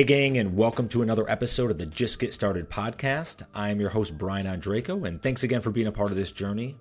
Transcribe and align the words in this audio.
Hey, 0.00 0.06
gang, 0.06 0.38
and 0.38 0.56
welcome 0.56 0.88
to 0.88 1.02
another 1.02 1.28
episode 1.28 1.70
of 1.70 1.76
the 1.76 1.84
Just 1.84 2.18
Get 2.18 2.32
Started 2.32 2.70
podcast. 2.70 3.46
I 3.54 3.68
am 3.68 3.80
your 3.80 3.90
host, 3.90 4.16
Brian 4.16 4.46
Ondrako, 4.46 5.06
and 5.06 5.20
thanks 5.20 5.42
again 5.42 5.60
for 5.60 5.68
being 5.68 5.86
a 5.86 5.92
part 5.92 6.10
of 6.10 6.16
this 6.16 6.32
journey. 6.32 6.78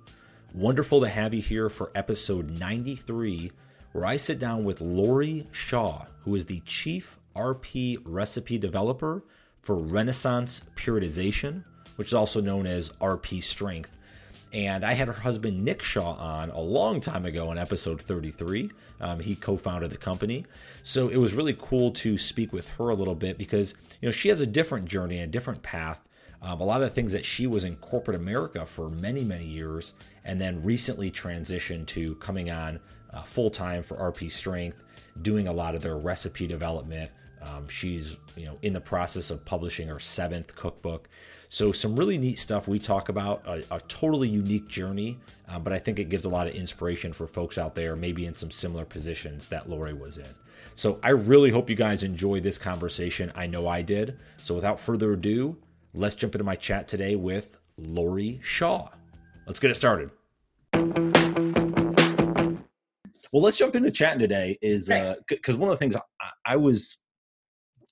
Wonderful 0.53 1.01
to 1.01 1.09
have 1.09 1.33
you 1.33 1.41
here 1.41 1.69
for 1.69 1.91
episode 1.93 2.49
93, 2.49 3.51
where 3.91 4.05
I 4.05 4.15
sit 4.15 4.39
down 4.39 4.63
with 4.63 4.79
Lori 4.79 5.49
Shaw, 5.51 6.05
who 6.21 6.33
is 6.33 6.45
the 6.45 6.61
Chief 6.61 7.19
RP 7.35 7.97
Recipe 8.05 8.57
Developer 8.57 9.21
for 9.61 9.75
Renaissance 9.75 10.61
Periodization, 10.77 11.65
which 11.97 12.07
is 12.07 12.13
also 12.13 12.39
known 12.39 12.65
as 12.65 12.87
RP 13.01 13.43
Strength. 13.43 13.97
And 14.53 14.85
I 14.85 14.93
had 14.93 15.09
her 15.09 15.13
husband 15.13 15.65
Nick 15.65 15.83
Shaw 15.83 16.13
on 16.13 16.51
a 16.51 16.61
long 16.61 17.01
time 17.01 17.25
ago 17.25 17.51
in 17.51 17.57
episode 17.57 18.01
33. 18.01 18.71
Um, 19.01 19.21
he 19.21 19.35
co-founded 19.35 19.91
the 19.91 19.97
company, 19.97 20.45
so 20.83 21.07
it 21.07 21.17
was 21.17 21.33
really 21.33 21.55
cool 21.57 21.91
to 21.91 22.17
speak 22.17 22.51
with 22.51 22.69
her 22.71 22.89
a 22.89 22.95
little 22.95 23.15
bit 23.15 23.37
because 23.37 23.73
you 24.01 24.07
know 24.07 24.11
she 24.11 24.29
has 24.29 24.41
a 24.41 24.45
different 24.45 24.85
journey 24.85 25.17
and 25.17 25.29
a 25.29 25.31
different 25.31 25.63
path. 25.63 26.01
Um, 26.41 26.61
a 26.61 26.63
lot 26.63 26.81
of 26.81 26.89
the 26.89 26.95
things 26.95 27.11
that 27.13 27.25
she 27.25 27.47
was 27.47 27.63
in 27.63 27.75
corporate 27.77 28.15
America 28.15 28.65
for 28.65 28.89
many 28.89 29.23
many 29.23 29.45
years, 29.45 29.93
and 30.23 30.39
then 30.39 30.63
recently 30.63 31.11
transitioned 31.11 31.87
to 31.87 32.15
coming 32.15 32.49
on 32.49 32.79
uh, 33.13 33.23
full 33.23 33.49
time 33.49 33.83
for 33.83 33.97
RP 33.97 34.29
Strength, 34.29 34.83
doing 35.21 35.47
a 35.47 35.53
lot 35.53 35.75
of 35.75 35.81
their 35.81 35.97
recipe 35.97 36.47
development. 36.47 37.11
Um, 37.41 37.69
she's 37.69 38.17
you 38.35 38.45
know 38.45 38.57
in 38.61 38.73
the 38.73 38.81
process 38.81 39.29
of 39.29 39.45
publishing 39.45 39.87
her 39.87 39.99
seventh 39.99 40.55
cookbook. 40.55 41.07
So, 41.51 41.71
some 41.71 41.95
really 41.95 42.19
neat 42.19 42.37
stuff 42.37 42.67
we 42.67 42.77
talk 42.77 43.09
about, 43.09 43.41
a, 43.47 43.63
a 43.73 43.79
totally 43.87 44.29
unique 44.29 44.67
journey, 44.67 45.17
um, 45.47 45.63
but 45.63 45.73
I 45.73 45.79
think 45.79 45.97
it 45.97 46.07
gives 46.07 46.23
a 46.23 46.29
lot 46.29 46.45
of 46.45 46.53
inspiration 46.53 47.11
for 47.11 47.25
folks 47.25 47.57
out 47.57 47.73
there, 47.73 47.95
maybe 47.95 48.27
in 48.27 48.35
some 48.35 48.51
similar 48.51 48.85
positions 48.85 49.47
that 49.47 49.67
Lori 49.67 49.95
was 49.95 50.17
in. 50.17 50.27
So, 50.75 50.99
I 51.01 51.09
really 51.09 51.49
hope 51.49 51.67
you 51.67 51.75
guys 51.75 52.03
enjoy 52.03 52.39
this 52.39 52.59
conversation. 52.59 53.31
I 53.33 53.47
know 53.47 53.67
I 53.67 53.81
did. 53.81 54.19
So, 54.37 54.53
without 54.53 54.79
further 54.79 55.13
ado, 55.13 55.57
let's 55.95 56.13
jump 56.13 56.35
into 56.35 56.43
my 56.43 56.55
chat 56.55 56.87
today 56.87 57.15
with 57.15 57.57
Lori 57.79 58.39
Shaw. 58.43 58.89
Let's 59.47 59.59
get 59.59 59.71
it 59.71 59.75
started. 59.75 60.11
Well, 63.31 63.41
let's 63.43 63.57
jump 63.57 63.75
into 63.75 63.89
chatting 63.89 64.19
today. 64.19 64.59
Is 64.61 64.89
because 65.27 65.55
uh, 65.55 65.57
one 65.57 65.69
of 65.69 65.73
the 65.73 65.77
things 65.77 65.95
I, 65.95 66.01
I 66.45 66.57
was 66.57 66.97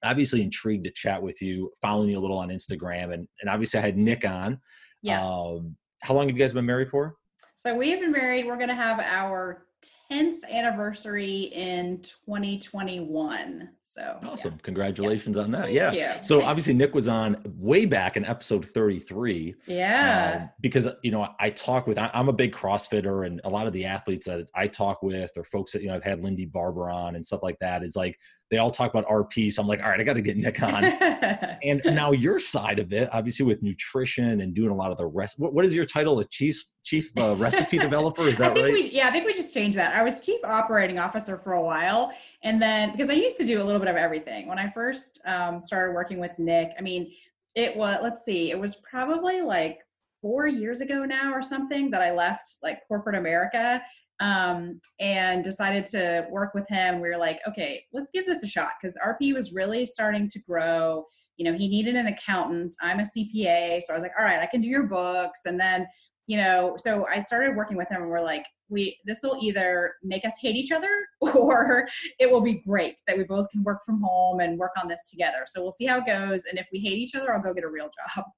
obviously 0.03 0.41
intrigued 0.41 0.85
to 0.85 0.91
chat 0.91 1.21
with 1.21 1.41
you, 1.41 1.71
following 1.81 2.09
you 2.09 2.19
a 2.19 2.21
little 2.21 2.37
on 2.37 2.49
Instagram, 2.49 3.13
and 3.13 3.27
and 3.41 3.49
obviously 3.49 3.79
I 3.79 3.83
had 3.83 3.97
Nick 3.97 4.25
on. 4.25 4.59
Yes. 5.01 5.23
Um, 5.23 5.75
how 6.01 6.13
long 6.13 6.27
have 6.27 6.37
you 6.37 6.43
guys 6.43 6.53
been 6.53 6.65
married 6.65 6.89
for? 6.89 7.15
So 7.55 7.75
we 7.75 7.89
have 7.91 7.99
been 7.99 8.11
married. 8.11 8.45
We're 8.45 8.57
going 8.57 8.69
to 8.69 8.75
have 8.75 8.99
our 8.99 9.65
10th 10.11 10.47
anniversary 10.49 11.43
in 11.53 12.01
2021. 12.25 13.69
So 13.81 14.19
awesome! 14.23 14.53
Yeah. 14.53 14.59
Congratulations 14.61 15.37
yeah. 15.37 15.41
on 15.41 15.51
that. 15.51 15.63
Thank 15.63 15.73
yeah. 15.95 16.21
So 16.21 16.35
Thanks. 16.35 16.49
obviously 16.49 16.73
Nick 16.75 16.93
was 16.93 17.07
on 17.07 17.41
way 17.45 17.85
back 17.85 18.15
in 18.15 18.25
episode 18.25 18.63
33. 18.63 19.55
Yeah. 19.65 20.39
Um, 20.41 20.49
because 20.61 20.87
you 21.01 21.09
know 21.09 21.27
I 21.39 21.49
talk 21.49 21.87
with 21.87 21.97
I, 21.97 22.11
am 22.13 22.29
a 22.29 22.33
big 22.33 22.53
CrossFitter, 22.53 23.25
and 23.25 23.41
a 23.43 23.49
lot 23.49 23.65
of 23.65 23.73
the 23.73 23.85
athletes 23.85 24.27
that 24.27 24.49
I 24.53 24.67
talk 24.67 25.01
with, 25.01 25.31
or 25.35 25.43
folks 25.43 25.71
that 25.71 25.81
you 25.81 25.87
know 25.87 25.95
I've 25.95 26.03
had 26.03 26.23
Lindy 26.23 26.45
Barber 26.45 26.91
on 26.91 27.15
and 27.15 27.25
stuff 27.25 27.41
like 27.41 27.57
that, 27.59 27.81
is 27.81 27.95
like 27.95 28.19
they 28.49 28.57
all 28.57 28.71
talk 28.71 28.93
about 28.93 29.05
RP. 29.07 29.51
So 29.51 29.61
I'm 29.61 29.67
like, 29.67 29.81
all 29.81 29.89
right, 29.89 29.99
I 29.99 30.03
got 30.03 30.13
to 30.13 30.21
get 30.21 30.37
Nick 30.37 30.61
on. 30.61 30.83
and 31.63 31.81
now 31.85 32.11
your 32.11 32.39
side 32.39 32.79
of 32.79 32.93
it, 32.93 33.09
obviously 33.11 33.45
with 33.45 33.61
nutrition 33.61 34.41
and 34.41 34.53
doing 34.53 34.69
a 34.69 34.75
lot 34.75 34.91
of 34.91 34.97
the 34.97 35.05
rest. 35.05 35.37
What, 35.37 35.53
what 35.53 35.65
is 35.65 35.73
your 35.73 35.85
title? 35.85 36.19
A 36.19 36.25
chief 36.25 36.63
chief 36.83 37.11
uh, 37.17 37.35
recipe 37.35 37.77
developer? 37.79 38.27
Is 38.27 38.37
that 38.37 38.51
I 38.51 38.53
think 38.53 38.65
right? 38.65 38.73
We, 38.73 38.91
yeah, 38.91 39.07
I 39.07 39.11
think 39.11 39.25
we 39.25 39.33
just 39.33 39.53
changed 39.53 39.77
that. 39.77 39.93
I 39.93 40.03
was 40.03 40.21
chief 40.21 40.39
operating 40.45 40.99
officer 40.99 41.37
for 41.37 41.53
a 41.53 41.61
while, 41.61 42.11
and 42.43 42.61
then 42.61 42.91
because 42.91 43.09
I 43.09 43.13
used 43.13 43.37
to 43.37 43.45
do 43.45 43.61
a 43.61 43.65
little 43.65 43.79
bit 43.79 43.89
of 43.89 43.97
everything 43.97 44.47
when 44.47 44.57
I 44.57 44.69
first 44.69 45.19
um, 45.25 45.59
started 45.59 45.93
working 45.93 46.19
with 46.19 46.31
Nick. 46.37 46.71
I 46.77 46.81
mean, 46.81 47.11
it 47.55 47.75
was 47.75 47.99
let's 48.01 48.23
see, 48.23 48.51
it 48.51 48.59
was 48.59 48.75
probably 48.89 49.41
like 49.41 49.79
four 50.21 50.47
years 50.47 50.81
ago 50.81 51.05
now 51.05 51.33
or 51.33 51.41
something 51.41 51.91
that 51.91 52.01
I 52.01 52.11
left 52.11 52.55
like 52.63 52.87
corporate 52.87 53.15
America 53.15 53.81
um, 54.19 54.79
and 54.99 55.43
decided 55.43 55.85
to 55.87 56.27
work 56.31 56.53
with 56.53 56.67
him. 56.69 56.99
We 56.99 57.09
were 57.09 57.17
like, 57.17 57.39
okay, 57.47 57.83
let's 57.93 58.11
give 58.11 58.25
this 58.25 58.43
a 58.43 58.47
shot 58.47 58.71
because 58.81 58.97
RP 59.05 59.33
was 59.33 59.53
really 59.53 59.85
starting 59.85 60.29
to 60.29 60.39
grow. 60.39 61.05
You 61.37 61.45
know, 61.45 61.57
he 61.57 61.67
needed 61.67 61.95
an 61.95 62.07
accountant. 62.07 62.75
I'm 62.81 62.99
a 62.99 63.03
CPA, 63.03 63.81
so 63.81 63.93
I 63.93 63.95
was 63.95 64.03
like, 64.03 64.13
all 64.17 64.25
right, 64.25 64.39
I 64.39 64.47
can 64.47 64.61
do 64.61 64.67
your 64.67 64.83
books, 64.83 65.41
and 65.45 65.59
then 65.59 65.87
you 66.27 66.37
know 66.37 66.75
so 66.77 67.05
i 67.07 67.19
started 67.19 67.55
working 67.55 67.77
with 67.77 67.89
him 67.89 68.01
and 68.01 68.11
we're 68.11 68.21
like 68.21 68.45
we 68.69 68.97
this 69.05 69.19
will 69.23 69.37
either 69.41 69.93
make 70.03 70.25
us 70.25 70.33
hate 70.41 70.55
each 70.55 70.71
other 70.71 70.89
or 71.21 71.87
it 72.19 72.29
will 72.29 72.41
be 72.41 72.61
great 72.67 72.95
that 73.07 73.17
we 73.17 73.23
both 73.23 73.49
can 73.49 73.63
work 73.63 73.79
from 73.85 74.01
home 74.01 74.39
and 74.39 74.57
work 74.57 74.71
on 74.81 74.87
this 74.87 75.09
together. 75.09 75.45
So 75.47 75.61
we'll 75.61 75.71
see 75.71 75.85
how 75.85 75.99
it 75.99 76.05
goes 76.05 76.43
and 76.49 76.59
if 76.59 76.67
we 76.71 76.79
hate 76.79 76.97
each 76.97 77.15
other 77.15 77.33
i'll 77.33 77.41
go 77.41 77.53
get 77.53 77.63
a 77.63 77.69
real 77.69 77.89
job. 78.15 78.25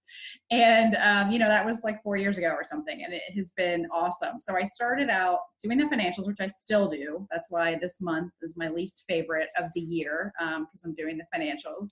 And 0.51 0.95
um, 0.95 1.31
you 1.31 1.37
know 1.37 1.47
that 1.47 1.65
was 1.65 1.83
like 1.83 2.01
four 2.01 2.17
years 2.17 2.39
ago 2.39 2.47
or 2.47 2.63
something 2.63 3.03
and 3.03 3.13
it 3.13 3.21
has 3.35 3.51
been 3.55 3.85
awesome. 3.93 4.39
So 4.39 4.55
i 4.55 4.63
started 4.63 5.09
out 5.09 5.39
doing 5.63 5.77
the 5.77 5.85
financials 5.85 6.27
which 6.27 6.39
i 6.39 6.47
still 6.47 6.87
do. 6.87 7.27
That's 7.31 7.51
why 7.51 7.77
this 7.79 8.01
month 8.01 8.31
is 8.41 8.57
my 8.57 8.69
least 8.69 9.03
favorite 9.07 9.49
of 9.57 9.65
the 9.75 9.81
year 9.81 10.33
because 10.37 10.55
um, 10.55 10.67
i'm 10.85 10.95
doing 10.95 11.17
the 11.17 11.25
financials. 11.37 11.89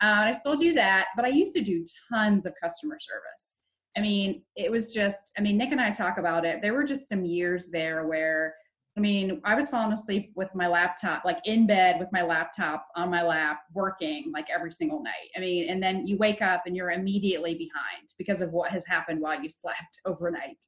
Uh, 0.00 0.28
i 0.28 0.32
still 0.32 0.56
do 0.56 0.72
that 0.72 1.08
but 1.16 1.24
i 1.24 1.28
used 1.28 1.54
to 1.54 1.60
do 1.60 1.84
tons 2.12 2.46
of 2.46 2.54
customer 2.62 2.98
service 3.00 3.57
I 3.98 4.00
mean, 4.00 4.42
it 4.54 4.70
was 4.70 4.92
just, 4.94 5.32
I 5.36 5.40
mean, 5.40 5.58
Nick 5.58 5.72
and 5.72 5.80
I 5.80 5.90
talk 5.90 6.18
about 6.18 6.44
it. 6.44 6.62
There 6.62 6.72
were 6.72 6.84
just 6.84 7.08
some 7.08 7.24
years 7.24 7.72
there 7.72 8.06
where, 8.06 8.54
I 8.96 9.00
mean, 9.00 9.40
I 9.44 9.56
was 9.56 9.70
falling 9.70 9.92
asleep 9.92 10.30
with 10.36 10.54
my 10.54 10.68
laptop, 10.68 11.24
like 11.24 11.38
in 11.46 11.66
bed 11.66 11.98
with 11.98 12.08
my 12.12 12.22
laptop 12.22 12.86
on 12.94 13.10
my 13.10 13.24
lap, 13.24 13.58
working 13.74 14.30
like 14.32 14.50
every 14.50 14.70
single 14.70 15.02
night. 15.02 15.30
I 15.36 15.40
mean, 15.40 15.68
and 15.68 15.82
then 15.82 16.06
you 16.06 16.16
wake 16.16 16.40
up 16.40 16.62
and 16.64 16.76
you're 16.76 16.92
immediately 16.92 17.54
behind 17.54 18.08
because 18.18 18.40
of 18.40 18.52
what 18.52 18.70
has 18.70 18.86
happened 18.86 19.20
while 19.20 19.42
you 19.42 19.50
slept 19.50 19.98
overnight 20.04 20.64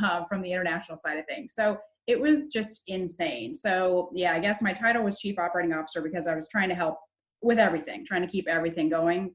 uh, 0.00 0.24
from 0.26 0.40
the 0.40 0.52
international 0.52 0.98
side 0.98 1.18
of 1.18 1.26
things. 1.26 1.54
So 1.56 1.78
it 2.06 2.20
was 2.20 2.48
just 2.52 2.82
insane. 2.86 3.56
So, 3.56 4.12
yeah, 4.14 4.34
I 4.34 4.38
guess 4.38 4.62
my 4.62 4.72
title 4.72 5.02
was 5.02 5.18
Chief 5.18 5.36
Operating 5.36 5.72
Officer 5.72 6.00
because 6.00 6.28
I 6.28 6.36
was 6.36 6.48
trying 6.48 6.68
to 6.68 6.76
help 6.76 6.96
with 7.42 7.58
everything, 7.58 8.06
trying 8.06 8.22
to 8.22 8.28
keep 8.28 8.46
everything 8.46 8.88
going. 8.88 9.34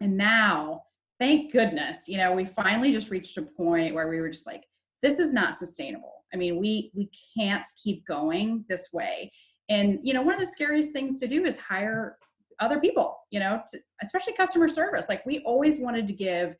And 0.00 0.16
now, 0.16 0.84
thank 1.20 1.52
goodness 1.52 2.08
you 2.08 2.16
know 2.16 2.32
we 2.32 2.44
finally 2.44 2.92
just 2.92 3.10
reached 3.10 3.36
a 3.36 3.42
point 3.42 3.94
where 3.94 4.08
we 4.08 4.20
were 4.20 4.30
just 4.30 4.46
like 4.46 4.64
this 5.02 5.18
is 5.18 5.32
not 5.32 5.56
sustainable. 5.56 6.24
I 6.32 6.36
mean 6.36 6.58
we 6.58 6.90
we 6.94 7.10
can't 7.36 7.64
keep 7.82 8.06
going 8.06 8.64
this 8.68 8.88
way. 8.92 9.32
And 9.68 9.98
you 10.02 10.14
know 10.14 10.22
one 10.22 10.34
of 10.34 10.40
the 10.40 10.46
scariest 10.46 10.92
things 10.92 11.20
to 11.20 11.28
do 11.28 11.44
is 11.44 11.60
hire 11.60 12.16
other 12.58 12.78
people 12.80 13.16
you 13.30 13.40
know 13.40 13.62
to, 13.70 13.78
especially 14.02 14.32
customer 14.34 14.68
service. 14.68 15.06
Like 15.08 15.24
we 15.24 15.40
always 15.40 15.80
wanted 15.80 16.06
to 16.08 16.12
give 16.12 16.54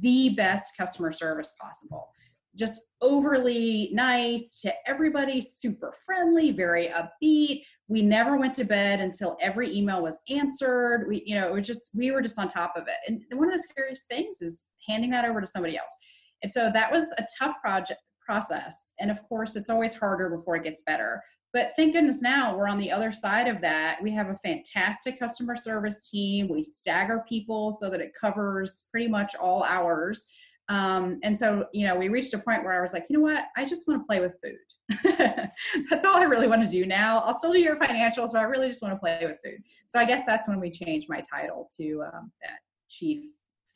the 0.00 0.30
best 0.30 0.76
customer 0.76 1.12
service 1.12 1.56
possible. 1.60 2.08
Just 2.56 2.86
overly 3.00 3.90
nice 3.92 4.60
to 4.60 4.72
everybody 4.86 5.40
super 5.40 5.94
friendly 6.04 6.50
very 6.50 6.88
upbeat 6.88 7.62
we 7.90 8.02
never 8.02 8.36
went 8.36 8.54
to 8.54 8.64
bed 8.64 9.00
until 9.00 9.36
every 9.40 9.76
email 9.76 10.00
was 10.00 10.20
answered. 10.30 11.06
We 11.08 11.22
you 11.26 11.34
know 11.34 11.48
it 11.48 11.52
was 11.52 11.66
just 11.66 11.90
we 11.94 12.12
were 12.12 12.22
just 12.22 12.38
on 12.38 12.48
top 12.48 12.74
of 12.76 12.84
it. 12.86 12.96
And 13.06 13.20
one 13.38 13.52
of 13.52 13.56
the 13.56 13.62
scariest 13.62 14.06
things 14.06 14.40
is 14.40 14.64
handing 14.88 15.10
that 15.10 15.24
over 15.24 15.40
to 15.40 15.46
somebody 15.46 15.76
else. 15.76 15.94
And 16.42 16.50
so 16.50 16.70
that 16.72 16.90
was 16.90 17.04
a 17.18 17.26
tough 17.38 17.56
project 17.60 18.00
process. 18.24 18.92
And 19.00 19.10
of 19.10 19.22
course 19.28 19.56
it's 19.56 19.68
always 19.68 19.94
harder 19.94 20.30
before 20.30 20.56
it 20.56 20.62
gets 20.62 20.82
better. 20.86 21.20
But 21.52 21.72
thank 21.74 21.94
goodness 21.94 22.22
now 22.22 22.56
we're 22.56 22.68
on 22.68 22.78
the 22.78 22.92
other 22.92 23.12
side 23.12 23.48
of 23.48 23.60
that. 23.62 24.00
We 24.00 24.12
have 24.12 24.28
a 24.28 24.38
fantastic 24.38 25.18
customer 25.18 25.56
service 25.56 26.08
team. 26.08 26.48
We 26.48 26.62
stagger 26.62 27.24
people 27.28 27.72
so 27.72 27.90
that 27.90 28.00
it 28.00 28.12
covers 28.18 28.86
pretty 28.92 29.08
much 29.08 29.34
all 29.34 29.64
hours 29.64 30.30
um, 30.70 31.20
and 31.22 31.36
so 31.36 31.66
you 31.74 31.86
know 31.86 31.94
we 31.94 32.08
reached 32.08 32.32
a 32.32 32.38
point 32.38 32.64
where 32.64 32.78
i 32.78 32.80
was 32.80 32.94
like 32.94 33.04
you 33.10 33.16
know 33.16 33.22
what 33.22 33.44
i 33.56 33.64
just 33.64 33.86
want 33.86 34.00
to 34.00 34.06
play 34.06 34.20
with 34.20 34.32
food 34.42 34.56
that's 35.04 36.04
all 36.04 36.16
I 36.16 36.24
really 36.24 36.48
want 36.48 36.64
to 36.64 36.68
do 36.68 36.84
now. 36.86 37.20
I'll 37.20 37.38
still 37.38 37.52
do 37.52 37.60
your 37.60 37.76
financials, 37.76 38.32
but 38.32 38.38
I 38.38 38.42
really 38.42 38.68
just 38.68 38.82
want 38.82 38.94
to 38.94 38.98
play 38.98 39.20
with 39.22 39.36
food. 39.44 39.62
So 39.88 39.98
I 39.98 40.04
guess 40.04 40.22
that's 40.26 40.48
when 40.48 40.60
we 40.60 40.70
changed 40.70 41.08
my 41.08 41.20
title 41.20 41.68
to 41.76 42.02
um, 42.12 42.32
that 42.42 42.58
chief 42.88 43.24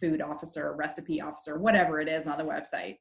food 0.00 0.20
officer, 0.20 0.74
recipe 0.76 1.20
officer, 1.20 1.58
whatever 1.58 2.00
it 2.00 2.08
is 2.08 2.26
on 2.26 2.38
the 2.38 2.44
website. 2.44 2.96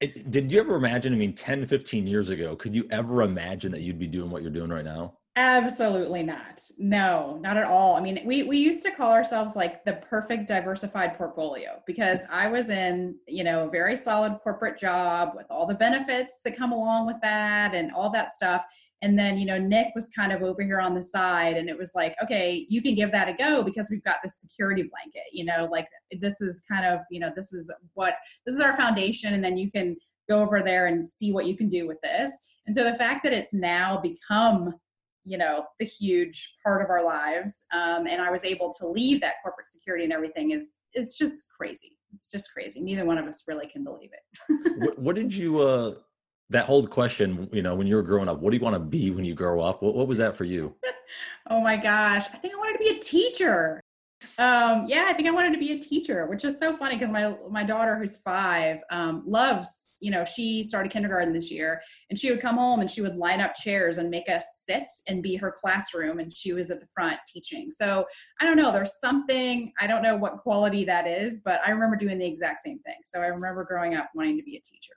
did 0.30 0.52
you 0.52 0.60
ever 0.60 0.76
imagine? 0.76 1.12
I 1.12 1.16
mean, 1.16 1.34
10, 1.34 1.66
15 1.66 2.06
years 2.06 2.30
ago, 2.30 2.54
could 2.54 2.74
you 2.74 2.86
ever 2.90 3.22
imagine 3.22 3.72
that 3.72 3.80
you'd 3.80 3.98
be 3.98 4.06
doing 4.06 4.30
what 4.30 4.42
you're 4.42 4.52
doing 4.52 4.70
right 4.70 4.84
now? 4.84 5.14
Absolutely 5.40 6.22
not. 6.22 6.60
No, 6.76 7.38
not 7.40 7.56
at 7.56 7.64
all. 7.64 7.96
I 7.96 8.00
mean, 8.00 8.20
we 8.26 8.42
we 8.42 8.58
used 8.58 8.82
to 8.82 8.90
call 8.90 9.10
ourselves 9.10 9.56
like 9.56 9.86
the 9.86 9.94
perfect 9.94 10.48
diversified 10.48 11.16
portfolio 11.16 11.80
because 11.86 12.20
I 12.30 12.46
was 12.48 12.68
in, 12.68 13.16
you 13.26 13.42
know, 13.42 13.66
a 13.66 13.70
very 13.70 13.96
solid 13.96 14.38
corporate 14.42 14.78
job 14.78 15.30
with 15.34 15.46
all 15.48 15.66
the 15.66 15.72
benefits 15.74 16.40
that 16.44 16.58
come 16.58 16.72
along 16.72 17.06
with 17.06 17.16
that 17.22 17.74
and 17.74 17.90
all 17.90 18.10
that 18.10 18.32
stuff. 18.32 18.62
And 19.00 19.18
then, 19.18 19.38
you 19.38 19.46
know, 19.46 19.56
Nick 19.56 19.94
was 19.94 20.10
kind 20.14 20.30
of 20.30 20.42
over 20.42 20.62
here 20.62 20.78
on 20.78 20.94
the 20.94 21.02
side 21.02 21.56
and 21.56 21.70
it 21.70 21.78
was 21.78 21.92
like, 21.94 22.14
okay, 22.22 22.66
you 22.68 22.82
can 22.82 22.94
give 22.94 23.10
that 23.12 23.30
a 23.30 23.32
go 23.32 23.62
because 23.62 23.88
we've 23.90 24.04
got 24.04 24.16
this 24.22 24.42
security 24.42 24.82
blanket, 24.82 25.32
you 25.32 25.46
know, 25.46 25.66
like 25.72 25.88
this 26.20 26.38
is 26.42 26.62
kind 26.70 26.84
of, 26.84 27.00
you 27.10 27.18
know, 27.18 27.32
this 27.34 27.54
is 27.54 27.72
what 27.94 28.12
this 28.44 28.54
is 28.54 28.60
our 28.60 28.76
foundation 28.76 29.32
and 29.32 29.42
then 29.42 29.56
you 29.56 29.70
can 29.70 29.96
go 30.28 30.42
over 30.42 30.62
there 30.62 30.88
and 30.88 31.08
see 31.08 31.32
what 31.32 31.46
you 31.46 31.56
can 31.56 31.70
do 31.70 31.86
with 31.86 31.98
this. 32.02 32.30
And 32.66 32.76
so 32.76 32.84
the 32.84 32.94
fact 32.94 33.22
that 33.24 33.32
it's 33.32 33.54
now 33.54 34.02
become 34.02 34.74
you 35.24 35.36
know 35.38 35.64
the 35.78 35.84
huge 35.84 36.56
part 36.64 36.82
of 36.82 36.90
our 36.90 37.04
lives 37.04 37.66
um, 37.72 38.06
and 38.06 38.22
i 38.22 38.30
was 38.30 38.44
able 38.44 38.72
to 38.72 38.86
leave 38.86 39.20
that 39.20 39.34
corporate 39.42 39.68
security 39.68 40.04
and 40.04 40.12
everything 40.12 40.52
is 40.52 40.72
it's 40.92 41.16
just 41.16 41.48
crazy. 41.56 41.96
It's 42.14 42.28
just 42.28 42.52
crazy. 42.52 42.80
Neither 42.82 43.04
one 43.04 43.18
of 43.18 43.26
us 43.26 43.44
really 43.46 43.66
can 43.66 43.84
believe 43.84 44.10
it. 44.12 44.56
What, 44.80 44.98
what, 44.98 45.16
did 45.16 45.34
you 45.34 45.60
uh 45.60 45.94
that 46.48 46.64
whole 46.64 46.86
question 46.86 47.48
you 47.52 47.60
know 47.60 47.74
when 47.74 47.86
you 47.86 47.96
were 47.96 48.02
growing 48.02 48.28
up 48.30 48.40
what 48.40 48.50
do 48.50 48.56
you 48.56 48.62
want 48.62 48.74
to 48.74 48.80
be 48.80 49.10
when 49.10 49.24
you 49.24 49.34
grow 49.34 49.60
up? 49.60 49.82
What, 49.82 49.94
what 49.94 50.08
was 50.08 50.18
that 50.18 50.36
for 50.36 50.44
you? 50.44 50.74
Oh 51.48 51.60
my 51.60 51.76
gosh. 51.76 52.26
I 52.32 52.36
think 52.36 52.54
i 52.54 52.56
wanted 52.56 52.74
to 52.74 52.78
be 52.78 52.96
a 52.96 53.00
teacher 53.00 53.80
um, 54.38 54.86
yeah, 54.86 55.06
I 55.08 55.12
think 55.12 55.28
I 55.28 55.30
wanted 55.30 55.52
to 55.52 55.58
be 55.58 55.72
a 55.72 55.78
teacher, 55.78 56.26
which 56.26 56.44
is 56.44 56.58
so 56.58 56.76
funny 56.76 56.96
because 56.96 57.10
my 57.10 57.34
my 57.50 57.64
daughter, 57.64 57.96
who's 57.96 58.18
five, 58.20 58.78
um, 58.90 59.22
loves. 59.26 59.88
You 60.00 60.10
know, 60.10 60.24
she 60.24 60.62
started 60.62 60.90
kindergarten 60.90 61.32
this 61.32 61.50
year, 61.50 61.80
and 62.08 62.18
she 62.18 62.30
would 62.30 62.40
come 62.40 62.56
home 62.56 62.80
and 62.80 62.90
she 62.90 63.02
would 63.02 63.16
line 63.16 63.40
up 63.40 63.54
chairs 63.54 63.98
and 63.98 64.08
make 64.08 64.28
us 64.28 64.44
sit 64.66 64.84
and 65.08 65.22
be 65.22 65.36
her 65.36 65.54
classroom, 65.60 66.20
and 66.20 66.34
she 66.34 66.52
was 66.52 66.70
at 66.70 66.80
the 66.80 66.86
front 66.94 67.18
teaching. 67.26 67.70
So 67.72 68.04
I 68.40 68.44
don't 68.44 68.56
know. 68.56 68.72
There's 68.72 68.98
something 69.00 69.72
I 69.80 69.86
don't 69.86 70.02
know 70.02 70.16
what 70.16 70.38
quality 70.38 70.84
that 70.84 71.06
is, 71.06 71.38
but 71.44 71.60
I 71.66 71.70
remember 71.70 71.96
doing 71.96 72.18
the 72.18 72.26
exact 72.26 72.62
same 72.62 72.78
thing. 72.80 72.96
So 73.04 73.20
I 73.20 73.26
remember 73.26 73.64
growing 73.64 73.94
up 73.94 74.10
wanting 74.14 74.36
to 74.36 74.44
be 74.44 74.56
a 74.56 74.60
teacher. 74.60 74.94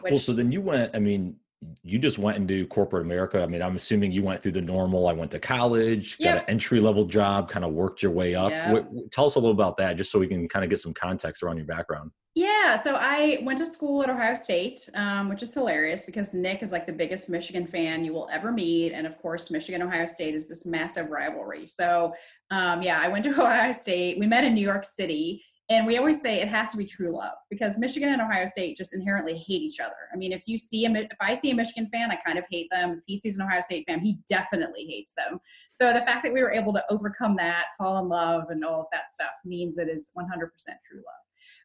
Which, 0.00 0.10
well, 0.12 0.18
so 0.18 0.32
then 0.32 0.52
you 0.52 0.60
went. 0.60 0.94
I 0.94 0.98
mean, 0.98 1.36
you 1.82 1.98
just 1.98 2.18
went 2.18 2.36
into 2.36 2.66
corporate 2.68 3.04
America. 3.04 3.42
I 3.42 3.46
mean, 3.46 3.62
I'm 3.62 3.76
assuming 3.76 4.12
you 4.12 4.22
went 4.22 4.42
through 4.42 4.52
the 4.52 4.60
normal. 4.60 5.08
I 5.08 5.12
went 5.12 5.30
to 5.32 5.40
college, 5.40 6.16
yep. 6.18 6.34
got 6.34 6.44
an 6.44 6.50
entry 6.50 6.80
level 6.80 7.04
job, 7.04 7.48
kind 7.50 7.64
of 7.64 7.72
worked 7.72 8.02
your 8.02 8.12
way 8.12 8.34
up. 8.34 8.50
Yep. 8.50 8.72
What, 8.72 9.10
tell 9.10 9.26
us 9.26 9.34
a 9.34 9.38
little 9.38 9.52
about 9.52 9.76
that, 9.78 9.96
just 9.96 10.12
so 10.12 10.18
we 10.18 10.28
can 10.28 10.48
kind 10.48 10.64
of 10.64 10.70
get 10.70 10.80
some 10.80 10.94
context 10.94 11.42
around 11.42 11.56
your 11.56 11.66
background. 11.66 12.12
Yeah, 12.34 12.76
so 12.76 12.94
I 12.94 13.40
went 13.42 13.58
to 13.58 13.66
school 13.66 14.00
at 14.04 14.10
Ohio 14.10 14.36
State, 14.36 14.88
um, 14.94 15.28
which 15.28 15.42
is 15.42 15.52
hilarious 15.52 16.04
because 16.04 16.34
Nick 16.34 16.62
is 16.62 16.70
like 16.70 16.86
the 16.86 16.92
biggest 16.92 17.28
Michigan 17.28 17.66
fan 17.66 18.04
you 18.04 18.12
will 18.12 18.28
ever 18.30 18.52
meet, 18.52 18.92
and 18.92 19.08
of 19.08 19.18
course, 19.18 19.50
Michigan 19.50 19.82
Ohio 19.82 20.06
State 20.06 20.36
is 20.36 20.48
this 20.48 20.64
massive 20.64 21.10
rivalry. 21.10 21.66
So, 21.66 22.14
um, 22.52 22.80
yeah, 22.82 23.00
I 23.00 23.08
went 23.08 23.24
to 23.24 23.30
Ohio 23.40 23.72
State. 23.72 24.20
We 24.20 24.28
met 24.28 24.44
in 24.44 24.54
New 24.54 24.64
York 24.64 24.84
City 24.84 25.42
and 25.70 25.86
we 25.86 25.98
always 25.98 26.20
say 26.22 26.40
it 26.40 26.48
has 26.48 26.70
to 26.70 26.78
be 26.78 26.86
true 26.86 27.14
love 27.14 27.34
because 27.50 27.78
Michigan 27.78 28.08
and 28.10 28.22
Ohio 28.22 28.46
State 28.46 28.78
just 28.78 28.94
inherently 28.94 29.34
hate 29.34 29.60
each 29.60 29.80
other. 29.80 29.94
I 30.12 30.16
mean, 30.16 30.32
if 30.32 30.42
you 30.46 30.56
see 30.56 30.86
a, 30.86 30.90
if 30.90 31.16
I 31.20 31.34
see 31.34 31.50
a 31.50 31.54
Michigan 31.54 31.90
fan, 31.92 32.10
I 32.10 32.16
kind 32.24 32.38
of 32.38 32.46
hate 32.50 32.68
them. 32.70 32.92
If 32.92 33.04
he 33.06 33.18
sees 33.18 33.38
an 33.38 33.46
Ohio 33.46 33.60
State 33.60 33.84
fan, 33.86 34.00
he 34.00 34.18
definitely 34.28 34.86
hates 34.86 35.12
them. 35.16 35.38
So 35.72 35.92
the 35.92 36.00
fact 36.00 36.22
that 36.24 36.32
we 36.32 36.42
were 36.42 36.52
able 36.52 36.72
to 36.72 36.84
overcome 36.90 37.36
that, 37.36 37.66
fall 37.76 37.98
in 37.98 38.08
love, 38.08 38.44
and 38.48 38.64
all 38.64 38.80
of 38.80 38.86
that 38.92 39.10
stuff 39.10 39.32
means 39.44 39.78
it 39.78 39.88
is 39.88 40.10
100% 40.16 40.24
true 40.26 40.96
love. 40.96 41.04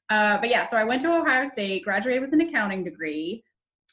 Uh, 0.10 0.38
but 0.40 0.50
yeah, 0.50 0.68
so 0.68 0.76
I 0.76 0.84
went 0.84 1.02
to 1.04 1.16
Ohio 1.16 1.46
State, 1.46 1.86
graduated 1.86 2.22
with 2.22 2.34
an 2.34 2.42
accounting 2.42 2.84
degree 2.84 3.44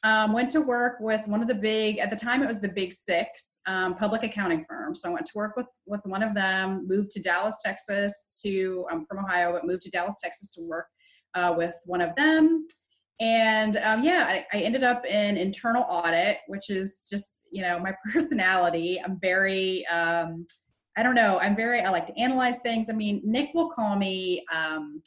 um, 0.03 0.33
went 0.33 0.49
to 0.51 0.61
work 0.61 0.97
with 0.99 1.25
one 1.27 1.41
of 1.41 1.47
the 1.47 1.55
big 1.55 1.99
at 1.99 2.09
the 2.09 2.15
time 2.15 2.41
it 2.41 2.47
was 2.47 2.59
the 2.59 2.69
big 2.69 2.93
six 2.93 3.59
um, 3.67 3.95
public 3.95 4.23
accounting 4.23 4.63
firms. 4.63 5.01
So 5.01 5.09
i 5.09 5.13
went 5.13 5.25
to 5.27 5.33
work 5.35 5.55
with 5.55 5.67
with 5.85 6.01
one 6.05 6.23
of 6.23 6.33
them 6.33 6.87
moved 6.87 7.11
to 7.11 7.21
dallas 7.21 7.57
texas 7.63 8.39
to 8.43 8.85
i'm 8.91 9.05
from 9.05 9.19
ohio 9.19 9.53
but 9.53 9.65
moved 9.65 9.83
to 9.83 9.91
dallas 9.91 10.17
texas 10.21 10.51
to 10.53 10.61
work 10.61 10.87
uh, 11.35 11.53
with 11.55 11.75
one 11.85 12.01
of 12.01 12.15
them. 12.15 12.67
And 13.19 13.77
um, 13.77 14.03
yeah 14.03 14.25
I, 14.27 14.57
I, 14.57 14.61
ended 14.61 14.83
up 14.83 15.05
in 15.05 15.37
internal 15.37 15.85
audit 15.87 16.39
which 16.47 16.69
is 16.69 17.05
just 17.09 17.47
you 17.51 17.61
know 17.61 17.79
my 17.79 17.93
personality. 18.13 18.99
I'm 19.03 19.19
very 19.21 19.85
um, 19.87 20.47
i 20.97 21.03
don't 21.03 21.15
know. 21.15 21.37
I'm 21.39 21.55
very 21.55 21.81
i 21.81 21.89
like 21.89 22.07
to 22.07 22.19
analyze 22.19 22.59
things. 22.61 22.89
I 22.89 22.93
mean 22.93 23.21
nick 23.23 23.49
will 23.53 23.69
call 23.69 23.95
me 23.95 24.43
um, 24.51 25.03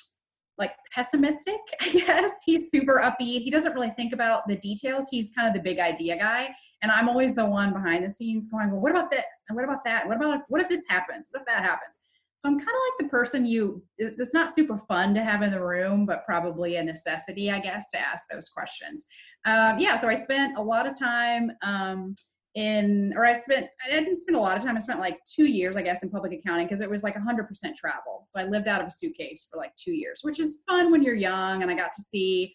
like 0.59 0.73
pessimistic, 0.93 1.61
I 1.81 1.91
guess. 1.91 2.31
He's 2.45 2.71
super 2.71 3.01
upbeat. 3.05 3.43
He 3.43 3.51
doesn't 3.51 3.75
really 3.75 3.91
think 3.91 4.13
about 4.13 4.47
the 4.49 4.57
details. 4.57 5.07
He's 5.11 5.33
kind 5.35 5.49
of 5.49 5.55
the 5.55 5.61
big 5.61 5.79
idea 5.79 6.17
guy. 6.17 6.49
And 6.83 6.93
I'm 6.93 7.09
always 7.09 7.35
the 7.35 7.47
one 7.47 7.73
behind 7.73 8.05
the 8.05 8.11
scenes 8.11 8.51
going, 8.51 8.71
well, 8.71 8.81
what 8.81 8.91
about 8.91 9.11
this? 9.11 9.25
And 9.49 9.57
what 9.57 9.65
about 9.65 9.85
that? 9.85 10.07
What 10.07 10.17
about 10.17 10.35
if, 10.35 10.43
what 10.49 10.61
if 10.61 10.69
this 10.69 10.83
happens? 10.89 11.29
What 11.31 11.41
if 11.41 11.47
that 11.47 11.63
happens? 11.63 12.03
So 12.37 12.51
I'm 12.51 12.59
kind 12.59 12.69
of 12.69 12.75
like 12.75 13.07
the 13.07 13.11
person 13.11 13.47
you, 13.47 13.83
it's 13.97 14.35
not 14.35 14.55
super 14.55 14.77
fun 14.77 15.15
to 15.15 15.25
have 15.25 15.41
in 15.41 15.51
the 15.51 15.65
room, 15.65 16.05
but 16.05 16.27
probably 16.27 16.77
a 16.77 16.85
necessity, 16.85 17.51
I 17.51 17.59
guess, 17.59 17.91
to 17.95 17.99
ask 17.99 18.25
those 18.31 18.51
questions. 18.51 19.07
Um, 19.47 19.79
yeah, 19.79 19.99
so 19.99 20.11
I 20.11 20.15
spent 20.15 20.59
a 20.59 20.63
lot 20.63 20.87
of 20.87 20.99
time 20.99 21.53
um, 21.63 22.15
in 22.55 23.13
or 23.17 23.25
I 23.25 23.35
spent 23.35 23.69
I 23.85 23.91
didn't 23.91 24.19
spend 24.19 24.37
a 24.37 24.41
lot 24.41 24.57
of 24.57 24.63
time. 24.63 24.77
I 24.77 24.81
spent 24.81 25.01
like 25.01 25.19
two 25.25 25.47
years, 25.47 25.77
I 25.77 25.83
guess, 25.83 26.03
in 26.03 26.11
public 26.11 26.33
accounting 26.33 26.67
because 26.67 26.81
it 26.81 26.91
was 26.91 27.03
like 27.03 27.17
100% 27.17 27.49
travel. 27.77 28.23
So 28.25 28.41
I 28.41 28.45
lived 28.45 28.69
out 28.69 28.81
of 28.81 28.87
a 28.87 28.93
suitcase 28.93 29.49
for 29.51 29.57
like 29.57 29.75
two 29.77 29.93
years, 29.93 30.21
which 30.23 30.39
is 30.39 30.59
fun 30.69 30.93
when 30.93 31.03
you're 31.03 31.15
young. 31.15 31.63
And 31.63 31.71
I 31.71 31.75
got 31.75 31.93
to 31.95 32.03
see 32.03 32.55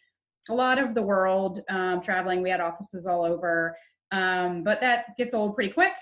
a 0.50 0.54
lot 0.54 0.80
of 0.80 0.96
the 0.96 1.02
world 1.02 1.62
um, 1.70 2.02
traveling. 2.02 2.42
We 2.42 2.50
had 2.50 2.62
offices 2.62 3.08
all 3.08 3.24
over, 3.24 3.78
um, 4.12 4.64
but 4.64 4.80
that 4.82 5.18
gets 5.18 5.34
old 5.34 5.56
pretty 5.56 5.72
quick 5.72 5.94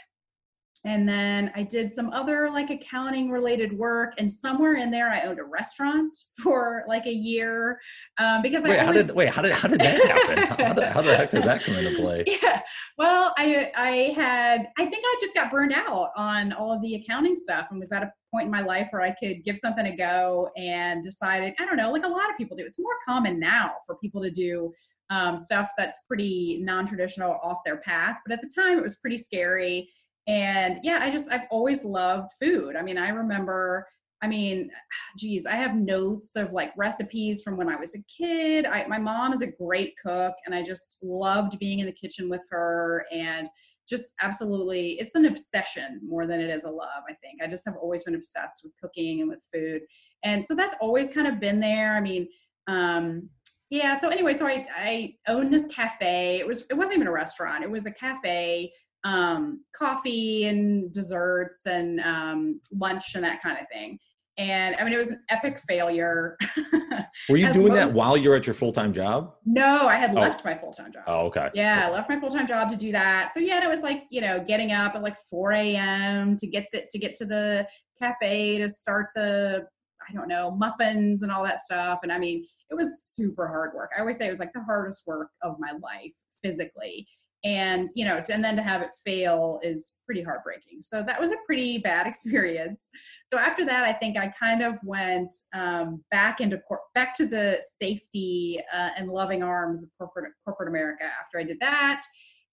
and 0.86 1.08
then 1.08 1.52
I 1.56 1.64
did 1.64 1.92
some 1.92 2.12
other 2.12 2.50
like 2.50 2.70
accounting 2.70 3.30
related 3.30 3.78
work, 3.78 4.14
and 4.18 4.32
somewhere 4.32 4.76
in 4.76 4.92
there 4.92 5.10
I 5.10 5.22
owned 5.22 5.40
a 5.40 5.44
restaurant 5.44 6.18
for 6.44 6.84
like 6.88 7.06
a 7.06 7.14
year 7.14 7.80
um, 8.18 8.42
because 8.42 8.64
wait, 8.64 8.80
I 8.80 8.86
always... 8.86 9.02
how 9.02 9.08
did 9.08 9.16
wait 9.16 9.30
how 9.30 9.42
did 9.42 9.52
how 9.54 9.68
did 9.68 9.80
that 9.80 10.28
happen? 10.28 10.66
how, 10.66 10.74
the, 10.74 10.90
how 10.90 11.02
the 11.02 11.16
heck 11.16 11.32
did 11.32 11.44
that 11.44 11.64
come 11.64 11.76
into 11.76 11.96
play? 12.02 12.24
Yeah, 12.42 12.62
well, 12.98 13.34
I 13.38 13.72
I 13.76 14.14
had 14.16 14.68
I 14.78 14.86
think 14.86 15.04
I 15.06 15.18
just 15.20 15.34
got 15.34 15.52
burned 15.52 15.74
out 15.74 16.10
on 16.16 16.54
all 16.54 16.72
of 16.72 16.82
the 16.82 16.96
accounting 16.96 17.36
stuff 17.36 17.68
and 17.72 17.80
was 17.80 17.92
at 17.92 18.04
a 18.04 18.12
point 18.32 18.46
in 18.46 18.52
my 18.52 18.62
life 18.62 18.90
where 18.92 19.02
I 19.02 19.12
could 19.12 19.44
give 19.44 19.58
something 19.58 19.86
a 19.86 19.96
go 19.96 20.50
and 20.56 21.04
decided 21.04 21.54
I 21.60 21.66
don't 21.66 21.78
know 21.78 21.92
like 21.92 22.04
a 22.04 22.08
lot 22.08 22.30
of 22.30 22.38
people 22.38 22.58
do. 22.58 22.66
It's 22.66 22.80
more 22.80 22.96
common 23.08 23.40
now 23.40 23.72
for 23.86 23.96
people 23.96 24.22
to 24.22 24.32
do 24.32 24.74
um, 25.10 25.38
stuff 25.38 25.70
that's 25.78 26.00
pretty 26.08 26.62
non-traditional 26.64 27.40
off 27.42 27.60
their 27.66 27.78
path, 27.78 28.18
but 28.26 28.34
at 28.34 28.42
the 28.42 28.52
time 28.54 28.78
it 28.78 28.84
was 28.84 28.98
pretty 28.98 29.18
scary 29.18 29.90
and 30.28 30.80
yeah 30.84 31.00
i 31.02 31.10
just 31.10 31.32
i've 31.32 31.48
always 31.50 31.84
loved 31.84 32.32
food. 32.40 32.76
I 32.76 32.82
mean 32.82 32.98
i 32.98 33.10
remember 33.10 33.88
i 34.22 34.28
mean 34.28 34.70
geez 35.18 35.46
i 35.46 35.56
have 35.56 35.76
notes 35.76 36.32
of 36.36 36.52
like 36.52 36.72
recipes 36.78 37.42
from 37.44 37.58
when 37.58 37.70
i 37.70 37.76
was 37.76 37.96
a 37.96 38.04
kid. 38.16 38.66
I, 38.66 38.86
my 38.88 39.00
mom 39.00 39.34
is 39.34 39.42
a 39.42 39.52
great 39.52 39.94
cook 40.04 40.34
and 40.46 40.54
i 40.54 40.62
just 40.62 40.98
loved 41.02 41.60
being 41.60 41.80
in 41.80 41.86
the 41.86 41.92
kitchen 41.92 42.30
with 42.30 42.42
her 42.50 43.06
and 43.12 43.48
just 43.90 44.14
absolutely 44.22 44.98
it's 45.00 45.16
an 45.16 45.26
obsession 45.26 46.02
more 46.06 46.28
than 46.28 46.42
it 46.42 46.50
is 46.50 46.66
a 46.66 46.70
love 46.70 47.04
i 47.10 47.14
think. 47.14 47.42
I 47.42 47.48
just 47.48 47.66
have 47.66 47.76
always 47.82 48.04
been 48.04 48.16
obsessed 48.16 48.62
with 48.64 48.74
cooking 48.82 49.22
and 49.22 49.30
with 49.30 49.40
food. 49.54 49.82
And 50.24 50.44
so 50.44 50.56
that's 50.56 50.76
always 50.82 51.14
kind 51.14 51.28
of 51.28 51.40
been 51.40 51.60
there. 51.60 51.96
I 51.96 52.02
mean 52.02 52.28
um 52.68 53.30
yeah 53.70 53.98
so 53.98 54.10
anyway 54.10 54.34
so 54.34 54.46
i 54.46 54.66
i 54.76 55.14
owned 55.28 55.54
this 55.54 55.68
cafe. 55.74 56.38
It 56.40 56.48
was 56.48 56.66
it 56.70 56.74
wasn't 56.74 56.96
even 56.98 57.08
a 57.08 57.12
restaurant. 57.12 57.64
It 57.64 57.72
was 57.72 57.86
a 57.86 57.92
cafe 57.92 58.74
um, 59.08 59.64
coffee 59.74 60.46
and 60.46 60.94
desserts 60.94 61.62
and 61.66 62.02
um, 62.02 62.60
lunch 62.74 63.16
and 63.16 63.24
that 63.24 63.42
kind 63.42 63.58
of 63.58 63.66
thing. 63.72 63.98
And 64.38 64.76
I 64.76 64.84
mean, 64.84 64.94
it 64.94 64.98
was 64.98 65.10
an 65.10 65.24
epic 65.30 65.60
failure. 65.68 66.38
Were 67.30 67.38
you 67.38 67.52
doing 67.54 67.74
that 67.74 67.94
while 67.94 68.16
you're 68.18 68.36
at 68.36 68.46
your 68.46 68.54
full 68.54 68.72
time 68.72 68.94
job? 68.94 69.34
No, 69.46 69.88
I 69.88 69.96
had 69.96 70.12
oh. 70.12 70.20
left 70.20 70.46
my 70.46 70.56
full 70.56 70.72
time 70.74 70.92
job. 70.92 71.04
Oh, 71.08 71.26
okay. 71.28 71.50
Yeah, 71.54 71.80
okay. 71.80 71.88
I 71.88 71.90
left 71.90 72.10
my 72.10 72.20
full 72.20 72.30
time 72.30 72.48
job 72.48 72.70
to 72.70 72.76
do 72.76 72.92
that. 72.92 73.34
So 73.34 73.40
yeah, 73.40 73.64
it 73.64 73.68
was 73.68 73.82
like 73.82 74.04
you 74.12 74.22
know 74.22 74.44
getting 74.46 74.74
up 74.74 74.94
at 74.94 75.02
like 75.02 75.16
4 75.30 75.54
a.m. 75.54 76.38
to 76.38 76.46
get 76.46 76.68
the 76.72 76.84
to 76.92 77.00
get 77.00 77.16
to 77.16 77.26
the 77.26 77.66
cafe 77.98 78.60
to 78.60 78.70
start 78.70 79.08
the 79.16 79.66
I 80.08 80.14
don't 80.14 80.28
know 80.28 80.52
muffins 80.52 81.24
and 81.24 81.32
all 81.32 81.44
that 81.46 81.64
stuff. 81.64 82.00
And 82.04 82.12
I 82.12 82.20
mean, 82.20 82.46
it 82.70 82.76
was 82.76 83.06
super 83.06 83.48
hard 83.48 83.74
work. 83.74 83.92
I 83.98 84.02
always 84.02 84.18
say 84.18 84.28
it 84.28 84.30
was 84.30 84.40
like 84.40 84.54
the 84.54 84.64
hardest 84.64 85.08
work 85.08 85.30
of 85.42 85.56
my 85.60 85.72
life 85.82 86.14
physically 86.44 87.08
and 87.44 87.90
you 87.94 88.04
know 88.04 88.24
and 88.30 88.44
then 88.44 88.56
to 88.56 88.64
have 88.64 88.82
it 88.82 88.90
fail 89.06 89.60
is 89.64 89.96
pretty 90.06 90.24
heartbreaking. 90.24 90.82
So 90.82 91.04
that 91.04 91.20
was 91.20 91.32
a 91.32 91.36
pretty 91.46 91.78
bad 91.78 92.08
experience. 92.12 92.90
So 93.26 93.38
after 93.38 93.66
that 93.66 93.84
i 93.84 93.94
think 93.94 94.18
i 94.18 94.32
kind 94.40 94.64
of 94.64 94.76
went 94.84 95.34
um, 95.54 96.04
back 96.12 96.42
into 96.42 96.58
cor- 96.60 96.82
back 96.96 97.16
to 97.18 97.26
the 97.26 97.62
safety 97.80 98.62
uh, 98.74 98.90
and 98.98 99.10
loving 99.10 99.44
arms 99.44 99.84
of 99.84 99.90
corporate 99.98 100.34
corporate 100.44 100.70
america 100.70 101.04
after 101.04 101.40
i 101.40 101.44
did 101.44 101.60
that. 101.60 102.02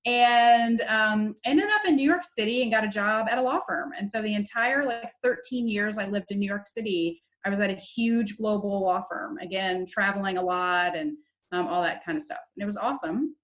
And 0.06 0.82
um, 0.82 1.34
ended 1.46 1.70
up 1.74 1.86
in 1.86 1.96
new 1.96 2.08
york 2.08 2.24
city 2.24 2.62
and 2.62 2.70
got 2.70 2.84
a 2.84 2.88
job 2.88 3.26
at 3.30 3.38
a 3.38 3.42
law 3.42 3.60
firm. 3.66 3.92
And 3.98 4.10
so 4.10 4.20
the 4.20 4.34
entire 4.34 4.84
like 4.84 5.10
13 5.22 5.66
years 5.66 5.96
i 5.96 6.06
lived 6.06 6.30
in 6.30 6.38
new 6.38 6.48
york 6.48 6.66
city 6.66 7.22
i 7.46 7.48
was 7.48 7.60
at 7.60 7.70
a 7.70 7.74
huge 7.74 8.36
global 8.36 8.82
law 8.82 9.02
firm. 9.10 9.38
Again 9.38 9.86
traveling 9.88 10.36
a 10.36 10.42
lot 10.42 10.94
and 10.94 11.16
um, 11.52 11.68
all 11.68 11.82
that 11.82 12.04
kind 12.04 12.16
of 12.16 12.22
stuff. 12.22 12.38
And 12.56 12.62
it 12.62 12.66
was 12.66 12.76
awesome 12.76 13.34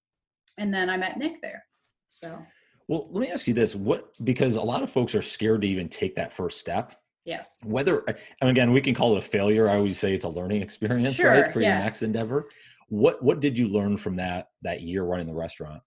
and 0.60 0.72
then 0.72 0.88
I 0.88 0.96
met 0.96 1.18
Nick 1.18 1.42
there. 1.42 1.64
So. 2.08 2.38
Well, 2.86 3.08
let 3.10 3.22
me 3.22 3.28
ask 3.28 3.48
you 3.48 3.54
this: 3.54 3.74
what 3.74 4.12
because 4.22 4.56
a 4.56 4.62
lot 4.62 4.82
of 4.82 4.92
folks 4.92 5.14
are 5.14 5.22
scared 5.22 5.62
to 5.62 5.68
even 5.68 5.88
take 5.88 6.14
that 6.16 6.32
first 6.32 6.60
step. 6.60 6.94
Yes. 7.24 7.58
Whether 7.64 8.04
and 8.40 8.50
again, 8.50 8.72
we 8.72 8.80
can 8.80 8.94
call 8.94 9.16
it 9.16 9.18
a 9.18 9.22
failure. 9.22 9.68
I 9.68 9.76
always 9.76 9.98
say 9.98 10.14
it's 10.14 10.24
a 10.24 10.28
learning 10.28 10.62
experience, 10.62 11.16
sure, 11.16 11.30
right, 11.30 11.52
for 11.52 11.60
yeah. 11.60 11.76
your 11.76 11.84
next 11.84 12.02
endeavor. 12.02 12.48
What 12.88 13.22
what 13.22 13.40
did 13.40 13.58
you 13.58 13.68
learn 13.68 13.96
from 13.96 14.16
that 14.16 14.50
that 14.62 14.82
year 14.82 15.02
running 15.02 15.26
the 15.26 15.34
restaurant? 15.34 15.82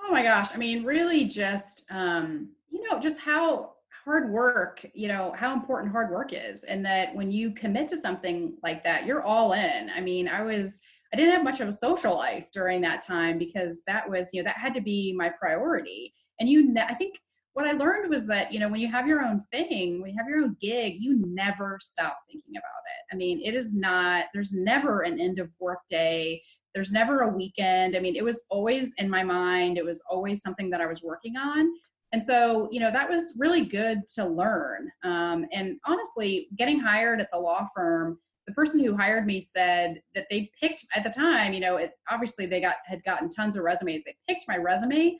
Oh 0.00 0.10
my 0.12 0.22
gosh! 0.22 0.48
I 0.52 0.56
mean, 0.56 0.84
really, 0.84 1.24
just 1.26 1.84
um, 1.90 2.50
you 2.70 2.88
know, 2.88 3.00
just 3.00 3.18
how 3.20 3.74
hard 4.04 4.30
work, 4.30 4.84
you 4.94 5.08
know, 5.08 5.34
how 5.36 5.52
important 5.52 5.92
hard 5.92 6.10
work 6.10 6.32
is, 6.32 6.64
and 6.64 6.84
that 6.84 7.14
when 7.14 7.30
you 7.30 7.52
commit 7.52 7.88
to 7.88 7.96
something 7.96 8.54
like 8.62 8.82
that, 8.84 9.06
you're 9.06 9.22
all 9.22 9.52
in. 9.52 9.90
I 9.90 10.00
mean, 10.00 10.26
I 10.26 10.42
was 10.42 10.82
I 11.16 11.18
didn't 11.18 11.34
have 11.34 11.44
much 11.44 11.60
of 11.60 11.68
a 11.68 11.72
social 11.72 12.14
life 12.14 12.50
during 12.52 12.82
that 12.82 13.00
time 13.00 13.38
because 13.38 13.82
that 13.86 14.06
was, 14.06 14.28
you 14.34 14.42
know, 14.42 14.48
that 14.48 14.58
had 14.58 14.74
to 14.74 14.82
be 14.82 15.14
my 15.16 15.30
priority. 15.30 16.12
And 16.38 16.46
you, 16.46 16.74
I 16.78 16.92
think 16.92 17.18
what 17.54 17.66
I 17.66 17.72
learned 17.72 18.10
was 18.10 18.26
that, 18.26 18.52
you 18.52 18.60
know, 18.60 18.68
when 18.68 18.80
you 18.80 18.92
have 18.92 19.08
your 19.08 19.24
own 19.24 19.40
thing, 19.50 20.02
when 20.02 20.10
you 20.10 20.16
have 20.18 20.28
your 20.28 20.42
own 20.42 20.58
gig, 20.60 20.96
you 20.98 21.24
never 21.26 21.78
stop 21.80 22.18
thinking 22.30 22.52
about 22.52 22.60
it. 22.60 23.14
I 23.14 23.16
mean, 23.16 23.40
it 23.42 23.54
is 23.54 23.74
not, 23.74 24.26
there's 24.34 24.52
never 24.52 25.00
an 25.00 25.18
end 25.18 25.38
of 25.38 25.48
work 25.58 25.78
day. 25.88 26.42
There's 26.74 26.92
never 26.92 27.20
a 27.20 27.34
weekend. 27.34 27.96
I 27.96 28.00
mean, 28.00 28.14
it 28.14 28.22
was 28.22 28.44
always 28.50 28.92
in 28.98 29.08
my 29.08 29.24
mind. 29.24 29.78
It 29.78 29.86
was 29.86 30.02
always 30.10 30.42
something 30.42 30.68
that 30.68 30.82
I 30.82 30.86
was 30.86 31.02
working 31.02 31.38
on. 31.38 31.70
And 32.12 32.22
so, 32.22 32.68
you 32.70 32.78
know, 32.78 32.90
that 32.90 33.08
was 33.08 33.34
really 33.38 33.64
good 33.64 34.02
to 34.16 34.28
learn. 34.28 34.90
Um, 35.02 35.46
and 35.50 35.78
honestly, 35.86 36.48
getting 36.58 36.78
hired 36.78 37.22
at 37.22 37.30
the 37.32 37.38
law 37.38 37.66
firm, 37.74 38.18
the 38.46 38.54
person 38.54 38.84
who 38.84 38.96
hired 38.96 39.26
me 39.26 39.40
said 39.40 40.00
that 40.14 40.26
they 40.30 40.50
picked 40.60 40.84
at 40.94 41.04
the 41.04 41.10
time, 41.10 41.52
you 41.52 41.60
know, 41.60 41.76
it 41.76 41.92
obviously 42.10 42.46
they 42.46 42.60
got 42.60 42.76
had 42.86 43.02
gotten 43.04 43.28
tons 43.28 43.56
of 43.56 43.62
resumes. 43.62 44.04
They 44.04 44.16
picked 44.28 44.44
my 44.48 44.56
resume 44.56 45.18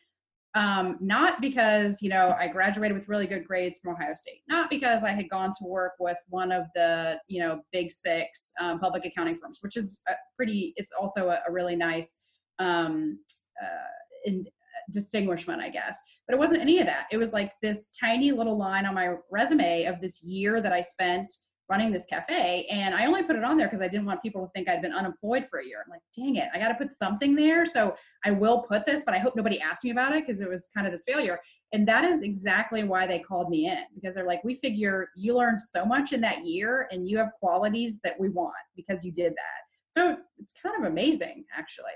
um, 0.57 0.97
not 1.01 1.43
because 1.43 2.01
you 2.01 2.09
know 2.09 2.35
I 2.39 2.49
graduated 2.49 2.97
with 2.97 3.09
really 3.09 3.27
good 3.27 3.47
grades 3.47 3.79
from 3.79 3.95
Ohio 3.95 4.15
State, 4.15 4.41
not 4.49 4.71
because 4.71 5.05
I 5.05 5.11
had 5.11 5.29
gone 5.29 5.53
to 5.59 5.67
work 5.67 5.93
with 6.01 6.17
one 6.29 6.51
of 6.51 6.65
the 6.75 7.21
you 7.29 7.41
know 7.43 7.61
big 7.73 7.93
six 7.93 8.53
um, 8.59 8.81
public 8.81 9.05
accounting 9.05 9.37
firms, 9.37 9.59
which 9.61 9.77
is 9.77 10.01
pretty. 10.35 10.73
It's 10.77 10.93
also 10.99 11.29
a, 11.29 11.41
a 11.47 11.53
really 11.53 11.77
nice 11.77 12.21
um, 12.59 13.19
uh, 13.63 14.25
in, 14.25 14.47
distinguishment, 14.91 15.61
I 15.61 15.69
guess. 15.69 15.99
But 16.27 16.35
it 16.35 16.39
wasn't 16.39 16.63
any 16.63 16.79
of 16.79 16.87
that. 16.87 17.07
It 17.13 17.19
was 17.19 17.35
like 17.35 17.53
this 17.61 17.91
tiny 18.01 18.33
little 18.33 18.57
line 18.57 18.87
on 18.87 18.95
my 18.95 19.17
resume 19.31 19.85
of 19.85 20.01
this 20.01 20.25
year 20.25 20.63
that 20.63 20.73
I 20.73 20.81
spent 20.81 21.31
running 21.69 21.93
this 21.93 22.07
cafe 22.07 22.67
and 22.71 22.95
i 22.95 23.07
only 23.07 23.23
put 23.23 23.37
it 23.37 23.45
on 23.45 23.57
there 23.57 23.67
because 23.67 23.81
i 23.81 23.89
didn't 23.89 24.07
want 24.07 24.23
people 24.23 24.45
to 24.45 24.51
think 24.53 24.69
i'd 24.69 24.83
been 24.83 24.93
unemployed 24.93 25.47
for 25.51 25.61
a 25.61 25.65
year. 25.65 25.85
I'm 25.85 25.91
like 25.91 26.03
dang 26.17 26.37
it 26.37 26.49
i 26.55 26.59
got 26.59 26.69
to 26.69 26.75
put 26.75 26.93
something 26.93 27.35
there. 27.35 27.67
So 27.67 27.95
i 28.25 28.31
will 28.31 28.63
put 28.63 28.87
this 28.87 29.03
but 29.05 29.15
i 29.15 29.19
hope 29.19 29.37
nobody 29.37 29.61
asked 29.61 29.85
me 29.85 29.91
about 29.91 30.15
it 30.15 30.27
because 30.27 30.41
it 30.41 30.49
was 30.49 30.71
kind 30.75 30.87
of 30.87 30.93
this 30.93 31.05
failure. 31.07 31.39
And 31.73 31.87
that 31.89 32.05
is 32.05 32.23
exactly 32.23 32.85
why 32.85 33.07
they 33.07 33.19
called 33.19 33.51
me 33.51 33.67
in 33.67 33.79
because 33.95 34.15
they're 34.15 34.27
like 34.27 34.45
we 34.45 34.55
figure 34.55 35.09
you 35.17 35.37
learned 35.37 35.61
so 35.61 35.85
much 35.85 36.13
in 36.13 36.21
that 36.21 36.45
year 36.45 36.89
and 36.91 37.09
you 37.09 37.19
have 37.19 37.31
qualities 37.41 38.01
that 38.03 38.19
we 38.19 38.29
want 38.29 38.55
because 38.77 39.05
you 39.05 39.13
did 39.13 39.33
that. 39.33 39.63
So 39.89 40.17
it's 40.39 40.53
kind 40.63 40.77
of 40.85 40.91
amazing 40.91 41.45
actually 41.57 41.93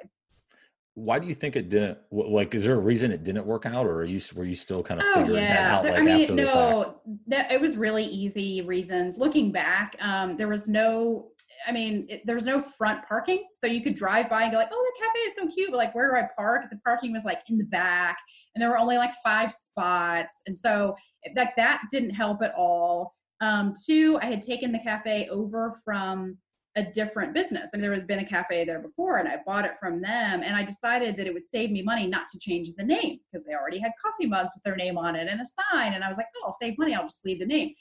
why 0.95 1.19
do 1.19 1.29
you 1.29 1.35
think 1.35 1.57
it 1.57 1.69
didn't 1.69 1.99
like 2.11 2.55
is 2.55 2.65
there 2.65 2.75
a 2.75 2.79
reason 2.79 3.13
it 3.13 3.23
didn't 3.23 3.47
work 3.47 3.65
out 3.65 3.87
or 3.87 4.01
are 4.01 4.05
you 4.05 4.21
were 4.35 4.45
you 4.45 4.57
still 4.57 4.83
kind 4.83 5.01
of 5.01 5.07
oh, 5.09 5.21
figuring 5.21 5.43
yeah. 5.43 5.55
that 5.55 5.73
out 5.73 5.85
like 5.85 5.95
i 5.95 6.01
mean 6.01 6.35
no 6.35 7.01
that 7.27 7.51
it 7.51 7.61
was 7.61 7.77
really 7.77 8.05
easy 8.05 8.63
reasons. 8.63 9.17
Looking 9.17 9.53
back 9.53 9.97
um 10.01 10.37
there 10.37 10.49
was 10.49 10.69
no 10.69 11.29
i 11.67 11.73
mean 11.73 12.07
it, 12.09 12.23
there 12.27 12.35
was 12.35 12.45
no 12.45 12.61
front 12.61 13.05
parking 13.07 13.47
so 13.53 13.67
you 13.67 13.83
could 13.83 13.95
drive 13.95 14.29
by 14.29 14.43
and 14.43 14.53
go 14.53 14.59
like 14.59 14.69
oh 14.73 14.93
the 14.95 15.07
cafe 15.07 15.19
is 15.27 15.37
so 15.37 15.55
cute 15.55 15.71
but 15.71 15.77
like 15.77 15.95
where 15.95 16.11
do 16.11 16.17
i 16.17 16.29
park? 16.37 16.65
The 16.71 16.79
parking 16.85 17.13
was 17.13 17.25
like 17.25 17.43
in 17.49 17.59
the 17.59 17.65
back 17.65 18.19
and 18.55 18.63
there 18.63 18.69
were 18.69 18.79
only 18.79 18.99
like 18.99 19.13
five 19.23 19.53
spots 19.53 20.35
and 20.47 20.59
so 20.59 20.97
like 21.37 21.55
that 21.57 21.83
didn't 21.91 22.11
help 22.11 22.43
at 22.43 22.55
all. 22.57 23.15
Um 23.41 23.75
two 23.87 24.19
i 24.23 24.27
had 24.27 24.43
taken 24.43 24.73
the 24.73 24.81
cafe 24.81 25.29
over 25.31 25.79
from 25.85 26.37
a 26.77 26.85
different 26.85 27.35
business. 27.35 27.71
I 27.73 27.77
mean, 27.77 27.83
there 27.83 27.93
had 27.93 28.07
been 28.07 28.21
a 28.21 28.25
cafe 28.25 28.65
there 28.65 28.79
before 28.79 29.17
and 29.17 29.29
I 29.29 29.39
bought 29.45 29.65
it 29.65 29.77
from 29.79 30.01
them. 30.01 30.43
And 30.45 30.55
I 30.55 30.63
decided 30.63 31.17
that 31.17 31.27
it 31.27 31.35
would 31.35 31.49
save 31.49 31.71
me 31.71 31.83
money 31.83 32.07
not 32.07 32.29
to 32.31 32.39
change 32.39 32.71
the 32.77 32.85
name 32.85 33.19
because 33.31 33.45
they 33.45 33.55
already 33.55 33.79
had 33.79 33.93
coffee 34.03 34.27
mugs 34.27 34.53
with 34.55 34.63
their 34.63 34.77
name 34.77 34.97
on 34.97 35.17
it 35.17 35.29
and 35.29 35.41
a 35.41 35.45
sign. 35.73 35.95
And 35.95 36.05
I 36.05 36.09
was 36.09 36.17
like, 36.17 36.27
oh, 36.37 36.47
I'll 36.47 36.53
save 36.53 36.79
money. 36.79 36.95
I'll 36.95 37.09
just 37.09 37.25
leave 37.25 37.41
the 37.41 37.47
name. 37.47 37.75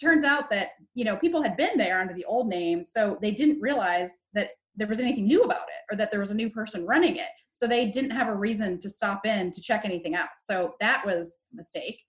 Turns 0.00 0.24
out 0.24 0.50
that, 0.50 0.70
you 0.94 1.04
know, 1.04 1.16
people 1.16 1.42
had 1.42 1.56
been 1.56 1.78
there 1.78 2.00
under 2.00 2.14
the 2.14 2.24
old 2.24 2.48
name. 2.48 2.84
So 2.84 3.16
they 3.22 3.30
didn't 3.30 3.60
realize 3.60 4.10
that 4.34 4.50
there 4.74 4.88
was 4.88 4.98
anything 4.98 5.26
new 5.26 5.42
about 5.42 5.68
it 5.68 5.92
or 5.92 5.96
that 5.96 6.10
there 6.10 6.20
was 6.20 6.30
a 6.32 6.36
new 6.36 6.50
person 6.50 6.84
running 6.84 7.16
it. 7.16 7.28
So 7.54 7.68
they 7.68 7.90
didn't 7.90 8.10
have 8.10 8.28
a 8.28 8.34
reason 8.34 8.80
to 8.80 8.88
stop 8.88 9.24
in 9.24 9.52
to 9.52 9.60
check 9.60 9.82
anything 9.84 10.16
out. 10.16 10.30
So 10.40 10.74
that 10.80 11.06
was 11.06 11.44
a 11.52 11.56
mistake. 11.56 12.00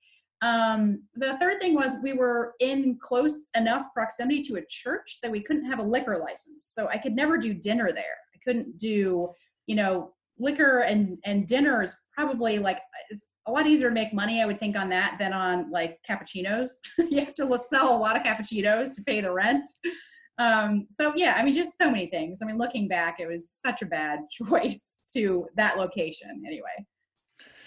Um, 0.43 1.03
the 1.15 1.37
third 1.39 1.61
thing 1.61 1.73
was 1.73 1.93
we 2.03 2.11
were 2.11 2.53
in 2.59 2.99
close 3.01 3.49
enough 3.55 3.85
proximity 3.93 4.43
to 4.43 4.57
a 4.57 4.65
church 4.69 5.19
that 5.23 5.31
we 5.31 5.41
couldn't 5.41 5.65
have 5.65 5.79
a 5.79 5.83
liquor 5.83 6.17
license. 6.17 6.67
So 6.69 6.89
I 6.89 6.97
could 6.97 7.15
never 7.15 7.37
do 7.37 7.53
dinner 7.53 7.93
there. 7.93 8.17
I 8.35 8.39
couldn't 8.45 8.77
do, 8.77 9.29
you 9.67 9.75
know, 9.75 10.11
liquor 10.37 10.81
and 10.81 11.17
and 11.23 11.47
dinner 11.47 11.81
is 11.81 11.95
probably 12.13 12.59
like 12.59 12.79
it's 13.09 13.27
a 13.47 13.51
lot 13.51 13.67
easier 13.67 13.87
to 13.87 13.93
make 13.93 14.13
money, 14.13 14.41
I 14.41 14.45
would 14.45 14.59
think, 14.59 14.75
on 14.75 14.89
that 14.89 15.15
than 15.17 15.31
on 15.31 15.71
like 15.71 15.99
cappuccinos. 16.09 16.69
you 16.97 17.21
have 17.21 17.35
to 17.35 17.59
sell 17.69 17.95
a 17.95 17.97
lot 17.97 18.17
of 18.17 18.23
cappuccinos 18.23 18.95
to 18.95 19.03
pay 19.03 19.21
the 19.21 19.31
rent. 19.31 19.69
Um, 20.39 20.87
so 20.89 21.13
yeah, 21.15 21.35
I 21.37 21.43
mean, 21.43 21.53
just 21.53 21.77
so 21.77 21.89
many 21.89 22.07
things. 22.07 22.39
I 22.41 22.45
mean, 22.45 22.57
looking 22.57 22.89
back, 22.89 23.21
it 23.21 23.27
was 23.27 23.49
such 23.49 23.81
a 23.81 23.85
bad 23.85 24.19
choice 24.29 24.81
to 25.13 25.47
that 25.55 25.77
location 25.77 26.43
anyway. 26.45 26.85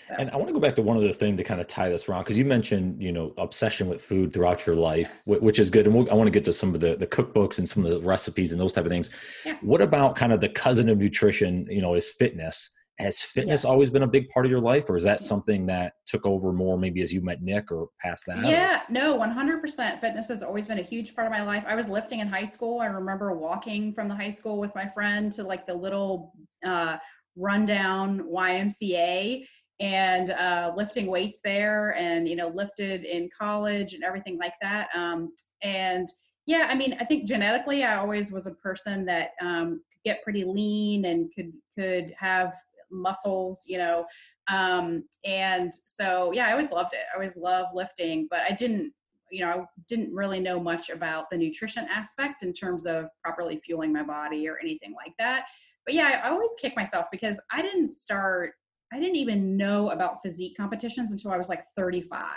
And 0.08 0.30
I 0.30 0.36
want 0.36 0.48
to 0.48 0.52
go 0.52 0.60
back 0.60 0.76
to 0.76 0.82
one 0.82 0.96
other 0.96 1.12
thing 1.12 1.36
to 1.36 1.44
kind 1.44 1.60
of 1.60 1.66
tie 1.66 1.88
this 1.88 2.08
around 2.08 2.22
because 2.22 2.38
you 2.38 2.44
mentioned, 2.44 3.02
you 3.02 3.12
know, 3.12 3.34
obsession 3.38 3.88
with 3.88 4.00
food 4.00 4.32
throughout 4.32 4.66
your 4.66 4.76
life, 4.76 5.10
yes. 5.26 5.40
which 5.40 5.58
is 5.58 5.70
good. 5.70 5.86
And 5.86 5.94
we'll, 5.94 6.10
I 6.10 6.14
want 6.14 6.28
to 6.28 6.32
get 6.32 6.44
to 6.46 6.52
some 6.52 6.74
of 6.74 6.80
the, 6.80 6.96
the 6.96 7.06
cookbooks 7.06 7.58
and 7.58 7.68
some 7.68 7.84
of 7.84 7.90
the 7.90 8.00
recipes 8.00 8.52
and 8.52 8.60
those 8.60 8.72
type 8.72 8.84
of 8.84 8.90
things. 8.90 9.10
Yeah. 9.44 9.56
What 9.62 9.82
about 9.82 10.16
kind 10.16 10.32
of 10.32 10.40
the 10.40 10.48
cousin 10.48 10.88
of 10.88 10.98
nutrition, 10.98 11.66
you 11.68 11.82
know, 11.82 11.94
is 11.94 12.10
fitness? 12.10 12.70
Has 12.98 13.20
fitness 13.20 13.60
yes. 13.60 13.64
always 13.66 13.90
been 13.90 14.04
a 14.04 14.08
big 14.08 14.30
part 14.30 14.46
of 14.46 14.50
your 14.50 14.60
life 14.60 14.88
or 14.88 14.96
is 14.96 15.04
that 15.04 15.20
something 15.20 15.66
that 15.66 15.94
took 16.06 16.24
over 16.24 16.50
more 16.50 16.78
maybe 16.78 17.02
as 17.02 17.12
you 17.12 17.20
met 17.20 17.42
Nick 17.42 17.70
or 17.70 17.88
past 18.00 18.24
that? 18.26 18.38
Yeah, 18.38 18.78
or? 18.78 18.82
no, 18.88 19.18
100% 19.18 20.00
fitness 20.00 20.28
has 20.28 20.42
always 20.42 20.66
been 20.66 20.78
a 20.78 20.82
huge 20.82 21.14
part 21.14 21.26
of 21.26 21.30
my 21.30 21.42
life. 21.42 21.62
I 21.66 21.74
was 21.74 21.90
lifting 21.90 22.20
in 22.20 22.28
high 22.28 22.46
school. 22.46 22.80
I 22.80 22.86
remember 22.86 23.34
walking 23.34 23.92
from 23.92 24.08
the 24.08 24.14
high 24.14 24.30
school 24.30 24.58
with 24.58 24.74
my 24.74 24.88
friend 24.88 25.30
to 25.34 25.42
like 25.42 25.66
the 25.66 25.74
little 25.74 26.32
uh, 26.64 26.96
rundown 27.36 28.20
YMCA 28.20 29.44
and 29.80 30.30
uh, 30.30 30.72
lifting 30.76 31.06
weights 31.06 31.40
there 31.44 31.94
and 31.96 32.26
you 32.28 32.36
know 32.36 32.48
lifted 32.48 33.04
in 33.04 33.28
college 33.38 33.92
and 33.92 34.02
everything 34.02 34.38
like 34.38 34.54
that 34.62 34.88
um, 34.94 35.32
and 35.62 36.08
yeah 36.46 36.66
i 36.70 36.74
mean 36.74 36.96
i 37.00 37.04
think 37.04 37.26
genetically 37.26 37.82
i 37.84 37.96
always 37.96 38.32
was 38.32 38.46
a 38.46 38.54
person 38.54 39.04
that 39.04 39.30
um, 39.42 39.80
could 39.92 40.02
get 40.04 40.22
pretty 40.22 40.44
lean 40.44 41.04
and 41.06 41.30
could 41.34 41.52
could 41.74 42.14
have 42.18 42.54
muscles 42.90 43.64
you 43.66 43.78
know 43.78 44.06
um, 44.48 45.04
and 45.24 45.72
so 45.84 46.32
yeah 46.32 46.46
i 46.46 46.52
always 46.52 46.70
loved 46.70 46.94
it. 46.94 47.00
I 47.12 47.16
always 47.16 47.36
loved 47.36 47.74
lifting 47.74 48.28
but 48.30 48.40
i 48.48 48.54
didn't 48.54 48.92
you 49.30 49.44
know 49.44 49.50
i 49.50 49.64
didn't 49.88 50.14
really 50.14 50.40
know 50.40 50.58
much 50.58 50.88
about 50.88 51.28
the 51.30 51.36
nutrition 51.36 51.86
aspect 51.92 52.42
in 52.42 52.54
terms 52.54 52.86
of 52.86 53.06
properly 53.22 53.60
fueling 53.64 53.92
my 53.92 54.02
body 54.02 54.48
or 54.48 54.58
anything 54.58 54.94
like 54.94 55.12
that. 55.18 55.46
But 55.84 55.94
yeah 55.94 56.22
i 56.24 56.30
always 56.30 56.50
kick 56.60 56.74
myself 56.76 57.06
because 57.10 57.40
i 57.52 57.60
didn't 57.60 57.88
start 57.88 58.54
I 58.92 59.00
didn't 59.00 59.16
even 59.16 59.56
know 59.56 59.90
about 59.90 60.22
physique 60.22 60.56
competitions 60.56 61.10
until 61.10 61.32
I 61.32 61.36
was 61.36 61.48
like 61.48 61.64
35. 61.76 62.28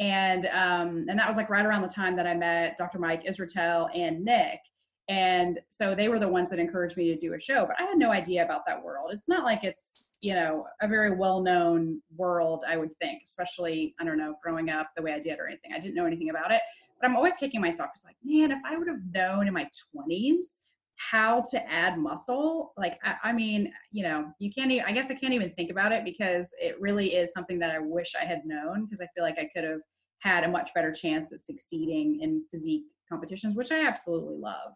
And 0.00 0.46
um, 0.46 1.06
and 1.08 1.18
that 1.18 1.28
was 1.28 1.36
like 1.36 1.50
right 1.50 1.64
around 1.64 1.82
the 1.82 1.88
time 1.88 2.16
that 2.16 2.26
I 2.26 2.34
met 2.34 2.76
Dr. 2.78 2.98
Mike 2.98 3.24
Israetel 3.24 3.88
and 3.94 4.24
Nick. 4.24 4.60
And 5.08 5.60
so 5.68 5.94
they 5.94 6.08
were 6.08 6.18
the 6.18 6.28
ones 6.28 6.50
that 6.50 6.58
encouraged 6.58 6.96
me 6.96 7.08
to 7.08 7.16
do 7.16 7.34
a 7.34 7.40
show, 7.40 7.66
but 7.66 7.76
I 7.78 7.84
had 7.84 7.98
no 7.98 8.10
idea 8.10 8.42
about 8.42 8.62
that 8.66 8.82
world. 8.82 9.10
It's 9.12 9.28
not 9.28 9.44
like 9.44 9.62
it's, 9.62 10.12
you 10.22 10.34
know, 10.34 10.64
a 10.80 10.88
very 10.88 11.14
well-known 11.14 12.00
world, 12.16 12.64
I 12.66 12.78
would 12.78 12.96
think, 13.00 13.22
especially, 13.26 13.94
I 14.00 14.04
don't 14.04 14.16
know, 14.16 14.36
growing 14.42 14.70
up 14.70 14.88
the 14.96 15.02
way 15.02 15.12
I 15.12 15.20
did 15.20 15.38
or 15.38 15.46
anything. 15.46 15.72
I 15.74 15.78
didn't 15.78 15.94
know 15.94 16.06
anything 16.06 16.30
about 16.30 16.52
it. 16.52 16.62
But 16.98 17.06
I'm 17.06 17.16
always 17.16 17.34
kicking 17.34 17.60
myself. 17.60 17.90
It's 17.94 18.06
like, 18.06 18.16
man, 18.24 18.50
if 18.50 18.60
I 18.64 18.78
would 18.78 18.88
have 18.88 19.00
known 19.12 19.46
in 19.46 19.52
my 19.52 19.68
20s 19.94 20.63
how 21.10 21.42
to 21.50 21.70
add 21.70 21.98
muscle 21.98 22.72
like 22.76 22.98
I, 23.02 23.30
I, 23.30 23.32
mean 23.32 23.72
you 23.90 24.04
know 24.04 24.30
you 24.38 24.50
can't 24.52 24.70
even 24.70 24.84
i 24.86 24.92
guess 24.92 25.10
i 25.10 25.14
can't 25.14 25.34
even 25.34 25.50
think 25.50 25.70
about 25.70 25.92
it 25.92 26.04
because 26.04 26.54
it 26.60 26.80
really 26.80 27.14
is 27.14 27.32
something 27.32 27.58
that 27.58 27.70
i 27.70 27.78
wish 27.78 28.12
i 28.20 28.24
had 28.24 28.42
known 28.44 28.84
because 28.84 29.00
i 29.00 29.08
feel 29.14 29.24
like 29.24 29.38
i 29.38 29.48
could 29.54 29.64
have 29.64 29.80
had 30.20 30.44
a 30.44 30.48
much 30.48 30.70
better 30.74 30.92
chance 30.92 31.32
at 31.32 31.40
succeeding 31.40 32.20
in 32.22 32.44
physique 32.50 32.84
competitions 33.10 33.56
which 33.56 33.70
i 33.72 33.86
absolutely 33.86 34.36
love. 34.36 34.72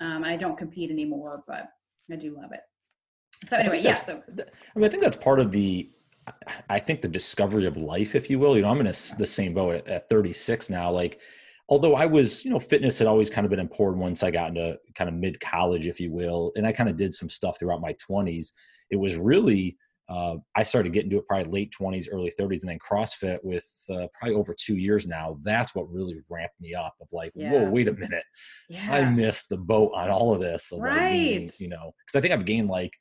Um, 0.00 0.24
i 0.24 0.36
don't 0.36 0.56
compete 0.56 0.90
anymore 0.90 1.42
but 1.46 1.68
i 2.10 2.16
do 2.16 2.36
love 2.36 2.52
it. 2.52 2.60
So 3.46 3.56
anyway 3.56 3.82
yeah 3.82 3.98
so 3.98 4.22
i 4.28 4.78
mean 4.78 4.84
i 4.84 4.88
think 4.88 5.02
that's 5.02 5.16
part 5.16 5.40
of 5.40 5.52
the 5.52 5.90
i 6.70 6.78
think 6.78 7.02
the 7.02 7.08
discovery 7.08 7.66
of 7.66 7.76
life 7.76 8.14
if 8.14 8.30
you 8.30 8.38
will 8.38 8.56
you 8.56 8.62
know 8.62 8.70
i'm 8.70 8.80
in 8.80 8.86
a, 8.86 8.94
the 9.18 9.26
same 9.26 9.54
boat 9.54 9.74
at, 9.74 9.88
at 9.88 10.08
36 10.08 10.70
now 10.70 10.90
like 10.90 11.20
although 11.68 11.94
I 11.94 12.06
was, 12.06 12.44
you 12.44 12.50
know, 12.50 12.60
fitness 12.60 12.98
had 12.98 13.08
always 13.08 13.30
kind 13.30 13.44
of 13.44 13.50
been 13.50 13.58
important 13.60 14.02
once 14.02 14.22
I 14.22 14.30
got 14.30 14.48
into 14.48 14.78
kind 14.94 15.08
of 15.08 15.14
mid 15.14 15.38
college, 15.40 15.86
if 15.86 16.00
you 16.00 16.10
will, 16.10 16.52
and 16.56 16.66
I 16.66 16.72
kind 16.72 16.88
of 16.88 16.96
did 16.96 17.14
some 17.14 17.28
stuff 17.28 17.58
throughout 17.58 17.80
my 17.80 17.94
20s. 18.08 18.52
It 18.90 18.96
was 18.96 19.16
really, 19.16 19.76
uh, 20.08 20.36
I 20.56 20.62
started 20.62 20.94
getting 20.94 21.10
to 21.10 21.18
it 21.18 21.26
probably 21.26 21.52
late 21.52 21.74
20s, 21.78 22.06
early 22.10 22.32
30s, 22.38 22.62
and 22.62 22.70
then 22.70 22.78
CrossFit 22.78 23.38
with 23.42 23.66
uh, 23.90 24.06
probably 24.14 24.36
over 24.36 24.56
two 24.58 24.76
years 24.76 25.06
now. 25.06 25.38
That's 25.42 25.74
what 25.74 25.92
really 25.92 26.18
ramped 26.30 26.58
me 26.58 26.74
up 26.74 26.94
of 27.02 27.08
like, 27.12 27.32
yeah. 27.34 27.52
whoa, 27.52 27.70
wait 27.70 27.88
a 27.88 27.92
minute. 27.92 28.24
Yeah. 28.70 28.88
I 28.90 29.04
missed 29.10 29.50
the 29.50 29.58
boat 29.58 29.92
on 29.94 30.08
all 30.08 30.34
of 30.34 30.40
this. 30.40 30.72
Of 30.72 30.80
right. 30.80 31.42
Like 31.42 31.60
you 31.60 31.68
know, 31.68 31.92
because 32.06 32.18
I 32.18 32.22
think 32.22 32.32
I've 32.32 32.46
gained 32.46 32.70
like, 32.70 32.92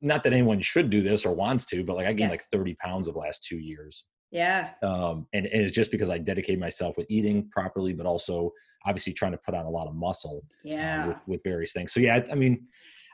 not 0.00 0.22
that 0.22 0.32
anyone 0.32 0.60
should 0.60 0.90
do 0.90 1.02
this 1.02 1.24
or 1.24 1.34
wants 1.34 1.64
to, 1.66 1.82
but 1.82 1.96
like 1.96 2.06
I 2.06 2.12
gained 2.12 2.30
yeah. 2.30 2.36
like 2.36 2.44
30 2.52 2.74
pounds 2.74 3.08
of 3.08 3.16
last 3.16 3.44
two 3.44 3.58
years. 3.58 4.04
Yeah. 4.34 4.70
Um, 4.82 5.28
and, 5.32 5.46
and, 5.46 5.62
it's 5.62 5.70
just 5.70 5.92
because 5.92 6.10
I 6.10 6.18
dedicate 6.18 6.58
myself 6.58 6.96
with 6.96 7.06
eating 7.08 7.48
properly, 7.50 7.92
but 7.92 8.04
also 8.04 8.52
obviously 8.84 9.12
trying 9.12 9.30
to 9.30 9.38
put 9.38 9.54
on 9.54 9.64
a 9.64 9.70
lot 9.70 9.86
of 9.86 9.94
muscle. 9.94 10.42
Uh, 10.44 10.68
yeah. 10.68 11.04
Uh, 11.04 11.08
with, 11.08 11.16
with, 11.26 11.42
various 11.44 11.72
things. 11.72 11.94
So 11.94 12.00
yeah, 12.00 12.16
I, 12.16 12.32
I 12.32 12.34
mean, 12.34 12.66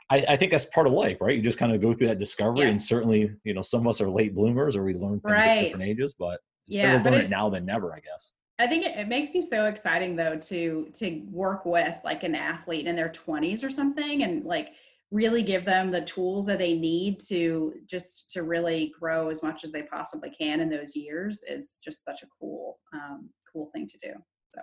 I, 0.09 0.25
I, 0.29 0.35
think 0.35 0.49
that's 0.49 0.65
part 0.65 0.87
of 0.87 0.93
life, 0.93 1.21
right? 1.21 1.35
You 1.35 1.43
just 1.43 1.59
kind 1.59 1.73
of 1.73 1.79
go 1.79 1.93
through 1.93 2.07
that 2.07 2.17
discovery, 2.17 2.65
yeah. 2.65 2.71
and 2.71 2.81
certainly, 2.81 3.31
you 3.43 3.53
know, 3.53 3.61
some 3.61 3.81
of 3.81 3.87
us 3.87 4.01
are 4.01 4.09
late 4.09 4.33
bloomers, 4.33 4.75
or 4.75 4.83
we 4.83 4.95
learn 4.95 5.19
things 5.19 5.31
right. 5.31 5.47
at 5.47 5.61
different 5.65 5.85
ages. 5.85 6.15
But 6.17 6.39
Yeah, 6.65 7.01
but 7.03 7.13
it, 7.13 7.29
now 7.29 7.49
than 7.51 7.65
never, 7.65 7.93
I 7.93 7.99
guess. 7.99 8.33
I 8.57 8.67
think 8.67 8.85
it, 8.85 8.97
it, 8.97 9.07
makes 9.07 9.33
you 9.33 9.41
so 9.41 9.65
exciting 9.65 10.15
though 10.15 10.37
to 10.37 10.89
to 10.95 11.21
work 11.31 11.65
with 11.65 11.95
like 12.03 12.23
an 12.23 12.35
athlete 12.35 12.85
in 12.85 12.95
their 12.95 13.09
20s 13.09 13.63
or 13.63 13.71
something 13.71 14.21
and 14.21 14.43
like 14.45 14.73
really 15.11 15.43
give 15.43 15.65
them 15.65 15.91
the 15.91 16.01
tools 16.01 16.45
that 16.45 16.57
they 16.57 16.73
need 16.73 17.19
to 17.19 17.73
just 17.85 18.29
to 18.31 18.43
really 18.43 18.93
grow 18.97 19.29
as 19.29 19.43
much 19.43 19.63
as 19.63 19.71
they 19.71 19.83
possibly 19.83 20.29
can 20.29 20.61
in 20.61 20.69
those 20.69 20.95
years 20.95 21.43
is 21.43 21.79
just 21.83 22.03
such 22.05 22.23
a 22.23 22.27
cool 22.39 22.79
um, 22.93 23.29
cool 23.51 23.69
thing 23.73 23.87
to 23.87 23.97
do 24.01 24.13
so 24.55 24.61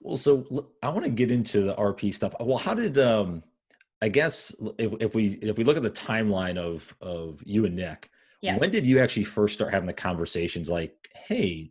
well 0.00 0.16
so 0.16 0.68
i 0.82 0.88
want 0.88 1.04
to 1.04 1.10
get 1.10 1.30
into 1.30 1.62
the 1.62 1.74
rp 1.76 2.12
stuff 2.12 2.34
well 2.40 2.58
how 2.58 2.74
did 2.74 2.98
um 2.98 3.42
i 4.02 4.08
guess 4.08 4.54
if, 4.78 4.92
if 5.00 5.14
we 5.14 5.38
if 5.42 5.56
we 5.56 5.64
look 5.64 5.76
at 5.76 5.82
the 5.82 5.90
timeline 5.90 6.56
of 6.56 6.94
of 7.00 7.40
you 7.44 7.64
and 7.64 7.76
nick 7.76 8.10
yes. 8.40 8.60
when 8.60 8.70
did 8.70 8.84
you 8.84 9.00
actually 9.00 9.24
first 9.24 9.54
start 9.54 9.72
having 9.72 9.86
the 9.86 9.92
conversations 9.92 10.68
like 10.68 10.94
hey 11.14 11.70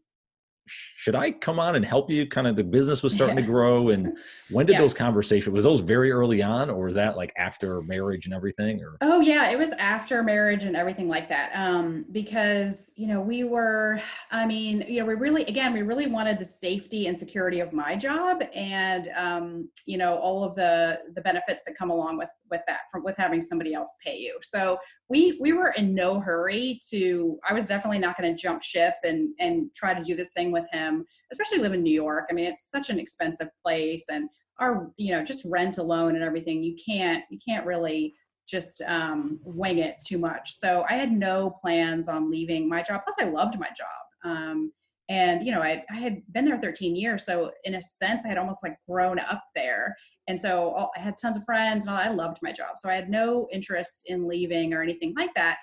should 0.68 1.16
I 1.16 1.32
come 1.32 1.60
on 1.60 1.76
and 1.76 1.86
help 1.86 2.10
you? 2.10 2.28
Kind 2.28 2.48
of 2.48 2.56
the 2.56 2.64
business 2.64 3.04
was 3.04 3.14
starting 3.14 3.36
to 3.36 3.42
grow. 3.42 3.90
And 3.90 4.18
when 4.50 4.66
did 4.66 4.74
yeah. 4.74 4.82
those 4.82 4.94
conversations, 4.94 5.54
was 5.54 5.64
those 5.64 5.82
very 5.82 6.12
early 6.12 6.42
on 6.42 6.70
or 6.70 6.86
was 6.86 6.96
that 6.96 7.18
like 7.18 7.34
after 7.38 7.82
marriage 7.82 8.26
and 8.26 8.34
everything 8.34 8.82
or? 8.82 8.98
Oh 9.02 9.20
yeah, 9.20 9.50
it 9.50 9.58
was 9.58 9.72
after 9.72 10.24
marriage 10.24 10.64
and 10.64 10.76
everything 10.76 11.08
like 11.08 11.30
that. 11.30 11.52
Um, 11.56 12.06
because, 12.12 12.94
you 12.96 13.08
know, 13.08 13.22
we 13.22 13.44
were, 13.44 14.02
I 14.32 14.46
mean, 14.46 14.86
you 14.88 15.00
know, 15.00 15.06
we 15.06 15.16
really, 15.16 15.44
again, 15.46 15.74
we 15.74 15.82
really 15.82 16.08
wanted 16.08 16.40
the 16.40 16.46
safety 16.46 17.08
and 17.08 17.18
security 17.18 17.60
of 17.60 17.74
my 17.74 17.96
job 17.96 18.44
and, 18.54 19.10
um, 19.16 19.70
you 19.86 19.98
know, 19.98 20.16
all 20.18 20.44
of 20.44 20.56
the, 20.56 21.00
the 21.16 21.22
benefits 21.22 21.64
that 21.66 21.76
come 21.78 21.90
along 21.90 22.18
with, 22.18 22.30
with 22.54 22.62
that 22.68 22.82
from 22.92 23.04
with 23.04 23.18
having 23.18 23.42
somebody 23.42 23.74
else 23.74 23.96
pay 24.04 24.16
you. 24.16 24.38
So 24.44 24.78
we 25.10 25.38
we 25.42 25.52
were 25.54 25.72
in 25.72 25.94
no 25.94 26.20
hurry 26.20 26.80
to 26.92 27.38
I 27.48 27.54
was 27.54 27.68
definitely 27.68 28.00
not 28.00 28.18
going 28.18 28.34
to 28.34 28.42
jump 28.42 28.64
ship 28.64 28.94
and 29.04 29.30
and 29.40 29.74
try 29.76 29.94
to 29.94 30.04
do 30.04 30.16
this 30.16 30.32
thing 30.32 30.52
with 30.54 30.66
him, 30.72 31.06
especially 31.32 31.58
live 31.58 31.74
in 31.74 31.84
New 31.84 31.94
York. 31.94 32.26
I 32.30 32.34
mean, 32.34 32.46
it's 32.46 32.70
such 32.72 32.90
an 32.90 33.00
expensive 33.00 33.50
place 33.64 34.06
and 34.10 34.30
our 34.60 34.92
you 34.98 35.14
know 35.14 35.24
just 35.24 35.46
rent 35.46 35.78
alone 35.78 36.16
and 36.16 36.24
everything 36.24 36.64
you 36.64 36.76
can't 36.88 37.24
you 37.30 37.40
can't 37.46 37.66
really 37.66 38.14
just 38.48 38.82
um, 38.88 39.40
wing 39.44 39.78
it 39.78 39.96
too 40.06 40.18
much. 40.18 40.58
So 40.58 40.84
i 40.90 40.96
had 40.96 41.12
no 41.12 41.58
plans 41.62 42.10
on 42.10 42.30
leaving 42.30 42.68
my 42.68 42.82
job. 42.84 43.02
Plus 43.04 43.16
i 43.20 43.30
loved 43.30 43.58
my 43.60 43.70
job. 43.70 44.32
Um, 44.32 44.72
and 45.10 45.46
you 45.46 45.52
know 45.52 45.62
I, 45.62 45.84
I 45.92 45.96
had 45.96 46.22
been 46.32 46.46
there 46.46 46.58
13 46.58 46.96
years 46.96 47.26
so 47.26 47.52
in 47.66 47.76
a 47.76 47.82
sense 47.82 48.22
i 48.24 48.30
had 48.30 48.38
almost 48.38 48.64
like 48.64 48.78
grown 48.90 49.20
up 49.20 49.44
there. 49.56 49.96
And 50.28 50.40
so 50.40 50.70
all, 50.72 50.92
i 50.98 51.00
had 51.00 51.16
tons 51.22 51.38
of 51.38 51.44
friends 51.46 51.88
and 51.88 51.96
all, 51.96 52.02
i 52.02 52.10
loved 52.10 52.38
my 52.42 52.52
job. 52.52 52.78
So 52.78 52.90
i 52.90 52.96
had 52.96 53.10
no 53.10 53.48
interest 53.52 54.04
in 54.08 54.28
leaving 54.28 54.74
or 54.74 54.82
anything 54.82 55.14
like 55.18 55.34
that. 55.36 55.58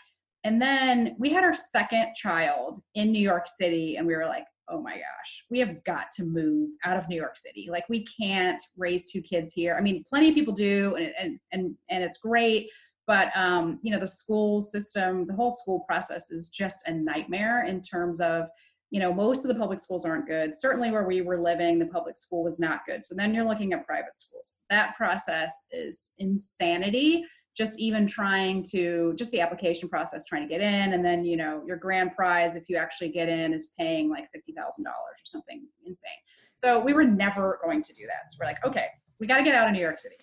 And 0.44 0.60
then 0.60 1.16
we 1.18 1.30
had 1.30 1.44
our 1.44 1.54
second 1.54 2.14
child 2.14 2.82
in 2.94 3.12
new 3.12 3.22
york 3.22 3.46
city 3.46 3.96
and 3.96 4.06
we 4.06 4.16
were 4.16 4.26
like 4.26 4.44
oh 4.70 4.80
my 4.80 4.94
gosh 4.94 5.44
we 5.50 5.58
have 5.58 5.82
got 5.84 6.10
to 6.12 6.24
move 6.24 6.70
out 6.84 6.96
of 6.96 7.08
new 7.08 7.16
york 7.16 7.36
city 7.36 7.68
like 7.70 7.88
we 7.88 8.06
can't 8.20 8.62
raise 8.76 9.10
two 9.10 9.22
kids 9.22 9.52
here 9.52 9.76
i 9.76 9.80
mean 9.80 10.04
plenty 10.08 10.28
of 10.28 10.34
people 10.34 10.54
do 10.54 10.96
and 10.96 11.12
and 11.18 11.40
and, 11.52 11.74
and 11.90 12.04
it's 12.04 12.18
great 12.18 12.68
but 13.06 13.36
um, 13.36 13.80
you 13.82 13.90
know 13.90 13.98
the 13.98 14.06
school 14.06 14.62
system 14.62 15.26
the 15.26 15.34
whole 15.34 15.50
school 15.50 15.80
process 15.80 16.30
is 16.30 16.48
just 16.48 16.86
a 16.86 16.92
nightmare 16.92 17.66
in 17.66 17.80
terms 17.80 18.20
of 18.20 18.48
you 18.90 18.98
know, 18.98 19.14
most 19.14 19.44
of 19.44 19.48
the 19.48 19.54
public 19.54 19.80
schools 19.80 20.04
aren't 20.04 20.26
good. 20.26 20.54
Certainly 20.54 20.90
where 20.90 21.06
we 21.06 21.22
were 21.22 21.40
living, 21.40 21.78
the 21.78 21.86
public 21.86 22.16
school 22.16 22.42
was 22.42 22.58
not 22.58 22.84
good. 22.86 23.04
So 23.04 23.14
then 23.14 23.32
you're 23.32 23.46
looking 23.46 23.72
at 23.72 23.86
private 23.86 24.18
schools. 24.18 24.58
That 24.68 24.96
process 24.96 25.68
is 25.70 26.14
insanity. 26.18 27.24
Just 27.60 27.78
even 27.78 28.06
trying 28.06 28.62
to, 28.70 29.12
just 29.16 29.30
the 29.32 29.42
application 29.42 29.86
process, 29.90 30.24
trying 30.24 30.48
to 30.48 30.48
get 30.48 30.62
in. 30.62 30.94
And 30.94 31.04
then, 31.04 31.26
you 31.26 31.36
know, 31.36 31.62
your 31.66 31.76
grand 31.76 32.16
prize, 32.16 32.56
if 32.56 32.70
you 32.70 32.78
actually 32.78 33.10
get 33.10 33.28
in, 33.28 33.52
is 33.52 33.72
paying 33.78 34.08
like 34.08 34.24
$50,000 34.34 34.86
or 34.86 34.94
something 35.24 35.66
insane. 35.84 36.10
So 36.54 36.80
we 36.80 36.94
were 36.94 37.04
never 37.04 37.60
going 37.62 37.82
to 37.82 37.92
do 37.92 38.06
that. 38.06 38.30
So 38.30 38.38
we're 38.40 38.46
like, 38.46 38.64
okay, 38.64 38.86
we 39.18 39.26
got 39.26 39.36
to 39.36 39.42
get 39.42 39.54
out 39.54 39.66
of 39.66 39.74
New 39.74 39.80
York 39.80 39.98
City. 39.98 40.16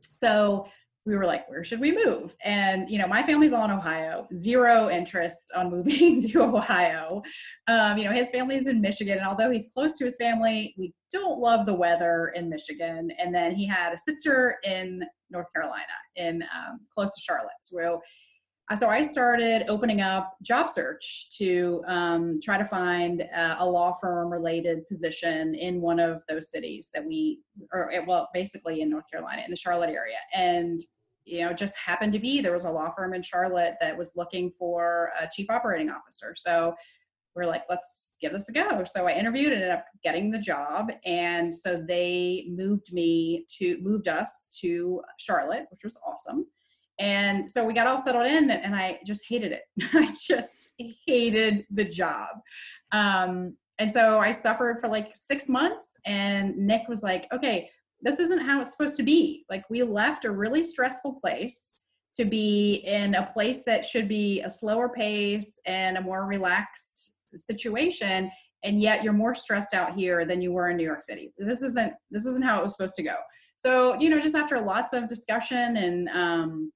So 0.00 0.68
we 1.06 1.16
were 1.16 1.24
like, 1.24 1.48
where 1.48 1.64
should 1.64 1.80
we 1.80 1.92
move? 1.92 2.36
And, 2.44 2.88
you 2.90 2.98
know, 2.98 3.06
my 3.06 3.22
family's 3.22 3.52
all 3.52 3.64
in 3.64 3.70
Ohio, 3.70 4.28
zero 4.34 4.90
interest 4.90 5.52
on 5.56 5.70
moving 5.70 6.28
to 6.28 6.42
Ohio. 6.42 7.22
Um, 7.68 7.96
you 7.96 8.04
know, 8.04 8.12
his 8.12 8.28
family's 8.28 8.66
in 8.66 8.80
Michigan. 8.80 9.18
And 9.18 9.26
although 9.26 9.50
he's 9.50 9.70
close 9.72 9.96
to 9.98 10.04
his 10.04 10.16
family, 10.16 10.74
we 10.78 10.92
don't 11.12 11.40
love 11.40 11.66
the 11.66 11.74
weather 11.74 12.32
in 12.34 12.50
Michigan. 12.50 13.10
And 13.18 13.34
then 13.34 13.54
he 13.54 13.66
had 13.66 13.92
a 13.92 13.98
sister 13.98 14.58
in 14.64 15.02
North 15.30 15.46
Carolina, 15.54 15.84
in 16.16 16.42
um, 16.42 16.80
close 16.94 17.10
to 17.14 17.20
Charlotte. 17.20 17.50
So, 17.62 18.00
so 18.76 18.88
I 18.88 19.02
started 19.02 19.64
opening 19.68 20.00
up 20.00 20.34
job 20.42 20.70
search 20.70 21.28
to 21.38 21.82
um, 21.88 22.38
try 22.42 22.56
to 22.56 22.64
find 22.64 23.22
uh, 23.36 23.56
a 23.58 23.66
law 23.66 23.94
firm 24.00 24.32
related 24.32 24.86
position 24.88 25.54
in 25.54 25.80
one 25.80 25.98
of 25.98 26.22
those 26.28 26.50
cities 26.50 26.90
that 26.94 27.04
we, 27.04 27.40
or 27.72 27.92
well, 28.06 28.28
basically 28.32 28.80
in 28.80 28.90
North 28.90 29.04
Carolina, 29.10 29.42
in 29.44 29.50
the 29.50 29.56
Charlotte 29.56 29.90
area. 29.90 30.18
And 30.34 30.80
you 31.24 31.44
know, 31.44 31.52
just 31.52 31.76
happened 31.76 32.12
to 32.12 32.18
be 32.18 32.40
there 32.40 32.52
was 32.52 32.64
a 32.64 32.70
law 32.70 32.90
firm 32.96 33.14
in 33.14 33.22
Charlotte 33.22 33.74
that 33.80 33.96
was 33.96 34.12
looking 34.16 34.50
for 34.50 35.12
a 35.20 35.28
chief 35.30 35.50
operating 35.50 35.90
officer. 35.90 36.34
So 36.36 36.74
we're 37.34 37.46
like, 37.46 37.62
let's 37.68 38.12
give 38.20 38.32
this 38.32 38.48
a 38.48 38.52
go. 38.52 38.84
So 38.84 39.06
I 39.06 39.12
interviewed, 39.12 39.52
and 39.52 39.62
ended 39.62 39.70
up 39.70 39.84
getting 40.02 40.30
the 40.30 40.38
job, 40.38 40.90
and 41.04 41.56
so 41.56 41.82
they 41.86 42.46
moved 42.48 42.92
me 42.92 43.46
to 43.58 43.78
moved 43.80 44.08
us 44.08 44.48
to 44.60 45.00
Charlotte, 45.18 45.66
which 45.70 45.84
was 45.84 45.98
awesome. 46.06 46.46
And 47.00 47.50
so 47.50 47.64
we 47.64 47.74
got 47.74 47.86
all 47.86 47.98
settled 47.98 48.26
in, 48.26 48.50
and 48.50 48.74
I 48.74 49.00
just 49.04 49.22
hated 49.28 49.52
it. 49.52 49.62
I 49.92 50.14
just 50.20 50.70
hated 51.06 51.64
the 51.70 51.84
job. 51.84 52.28
Um, 52.92 53.56
and 53.78 53.90
so 53.90 54.18
I 54.18 54.30
suffered 54.30 54.80
for 54.80 54.88
like 54.88 55.10
six 55.14 55.48
months, 55.48 55.86
and 56.06 56.56
Nick 56.56 56.82
was 56.88 57.02
like, 57.02 57.26
okay, 57.32 57.70
this 58.02 58.20
isn't 58.20 58.40
how 58.40 58.60
it's 58.60 58.76
supposed 58.76 58.96
to 58.98 59.02
be. 59.02 59.44
Like 59.50 59.64
we 59.70 59.82
left 59.82 60.24
a 60.24 60.30
really 60.30 60.62
stressful 60.62 61.18
place 61.20 61.64
to 62.16 62.24
be 62.24 62.82
in 62.86 63.14
a 63.14 63.30
place 63.32 63.64
that 63.64 63.84
should 63.84 64.08
be 64.08 64.42
a 64.42 64.50
slower 64.50 64.88
pace 64.88 65.58
and 65.66 65.96
a 65.96 66.00
more 66.02 66.26
relaxed 66.26 67.16
situation 67.36 68.30
and 68.62 68.80
yet 68.80 69.02
you're 69.02 69.12
more 69.12 69.34
stressed 69.34 69.74
out 69.74 69.94
here 69.94 70.24
than 70.24 70.40
you 70.40 70.52
were 70.52 70.68
in 70.70 70.76
New 70.76 70.84
York 70.84 71.02
City. 71.02 71.32
This 71.38 71.62
isn't 71.62 71.94
this 72.10 72.24
isn't 72.26 72.44
how 72.44 72.60
it 72.60 72.62
was 72.62 72.76
supposed 72.76 72.96
to 72.96 73.02
go. 73.02 73.16
So, 73.56 73.98
you 73.98 74.08
know, 74.08 74.20
just 74.20 74.34
after 74.34 74.60
lots 74.60 74.92
of 74.92 75.08
discussion 75.08 75.76
and 75.76 76.08
um 76.08 76.72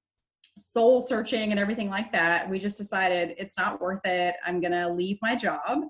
soul 0.57 1.01
searching 1.01 1.51
and 1.51 1.59
everything 1.59 1.89
like 1.89 2.11
that, 2.11 2.49
we 2.49 2.59
just 2.59 2.77
decided 2.77 3.35
it's 3.37 3.57
not 3.57 3.81
worth 3.81 4.05
it. 4.05 4.35
I'm 4.45 4.61
going 4.61 4.73
to 4.73 4.89
leave 4.89 5.19
my 5.21 5.35
job. 5.35 5.83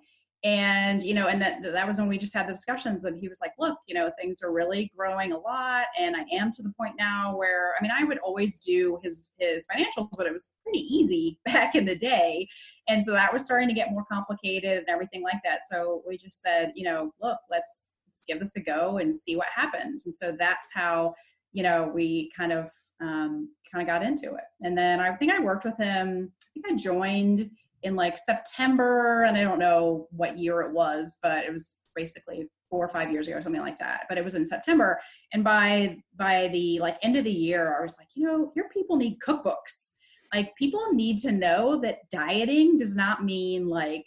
And 0.43 1.01
you 1.01 1.15
know 1.15 1.27
and 1.27 1.41
that 1.41 1.63
that 1.63 1.87
was 1.87 1.97
when 1.97 2.07
we 2.07 2.19
just 2.19 2.33
had 2.33 2.47
the 2.47 2.53
discussions 2.53 3.03
and 3.03 3.17
he 3.19 3.27
was 3.27 3.39
like 3.41 3.53
look 3.57 3.79
you 3.87 3.95
know 3.95 4.11
things 4.21 4.43
are 4.43 4.51
really 4.51 4.91
growing 4.95 5.31
a 5.31 5.37
lot 5.39 5.85
and 5.99 6.15
i 6.15 6.23
am 6.31 6.51
to 6.51 6.61
the 6.61 6.71
point 6.79 6.93
now 6.99 7.35
where 7.35 7.73
i 7.79 7.81
mean 7.81 7.91
i 7.91 8.03
would 8.03 8.19
always 8.19 8.59
do 8.59 8.99
his 9.01 9.27
his 9.39 9.65
financials 9.65 10.07
but 10.15 10.27
it 10.27 10.33
was 10.33 10.51
pretty 10.63 10.85
easy 10.93 11.39
back 11.45 11.75
in 11.75 11.85
the 11.85 11.95
day. 11.95 12.47
And 12.87 13.03
so 13.03 13.13
that 13.13 13.31
was 13.33 13.43
starting 13.43 13.67
to 13.69 13.73
get 13.73 13.91
more 13.91 14.05
complicated 14.11 14.79
and 14.79 14.89
everything 14.89 15.23
like 15.23 15.41
that. 15.43 15.61
So 15.69 16.03
we 16.07 16.17
just 16.17 16.41
said 16.41 16.73
you 16.75 16.83
know 16.83 17.11
look 17.21 17.37
let's 17.49 17.87
let's 18.07 18.23
give 18.27 18.39
this 18.39 18.55
a 18.55 18.61
go 18.61 18.97
and 18.97 19.15
see 19.15 19.35
what 19.35 19.47
happens. 19.53 20.05
And 20.05 20.15
so 20.15 20.35
that's 20.37 20.69
how 20.73 21.15
you 21.55 21.63
know 21.63 21.91
we 21.93 22.31
kind 22.37 22.51
of 22.51 22.69
um, 23.01 23.49
kind 23.71 23.81
of 23.81 23.87
got 23.87 24.03
into 24.03 24.35
it 24.35 24.43
and 24.61 24.77
then 24.77 24.99
i 24.99 25.13
think 25.15 25.31
i 25.31 25.39
worked 25.39 25.65
with 25.65 25.77
him 25.77 26.31
i 26.43 26.47
think 26.53 26.65
i 26.71 26.75
joined 26.75 27.49
in 27.85 27.95
like 27.95 28.17
September, 28.17 29.23
and 29.23 29.37
I 29.37 29.43
don't 29.43 29.59
know 29.59 30.07
what 30.09 30.37
year 30.37 30.61
it 30.61 30.73
was, 30.73 31.17
but 31.21 31.45
it 31.45 31.53
was 31.53 31.75
basically 31.95 32.49
four 32.69 32.83
or 32.83 32.89
five 32.89 33.11
years 33.11 33.27
ago 33.27 33.37
or 33.37 33.41
something 33.43 33.61
like 33.61 33.77
that. 33.77 34.01
But 34.09 34.17
it 34.17 34.23
was 34.23 34.33
in 34.33 34.45
September, 34.45 34.99
and 35.31 35.43
by 35.43 35.99
by 36.17 36.49
the 36.49 36.79
like 36.79 36.97
end 37.03 37.15
of 37.15 37.23
the 37.23 37.31
year, 37.31 37.77
I 37.79 37.83
was 37.83 37.95
like, 37.99 38.07
you 38.15 38.25
know, 38.25 38.51
your 38.55 38.69
people 38.69 38.97
need 38.97 39.19
cookbooks. 39.19 39.93
Like 40.33 40.55
people 40.55 40.81
need 40.91 41.19
to 41.19 41.31
know 41.31 41.79
that 41.81 42.09
dieting 42.11 42.79
does 42.79 42.95
not 42.95 43.23
mean 43.23 43.69
like 43.69 44.05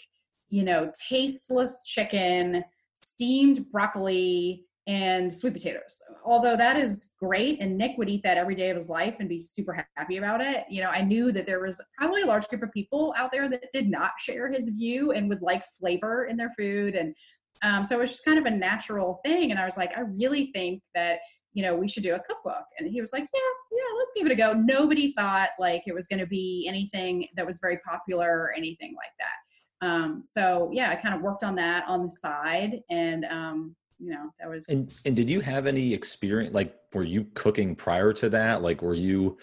you 0.49 0.65
know 0.65 0.91
tasteless 1.09 1.85
chicken, 1.85 2.65
steamed 2.97 3.71
broccoli, 3.71 4.67
and 4.89 5.33
sweet 5.33 5.53
potatoes. 5.53 6.03
Although 6.25 6.57
that 6.57 6.77
is 6.79 7.13
great, 7.21 7.61
and 7.61 7.77
Nick 7.77 7.99
would 7.99 8.09
eat 8.09 8.23
that 8.25 8.39
every 8.39 8.55
day 8.55 8.71
of 8.71 8.77
his 8.77 8.89
life 8.89 9.17
and 9.21 9.29
be 9.29 9.39
super 9.39 9.87
happy 9.97 10.17
about 10.17 10.41
it. 10.41 10.65
You 10.71 10.83
know, 10.83 10.89
I 10.89 11.03
knew 11.03 11.31
that 11.33 11.45
there 11.45 11.61
was 11.61 11.79
probably 11.99 12.23
a 12.23 12.27
large 12.27 12.49
group 12.49 12.63
of 12.63 12.73
people 12.73 13.15
out 13.19 13.31
there 13.31 13.51
that 13.51 13.63
did 13.75 13.91
not 13.91 14.13
share 14.19 14.51
his 14.51 14.71
view 14.71 15.13
and 15.13 15.29
would 15.29 15.43
like 15.43 15.63
flavor 15.79 16.25
in 16.25 16.39
their 16.39 16.51
food. 16.59 16.97
And 16.97 17.15
um, 17.63 17.85
so 17.85 17.99
it 17.99 18.01
was 18.01 18.13
just 18.13 18.25
kind 18.25 18.39
of 18.39 18.47
a 18.47 18.51
natural 18.51 19.21
thing. 19.23 19.51
And 19.51 19.61
I 19.61 19.67
was 19.67 19.77
like, 19.77 19.93
I 19.95 20.01
really 20.01 20.51
think 20.55 20.83
that, 20.95 21.19
you 21.53 21.63
know, 21.63 21.75
we 21.75 21.87
should 21.87 22.03
do 22.03 22.15
a 22.15 22.21
cookbook. 22.21 22.65
And 22.79 22.91
he 22.91 23.03
was 23.03 23.13
like, 23.13 23.29
yeah, 23.35 23.41
yeah, 23.73 23.99
let's 23.99 24.13
give 24.17 24.25
it 24.25 24.33
a 24.33 24.37
go. 24.37 24.55
Nobody 24.55 25.13
thought 25.13 25.51
like 25.59 25.83
it 25.87 25.95
was 25.95 26.07
going 26.07 26.21
to 26.21 26.27
be 26.27 26.67
anything 26.67 27.29
that 27.37 27.45
was 27.45 27.59
very 27.59 27.79
popular 27.87 28.31
or 28.31 28.53
anything 28.57 28.95
like 28.97 29.13
that. 29.19 29.87
Um, 29.87 30.23
so 30.25 30.71
yeah, 30.73 30.91
I 30.91 30.97
kind 30.97 31.15
of 31.15 31.21
worked 31.21 31.45
on 31.45 31.57
that 31.57 31.85
on 31.87 32.07
the 32.07 32.11
side 32.11 32.81
and, 32.89 33.27
um, 33.27 33.77
you 33.99 34.11
know 34.11 34.31
that 34.39 34.49
was 34.49 34.69
and 34.69 34.93
and 35.05 35.17
did 35.17 35.29
you 35.29 35.41
have 35.41 35.67
any 35.67 35.93
experience 35.93 36.55
like 36.55 36.75
were 36.93 37.03
you 37.03 37.27
cooking 37.35 37.75
prior 37.75 38.13
to 38.13 38.31
that 38.31 38.63
like 38.63 38.81
were 38.81 38.95
you 38.95 39.37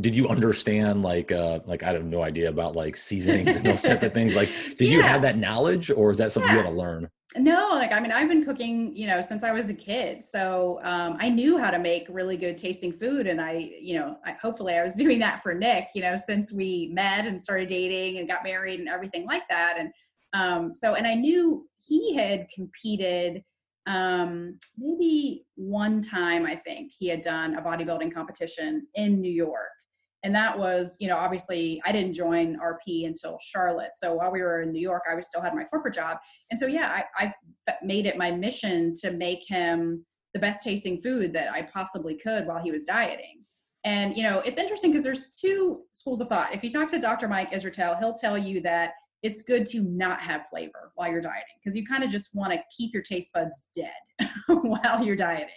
did 0.00 0.14
you 0.14 0.28
understand 0.28 1.02
like 1.02 1.30
uh 1.32 1.60
like 1.66 1.82
I 1.82 1.92
have 1.92 2.04
no 2.04 2.22
idea 2.22 2.48
about 2.48 2.74
like 2.74 2.96
seasonings 2.96 3.56
and 3.56 3.66
those 3.66 3.82
type 3.82 4.02
of 4.02 4.12
things? 4.14 4.34
Like, 4.34 4.48
did 4.78 4.88
yeah. 4.88 4.96
you 4.96 5.02
have 5.02 5.22
that 5.22 5.36
knowledge, 5.36 5.90
or 5.90 6.10
is 6.10 6.18
that 6.18 6.32
something 6.32 6.50
yeah. 6.50 6.58
you 6.58 6.62
had 6.62 6.70
to 6.70 6.76
learn? 6.76 7.08
No, 7.36 7.70
like 7.72 7.92
I 7.92 8.00
mean, 8.00 8.12
I've 8.12 8.28
been 8.28 8.44
cooking, 8.44 8.94
you 8.96 9.06
know, 9.06 9.20
since 9.20 9.42
I 9.42 9.52
was 9.52 9.68
a 9.68 9.74
kid, 9.74 10.24
so 10.24 10.80
um, 10.82 11.16
I 11.18 11.28
knew 11.28 11.58
how 11.58 11.70
to 11.70 11.78
make 11.78 12.06
really 12.08 12.36
good 12.36 12.58
tasting 12.58 12.92
food, 12.92 13.26
and 13.26 13.40
I, 13.40 13.70
you 13.80 13.98
know, 13.98 14.18
I, 14.24 14.32
hopefully 14.32 14.74
I 14.74 14.82
was 14.82 14.94
doing 14.96 15.18
that 15.20 15.42
for 15.42 15.54
Nick, 15.54 15.88
you 15.94 16.02
know, 16.02 16.16
since 16.16 16.52
we 16.52 16.90
met 16.92 17.26
and 17.26 17.40
started 17.40 17.68
dating 17.68 18.18
and 18.18 18.28
got 18.28 18.44
married 18.44 18.80
and 18.80 18.88
everything 18.88 19.26
like 19.26 19.48
that, 19.48 19.76
and 19.78 19.92
um, 20.34 20.74
so 20.74 20.94
and 20.94 21.06
I 21.06 21.14
knew 21.14 21.68
he 21.84 22.14
had 22.14 22.48
competed 22.54 23.42
um, 23.86 24.58
maybe 24.78 25.44
one 25.56 26.02
time 26.02 26.46
I 26.46 26.56
think 26.56 26.92
he 26.96 27.08
had 27.08 27.22
done 27.22 27.56
a 27.56 27.62
bodybuilding 27.62 28.14
competition 28.14 28.86
in 28.94 29.20
New 29.20 29.32
York. 29.32 29.70
And 30.24 30.34
that 30.36 30.56
was, 30.56 30.96
you 31.00 31.08
know, 31.08 31.16
obviously 31.16 31.82
I 31.84 31.90
didn't 31.90 32.14
join 32.14 32.56
RP 32.58 33.06
until 33.06 33.38
Charlotte. 33.42 33.90
So 33.96 34.14
while 34.14 34.30
we 34.30 34.40
were 34.40 34.62
in 34.62 34.70
New 34.70 34.80
York, 34.80 35.02
I 35.10 35.16
was 35.16 35.26
still 35.26 35.40
had 35.40 35.54
my 35.54 35.64
corporate 35.64 35.94
job. 35.94 36.18
And 36.50 36.60
so, 36.60 36.66
yeah, 36.66 37.02
I, 37.18 37.34
I 37.66 37.74
made 37.82 38.06
it 38.06 38.16
my 38.16 38.30
mission 38.30 38.94
to 39.00 39.10
make 39.10 39.40
him 39.48 40.06
the 40.32 40.38
best 40.38 40.62
tasting 40.62 41.02
food 41.02 41.32
that 41.32 41.52
I 41.52 41.62
possibly 41.62 42.16
could 42.16 42.46
while 42.46 42.62
he 42.62 42.70
was 42.70 42.84
dieting. 42.84 43.42
And, 43.84 44.16
you 44.16 44.22
know, 44.22 44.38
it's 44.40 44.58
interesting 44.58 44.92
because 44.92 45.02
there's 45.02 45.36
two 45.40 45.80
schools 45.90 46.20
of 46.20 46.28
thought. 46.28 46.54
If 46.54 46.62
you 46.62 46.70
talk 46.70 46.88
to 46.90 47.00
Dr. 47.00 47.26
Mike 47.26 47.50
Israetel, 47.50 47.98
he'll 47.98 48.14
tell 48.14 48.38
you 48.38 48.60
that 48.60 48.92
it's 49.22 49.44
good 49.44 49.66
to 49.66 49.82
not 49.82 50.20
have 50.20 50.48
flavor 50.48 50.92
while 50.94 51.10
you're 51.10 51.20
dieting 51.20 51.42
because 51.62 51.76
you 51.76 51.86
kind 51.86 52.02
of 52.02 52.10
just 52.10 52.34
want 52.34 52.52
to 52.52 52.58
keep 52.76 52.92
your 52.92 53.02
taste 53.02 53.32
buds 53.32 53.64
dead 53.74 53.90
while 54.46 55.04
you're 55.04 55.16
dieting. 55.16 55.48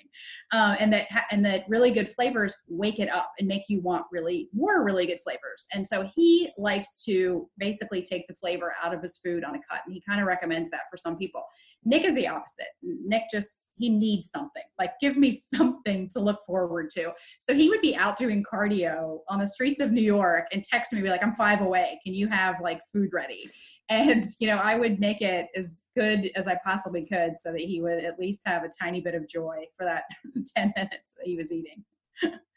Um, 0.51 0.75
and 0.80 0.93
that 0.93 1.08
and 1.32 1.45
that 1.45 1.65
really 1.67 1.91
good 1.91 2.10
flavors 2.10 2.56
wake 2.67 2.99
it 2.99 3.10
up 3.10 3.32
and 3.39 3.47
make 3.47 3.63
you 3.67 3.82
want 3.82 4.06
really 4.12 4.49
more 4.54 4.84
really 4.84 5.06
good 5.06 5.19
flavors. 5.23 5.65
And 5.73 5.88
so 5.88 6.10
he 6.15 6.49
likes 6.58 7.04
to 7.06 7.49
basically 7.58 8.04
take 8.04 8.28
the 8.28 8.34
flavor 8.34 8.73
out 8.82 8.93
of 8.93 9.01
his 9.01 9.19
food 9.23 9.43
on 9.43 9.56
a 9.56 9.60
cut 9.69 9.82
and 9.86 9.93
he 9.93 10.01
kind 10.08 10.21
of 10.21 10.28
recommends 10.28 10.71
that 10.71 10.82
for 10.89 10.97
some 10.97 11.17
people. 11.17 11.43
Nick 11.84 12.04
is 12.04 12.15
the 12.15 12.28
opposite. 12.28 12.67
Nick 12.82 13.23
just 13.32 13.69
he 13.78 13.89
needs 13.89 14.30
something. 14.34 14.63
Like 14.80 14.91
give 15.01 15.17
me 15.17 15.39
something 15.56 16.10
to 16.13 16.19
look 16.19 16.39
forward 16.45 16.89
to. 16.91 17.12
So 17.39 17.54
he 17.54 17.69
would 17.69 17.82
be 17.82 17.95
out 17.95 18.17
doing 18.17 18.43
cardio 18.43 19.19
on 19.30 19.39
the 19.39 19.47
streets 19.47 19.82
of 19.82 19.91
new 19.91 20.01
york 20.01 20.45
and 20.51 20.63
text 20.63 20.93
me 20.93 21.01
be 21.01 21.10
like 21.10 21.23
i'm 21.23 21.36
five 21.36 21.62
away. 21.62 21.99
Can 22.04 22.13
you 22.13 22.28
have 22.28 22.56
like 22.62 22.82
food 22.91 23.10
ready 23.13 23.49
and 23.89 24.26
you 24.39 24.48
know 24.48 24.58
i 24.58 24.78
would 24.78 25.00
make 25.00 25.21
it 25.21 25.48
as 25.56 25.84
good 25.95 26.32
as 26.36 26.48
i 26.48 26.58
possibly 26.63 27.06
could 27.06 27.38
so 27.38 27.52
that 27.52 27.62
he 27.62 27.82
would 27.82 28.04
at 28.04 28.19
least 28.19 28.41
have 28.45 28.63
a 28.63 28.69
tiny 28.82 29.02
bit 29.02 29.15
of 29.15 29.28
joy 29.28 29.58
for 29.78 29.86
that 29.86 30.04
10 30.56 30.74
minutes 30.76 31.13
that 31.17 31.26
he 31.26 31.36
was 31.36 31.52
eating 31.52 31.84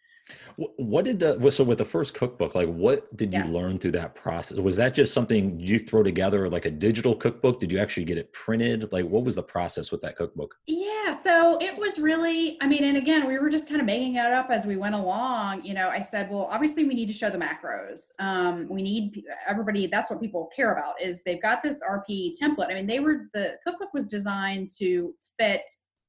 what 0.57 1.05
did 1.05 1.21
the 1.21 1.51
so 1.51 1.65
with 1.65 1.79
the 1.79 1.85
first 1.85 2.15
cookbook 2.15 2.55
like 2.55 2.69
what 2.69 3.17
did 3.17 3.33
you 3.33 3.41
yeah. 3.41 3.51
learn 3.51 3.79
through 3.79 3.93
that 3.93 4.15
process? 4.15 4.59
Was 4.59 4.77
that 4.77 4.95
just 4.95 5.13
something 5.15 5.59
you 5.59 5.79
throw 5.79 6.03
together 6.03 6.49
like 6.49 6.65
a 6.65 6.71
digital 6.71 7.15
cookbook? 7.15 7.61
Did 7.61 7.73
you 7.73 7.79
actually 7.79 8.05
get 8.05 8.19
it 8.19 8.33
printed? 8.33 8.93
Like 8.93 9.07
what 9.07 9.25
was 9.25 9.35
the 9.35 9.43
process 9.43 9.91
with 9.91 10.03
that 10.03 10.17
cookbook? 10.17 10.57
Yeah 10.67 10.99
so 11.23 11.59
it 11.61 11.77
was 11.77 11.99
really 11.99 12.57
i 12.61 12.67
mean 12.67 12.85
and 12.85 12.97
again 12.97 13.27
we 13.27 13.39
were 13.39 13.49
just 13.49 13.69
kind 13.69 13.81
of 13.81 13.87
making 13.87 14.15
it 14.15 14.33
up 14.33 14.49
as 14.51 14.67
we 14.67 14.77
went 14.77 14.95
along 14.95 15.63
you 15.65 15.75
know 15.75 15.89
i 15.89 16.01
said 16.01 16.31
well 16.31 16.49
obviously 16.51 16.85
we 16.85 16.95
need 16.95 17.07
to 17.07 17.13
show 17.13 17.31
the 17.31 17.39
macros 17.39 18.11
um, 18.19 18.67
we 18.69 18.83
need 18.83 19.25
everybody 19.47 19.87
that's 19.87 20.11
what 20.11 20.21
people 20.21 20.51
care 20.55 20.73
about 20.73 21.01
is 21.01 21.23
they've 21.23 21.43
got 21.43 21.63
this 21.63 21.81
rp 21.89 22.33
template. 22.41 22.71
I 22.71 22.75
mean 22.75 22.87
they 22.87 23.01
were 23.01 23.29
the 23.33 23.57
cookbook 23.67 23.93
was 23.93 24.09
designed 24.09 24.71
to 24.79 25.15
fit 25.39 25.63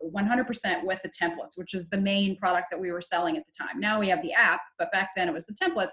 100% 0.04 0.84
with 0.84 1.00
the 1.04 1.10
templates, 1.10 1.58
which 1.58 1.74
is 1.74 1.90
the 1.90 1.98
main 1.98 2.38
product 2.38 2.68
that 2.72 2.80
we 2.80 2.92
were 2.92 3.02
selling 3.02 3.38
at 3.38 3.44
the 3.46 3.52
time. 3.58 3.80
Now 3.80 4.00
we 4.00 4.10
have 4.10 4.22
the 4.22 4.34
app, 4.34 4.62
but 4.78 4.92
back 4.92 5.10
then 5.16 5.28
it 5.28 5.34
was 5.34 5.46
the 5.46 5.54
templates. 5.54 5.92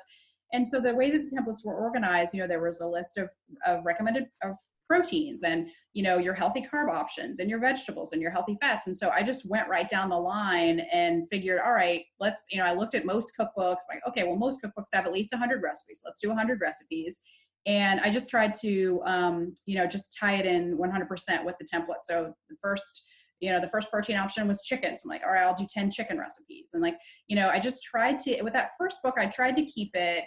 And 0.52 0.66
so 0.66 0.80
the 0.80 0.94
way 0.94 1.10
that 1.10 1.18
the 1.18 1.36
templates 1.36 1.64
were 1.64 1.74
organized, 1.74 2.34
you 2.34 2.40
know, 2.40 2.46
there 2.46 2.62
was 2.62 2.80
a 2.80 2.86
list 2.86 3.18
of, 3.18 3.30
of 3.66 3.84
recommended 3.84 4.26
of 4.42 4.54
proteins 4.88 5.42
and, 5.42 5.68
you 5.94 6.04
know, 6.04 6.18
your 6.18 6.34
healthy 6.34 6.64
carb 6.72 6.88
options 6.88 7.40
and 7.40 7.50
your 7.50 7.58
vegetables 7.58 8.12
and 8.12 8.22
your 8.22 8.30
healthy 8.30 8.56
fats. 8.60 8.86
And 8.86 8.96
so 8.96 9.10
I 9.10 9.24
just 9.24 9.48
went 9.50 9.68
right 9.68 9.88
down 9.88 10.10
the 10.10 10.16
line 10.16 10.80
and 10.92 11.28
figured, 11.28 11.60
all 11.64 11.72
right, 11.72 12.04
let's, 12.20 12.44
you 12.50 12.58
know, 12.58 12.64
I 12.64 12.74
looked 12.74 12.94
at 12.94 13.04
most 13.04 13.32
cookbooks, 13.38 13.82
like, 13.88 14.00
okay, 14.08 14.22
well, 14.22 14.36
most 14.36 14.60
cookbooks 14.62 14.86
have 14.92 15.06
at 15.06 15.12
least 15.12 15.32
100 15.32 15.60
recipes. 15.60 16.02
Let's 16.04 16.20
do 16.20 16.28
100 16.28 16.60
recipes 16.60 17.20
and 17.66 18.00
i 18.00 18.08
just 18.08 18.30
tried 18.30 18.54
to 18.54 19.02
um, 19.04 19.54
you 19.66 19.76
know 19.76 19.86
just 19.86 20.16
tie 20.18 20.34
it 20.34 20.46
in 20.46 20.78
100% 20.78 21.44
with 21.44 21.56
the 21.58 21.66
template 21.66 22.04
so 22.04 22.32
the 22.48 22.56
first 22.62 23.04
you 23.40 23.50
know 23.50 23.60
the 23.60 23.68
first 23.68 23.90
protein 23.90 24.16
option 24.16 24.48
was 24.48 24.62
chicken 24.62 24.96
so 24.96 25.02
i'm 25.06 25.10
like 25.10 25.22
all 25.24 25.32
right 25.32 25.42
i'll 25.42 25.54
do 25.54 25.66
10 25.68 25.90
chicken 25.90 26.18
recipes 26.18 26.70
and 26.72 26.82
like 26.82 26.96
you 27.28 27.36
know 27.36 27.48
i 27.48 27.58
just 27.58 27.82
tried 27.82 28.18
to 28.18 28.40
with 28.42 28.52
that 28.52 28.70
first 28.78 29.02
book 29.02 29.14
i 29.18 29.26
tried 29.26 29.56
to 29.56 29.64
keep 29.64 29.90
it 29.94 30.24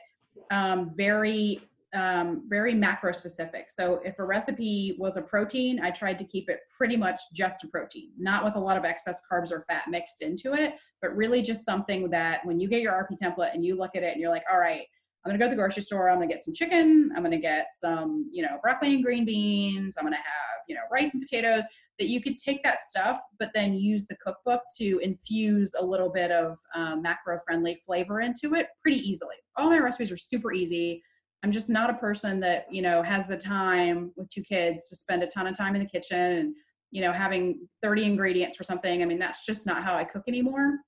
um, 0.52 0.92
very 0.96 1.60
um, 1.94 2.44
very 2.48 2.76
macro 2.76 3.12
specific 3.12 3.72
so 3.72 4.00
if 4.06 4.20
a 4.20 4.24
recipe 4.24 4.96
was 5.00 5.18
a 5.18 5.24
protein 5.24 5.80
i 5.82 5.90
tried 5.90 6.20
to 6.20 6.26
keep 6.26 6.48
it 6.50 6.60
pretty 6.78 6.96
much 6.96 7.20
just 7.34 7.64
a 7.64 7.68
protein 7.68 8.12
not 8.18 8.46
with 8.46 8.56
a 8.56 8.60
lot 8.60 8.78
of 8.78 8.86
excess 8.86 9.22
carbs 9.32 9.52
or 9.52 9.64
fat 9.68 9.86
mixed 9.90 10.22
into 10.22 10.54
it 10.54 10.76
but 11.02 11.16
really 11.16 11.42
just 11.42 11.66
something 11.66 12.10
that 12.10 12.46
when 12.46 12.60
you 12.60 12.70
get 12.70 12.82
your 12.82 12.94
rp 12.94 13.18
template 13.18 13.54
and 13.56 13.66
you 13.66 13.76
look 13.76 13.96
at 13.96 14.04
it 14.04 14.12
and 14.12 14.22
you're 14.22 14.30
like 14.30 14.44
all 14.52 14.60
right 14.60 14.86
I'm 15.26 15.32
gonna 15.32 15.40
go 15.40 15.46
to 15.46 15.50
the 15.50 15.58
grocery 15.58 15.84
store. 15.84 16.10
I'm 16.10 16.16
gonna 16.16 16.28
get 16.28 16.44
some 16.44 16.54
chicken. 16.54 17.12
I'm 17.14 17.24
gonna 17.24 17.38
get 17.38 17.68
some, 17.78 18.30
you 18.32 18.42
know, 18.42 18.58
broccoli 18.62 18.96
and 18.96 19.04
green 19.04 19.26
beans. 19.26 19.98
I'm 19.98 20.06
gonna 20.06 20.16
have, 20.16 20.62
you 20.70 20.76
know, 20.76 20.82
rice 20.90 21.14
and 21.14 21.22
potatoes 21.22 21.66
that 22.00 22.08
you 22.08 22.22
could 22.22 22.38
take 22.38 22.64
that 22.64 22.80
stuff, 22.90 23.20
but 23.38 23.52
then 23.54 23.76
use 23.76 24.08
the 24.08 24.16
cookbook 24.16 24.62
to 24.78 25.00
infuse 25.00 25.72
a 25.78 25.86
little 25.86 26.10
bit 26.10 26.32
of 26.32 26.58
um, 26.74 27.02
macro 27.02 27.38
friendly 27.46 27.78
flavor 27.86 28.22
into 28.22 28.56
it 28.56 28.68
pretty 28.82 28.98
easily. 28.98 29.36
All 29.58 29.70
my 29.70 29.80
recipes 29.80 30.12
are 30.12 30.18
super 30.18 30.54
easy. 30.54 31.04
I'm 31.44 31.52
just 31.52 31.70
not 31.70 31.90
a 31.90 31.96
person 31.96 32.40
that, 32.42 32.66
you 32.72 32.82
know, 32.82 33.04
has 33.04 33.28
the 33.28 33.38
time 33.38 34.12
with 34.16 34.30
two 34.30 34.42
kids 34.42 34.88
to 34.90 34.96
spend 34.96 35.24
a 35.24 35.28
ton 35.28 35.48
of 35.48 35.58
time 35.58 35.76
in 35.76 35.82
the 35.82 35.88
kitchen 35.88 36.20
and, 36.20 36.56
you 36.92 37.02
know, 37.02 37.12
having 37.12 37.68
30 37.84 38.06
ingredients 38.06 38.58
for 38.58 38.64
something. 38.64 39.02
I 39.02 39.06
mean, 39.06 39.20
that's 39.20 39.46
just 39.46 39.66
not 39.66 39.84
how 39.84 39.96
I 39.96 40.04
cook 40.04 40.24
anymore. 40.28 40.80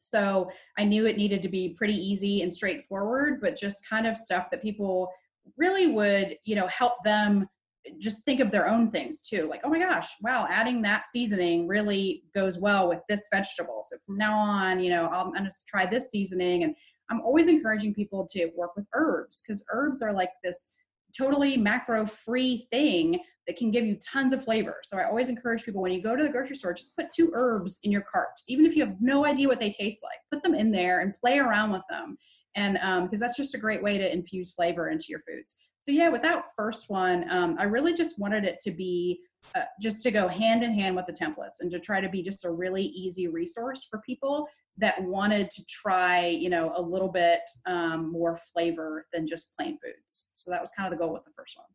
So 0.00 0.50
I 0.76 0.84
knew 0.84 1.06
it 1.06 1.16
needed 1.16 1.42
to 1.42 1.48
be 1.48 1.74
pretty 1.76 1.94
easy 1.94 2.42
and 2.42 2.52
straightforward, 2.52 3.40
but 3.40 3.56
just 3.56 3.88
kind 3.88 4.06
of 4.06 4.16
stuff 4.16 4.50
that 4.50 4.62
people 4.62 5.10
really 5.56 5.88
would, 5.88 6.36
you 6.44 6.56
know, 6.56 6.66
help 6.68 6.94
them 7.04 7.48
just 7.98 8.24
think 8.24 8.40
of 8.40 8.50
their 8.50 8.68
own 8.68 8.90
things 8.90 9.26
too 9.26 9.46
like 9.48 9.60
oh 9.64 9.68
my 9.68 9.78
gosh 9.78 10.08
wow 10.22 10.46
adding 10.50 10.82
that 10.82 11.06
seasoning 11.06 11.66
really 11.66 12.24
goes 12.34 12.58
well 12.58 12.88
with 12.88 13.00
this 13.08 13.22
vegetable. 13.32 13.82
So 13.86 13.96
from 14.06 14.16
now 14.16 14.38
on 14.38 14.80
you 14.80 14.90
know 14.90 15.08
i'm 15.08 15.32
going 15.32 15.44
to 15.44 15.52
try 15.66 15.86
this 15.86 16.10
seasoning. 16.10 16.64
And 16.64 16.74
i'm 17.10 17.20
always 17.20 17.48
encouraging 17.48 17.94
people 17.94 18.26
to 18.32 18.50
work 18.56 18.76
with 18.76 18.86
herbs 18.94 19.42
because 19.42 19.64
herbs 19.72 20.02
are 20.02 20.12
like 20.12 20.30
this 20.42 20.72
totally 21.16 21.56
macro 21.56 22.06
free 22.06 22.66
thing 22.70 23.18
that 23.46 23.56
can 23.56 23.72
give 23.72 23.84
you 23.84 23.96
tons 23.96 24.32
of 24.32 24.44
flavor. 24.44 24.76
So 24.84 24.98
i 24.98 25.04
always 25.04 25.28
encourage 25.28 25.64
people 25.64 25.82
when 25.82 25.92
you 25.92 26.02
go 26.02 26.16
to 26.16 26.22
the 26.22 26.28
grocery 26.28 26.56
store 26.56 26.74
just 26.74 26.96
put 26.96 27.06
two 27.14 27.32
herbs 27.34 27.78
in 27.82 27.90
your 27.90 28.04
cart 28.12 28.40
even 28.48 28.66
if 28.66 28.76
you 28.76 28.84
have 28.84 28.96
no 29.00 29.24
idea 29.26 29.48
what 29.48 29.60
they 29.60 29.70
taste 29.70 29.98
like. 30.02 30.18
Put 30.32 30.42
them 30.42 30.54
in 30.54 30.70
there 30.70 31.00
and 31.00 31.14
play 31.20 31.38
around 31.38 31.72
with 31.72 31.82
them. 31.90 32.16
And 32.56 32.74
because 32.74 33.20
um, 33.22 33.26
that's 33.26 33.36
just 33.36 33.54
a 33.54 33.58
great 33.58 33.82
way 33.82 33.96
to 33.96 34.12
infuse 34.12 34.52
flavor 34.52 34.90
into 34.90 35.06
your 35.08 35.20
foods 35.20 35.56
so 35.80 35.90
yeah 35.90 36.08
with 36.08 36.22
that 36.22 36.44
first 36.56 36.90
one 36.90 37.28
um, 37.30 37.56
i 37.58 37.64
really 37.64 37.94
just 37.94 38.18
wanted 38.18 38.44
it 38.44 38.58
to 38.62 38.70
be 38.70 39.20
uh, 39.54 39.62
just 39.80 40.02
to 40.02 40.10
go 40.10 40.28
hand 40.28 40.62
in 40.62 40.72
hand 40.72 40.94
with 40.94 41.06
the 41.06 41.12
templates 41.12 41.60
and 41.60 41.70
to 41.70 41.78
try 41.78 42.00
to 42.00 42.08
be 42.08 42.22
just 42.22 42.44
a 42.44 42.50
really 42.50 42.84
easy 42.84 43.26
resource 43.26 43.86
for 43.88 44.00
people 44.00 44.46
that 44.76 45.02
wanted 45.02 45.50
to 45.50 45.64
try 45.66 46.26
you 46.26 46.50
know 46.50 46.72
a 46.76 46.82
little 46.82 47.08
bit 47.08 47.40
um, 47.66 48.10
more 48.10 48.36
flavor 48.52 49.06
than 49.12 49.26
just 49.26 49.54
plain 49.56 49.78
foods. 49.82 50.30
So 50.34 50.50
that 50.50 50.60
was 50.60 50.70
kind 50.76 50.92
of 50.92 50.98
the 50.98 51.02
goal 51.02 51.12
with 51.12 51.24
the 51.24 51.30
first 51.36 51.56
one. 51.56 51.66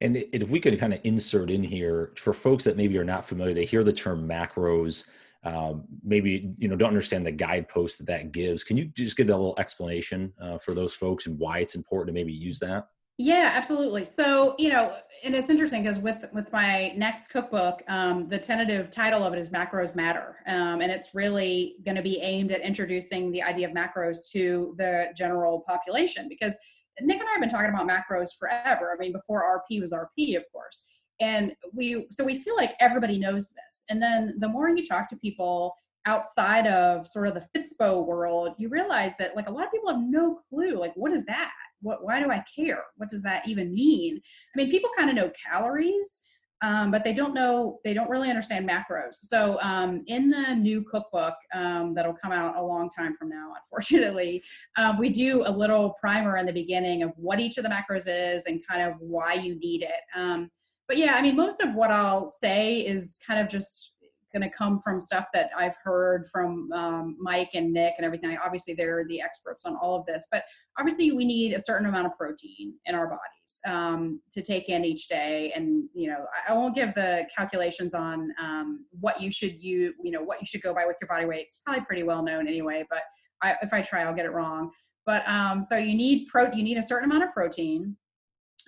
And 0.00 0.16
if 0.32 0.48
we 0.48 0.60
could 0.60 0.78
kind 0.78 0.94
of 0.94 1.00
insert 1.04 1.50
in 1.50 1.62
here 1.62 2.12
for 2.16 2.32
folks 2.32 2.64
that 2.64 2.76
maybe 2.76 2.96
are 2.98 3.04
not 3.04 3.26
familiar 3.26 3.54
they 3.54 3.66
hear 3.66 3.84
the 3.84 3.92
term 3.92 4.26
macros 4.26 5.04
um, 5.44 5.84
maybe 6.02 6.52
you 6.58 6.66
know 6.68 6.76
don't 6.76 6.88
understand 6.88 7.24
the 7.24 7.30
guidepost 7.30 7.98
that 7.98 8.06
that 8.08 8.32
gives. 8.32 8.64
Can 8.64 8.76
you 8.76 8.86
just 8.96 9.16
give 9.16 9.28
that 9.28 9.34
a 9.34 9.36
little 9.36 9.58
explanation 9.58 10.32
uh, 10.40 10.58
for 10.58 10.74
those 10.74 10.94
folks 10.94 11.26
and 11.26 11.38
why 11.38 11.60
it's 11.60 11.74
important 11.74 12.08
to 12.08 12.20
maybe 12.20 12.32
use 12.32 12.58
that 12.58 12.88
yeah, 13.18 13.52
absolutely. 13.54 14.04
So, 14.04 14.54
you 14.58 14.68
know, 14.68 14.94
and 15.24 15.34
it's 15.34 15.48
interesting 15.48 15.82
because 15.82 15.98
with 15.98 16.24
with 16.34 16.52
my 16.52 16.92
next 16.96 17.28
cookbook, 17.28 17.82
um, 17.88 18.28
the 18.28 18.38
tentative 18.38 18.90
title 18.90 19.22
of 19.22 19.32
it 19.32 19.38
is 19.38 19.50
Macros 19.50 19.96
Matter, 19.96 20.36
um, 20.46 20.82
and 20.82 20.92
it's 20.92 21.14
really 21.14 21.76
going 21.84 21.96
to 21.96 22.02
be 22.02 22.20
aimed 22.20 22.52
at 22.52 22.60
introducing 22.60 23.32
the 23.32 23.42
idea 23.42 23.68
of 23.68 23.74
macros 23.74 24.30
to 24.32 24.74
the 24.76 25.06
general 25.16 25.64
population. 25.66 26.28
Because 26.28 26.58
Nick 27.00 27.20
and 27.20 27.28
I 27.28 27.32
have 27.32 27.40
been 27.40 27.48
talking 27.48 27.70
about 27.70 27.88
macros 27.88 28.36
forever. 28.38 28.92
I 28.94 28.98
mean, 28.98 29.12
before 29.12 29.42
RP 29.42 29.80
was 29.80 29.92
RP, 29.92 30.36
of 30.36 30.44
course, 30.52 30.84
and 31.18 31.52
we 31.72 32.06
so 32.10 32.22
we 32.22 32.36
feel 32.36 32.56
like 32.56 32.74
everybody 32.80 33.18
knows 33.18 33.48
this. 33.48 33.84
And 33.88 34.02
then 34.02 34.34
the 34.38 34.48
more 34.48 34.68
you 34.68 34.84
talk 34.84 35.08
to 35.08 35.16
people 35.16 35.74
outside 36.06 36.66
of 36.66 37.08
sort 37.08 37.28
of 37.28 37.34
the 37.34 37.46
Fitspo 37.58 38.06
world, 38.06 38.54
you 38.58 38.68
realize 38.68 39.16
that 39.16 39.34
like 39.34 39.48
a 39.48 39.50
lot 39.50 39.64
of 39.64 39.72
people 39.72 39.90
have 39.90 40.02
no 40.02 40.40
clue. 40.50 40.78
Like, 40.78 40.92
what 40.94 41.12
is 41.12 41.24
that? 41.24 41.52
What? 41.80 42.04
Why 42.04 42.20
do 42.20 42.30
I 42.30 42.44
care? 42.54 42.84
What 42.96 43.10
does 43.10 43.22
that 43.22 43.46
even 43.48 43.74
mean? 43.74 44.20
I 44.54 44.58
mean, 44.58 44.70
people 44.70 44.90
kind 44.96 45.10
of 45.10 45.16
know 45.16 45.30
calories, 45.50 46.20
um, 46.62 46.90
but 46.90 47.04
they 47.04 47.12
don't 47.12 47.34
know, 47.34 47.80
they 47.84 47.92
don't 47.92 48.08
really 48.08 48.30
understand 48.30 48.68
macros. 48.68 49.16
So 49.16 49.60
um, 49.60 50.02
in 50.06 50.30
the 50.30 50.54
new 50.54 50.82
cookbook 50.82 51.34
um, 51.54 51.94
that'll 51.94 52.16
come 52.22 52.32
out 52.32 52.56
a 52.56 52.62
long 52.62 52.88
time 52.88 53.14
from 53.18 53.28
now, 53.28 53.52
unfortunately, 53.62 54.42
um, 54.76 54.98
we 54.98 55.10
do 55.10 55.46
a 55.46 55.50
little 55.50 55.94
primer 56.00 56.38
in 56.38 56.46
the 56.46 56.52
beginning 56.52 57.02
of 57.02 57.12
what 57.16 57.40
each 57.40 57.58
of 57.58 57.64
the 57.64 57.70
macros 57.70 58.06
is 58.08 58.44
and 58.46 58.62
kind 58.68 58.82
of 58.82 58.94
why 59.00 59.34
you 59.34 59.58
need 59.58 59.82
it. 59.82 60.18
Um, 60.18 60.50
but 60.88 60.96
yeah, 60.96 61.14
I 61.14 61.22
mean, 61.22 61.36
most 61.36 61.60
of 61.60 61.74
what 61.74 61.90
I'll 61.90 62.26
say 62.26 62.78
is 62.78 63.18
kind 63.26 63.40
of 63.40 63.48
just 63.48 63.92
going 64.32 64.48
to 64.48 64.56
come 64.56 64.80
from 64.80 65.00
stuff 65.00 65.26
that 65.32 65.50
I've 65.56 65.76
heard 65.82 66.26
from 66.32 66.70
um, 66.72 67.16
Mike 67.18 67.50
and 67.54 67.72
Nick 67.72 67.94
and 67.98 68.04
everything. 68.04 68.36
Obviously, 68.44 68.74
they're 68.74 69.04
the 69.08 69.20
experts 69.20 69.64
on 69.64 69.76
all 69.76 69.98
of 69.98 70.06
this, 70.06 70.26
but 70.30 70.44
obviously, 70.78 71.12
we 71.12 71.24
need 71.24 71.54
a 71.54 71.58
certain 71.58 71.86
amount 71.86 72.06
of 72.06 72.16
protein 72.18 72.74
in 72.86 72.94
our 72.94 73.06
bodies 73.06 73.60
um, 73.66 74.20
to 74.32 74.42
take 74.42 74.68
in 74.68 74.84
each 74.84 75.08
day. 75.08 75.52
And 75.54 75.88
you 75.94 76.08
know, 76.08 76.24
I, 76.48 76.52
I 76.52 76.56
won't 76.56 76.74
give 76.74 76.94
the 76.94 77.26
calculations 77.36 77.94
on 77.94 78.30
um, 78.42 78.84
what 79.00 79.20
you 79.20 79.30
should 79.30 79.62
you 79.62 79.94
you 80.02 80.10
know 80.10 80.22
what 80.22 80.40
you 80.40 80.46
should 80.46 80.62
go 80.62 80.74
by 80.74 80.86
with 80.86 80.96
your 81.00 81.08
body 81.08 81.26
weight. 81.26 81.46
It's 81.48 81.60
probably 81.64 81.84
pretty 81.84 82.02
well 82.02 82.22
known 82.22 82.48
anyway, 82.48 82.84
but 82.90 83.02
I, 83.42 83.54
if 83.62 83.72
I 83.72 83.82
try, 83.82 84.02
I'll 84.02 84.14
get 84.14 84.26
it 84.26 84.32
wrong. 84.32 84.70
But 85.04 85.26
um, 85.28 85.62
so 85.62 85.76
you 85.76 85.94
need 85.94 86.28
pro 86.28 86.52
you 86.52 86.62
need 86.62 86.78
a 86.78 86.82
certain 86.82 87.10
amount 87.10 87.24
of 87.24 87.32
protein 87.32 87.96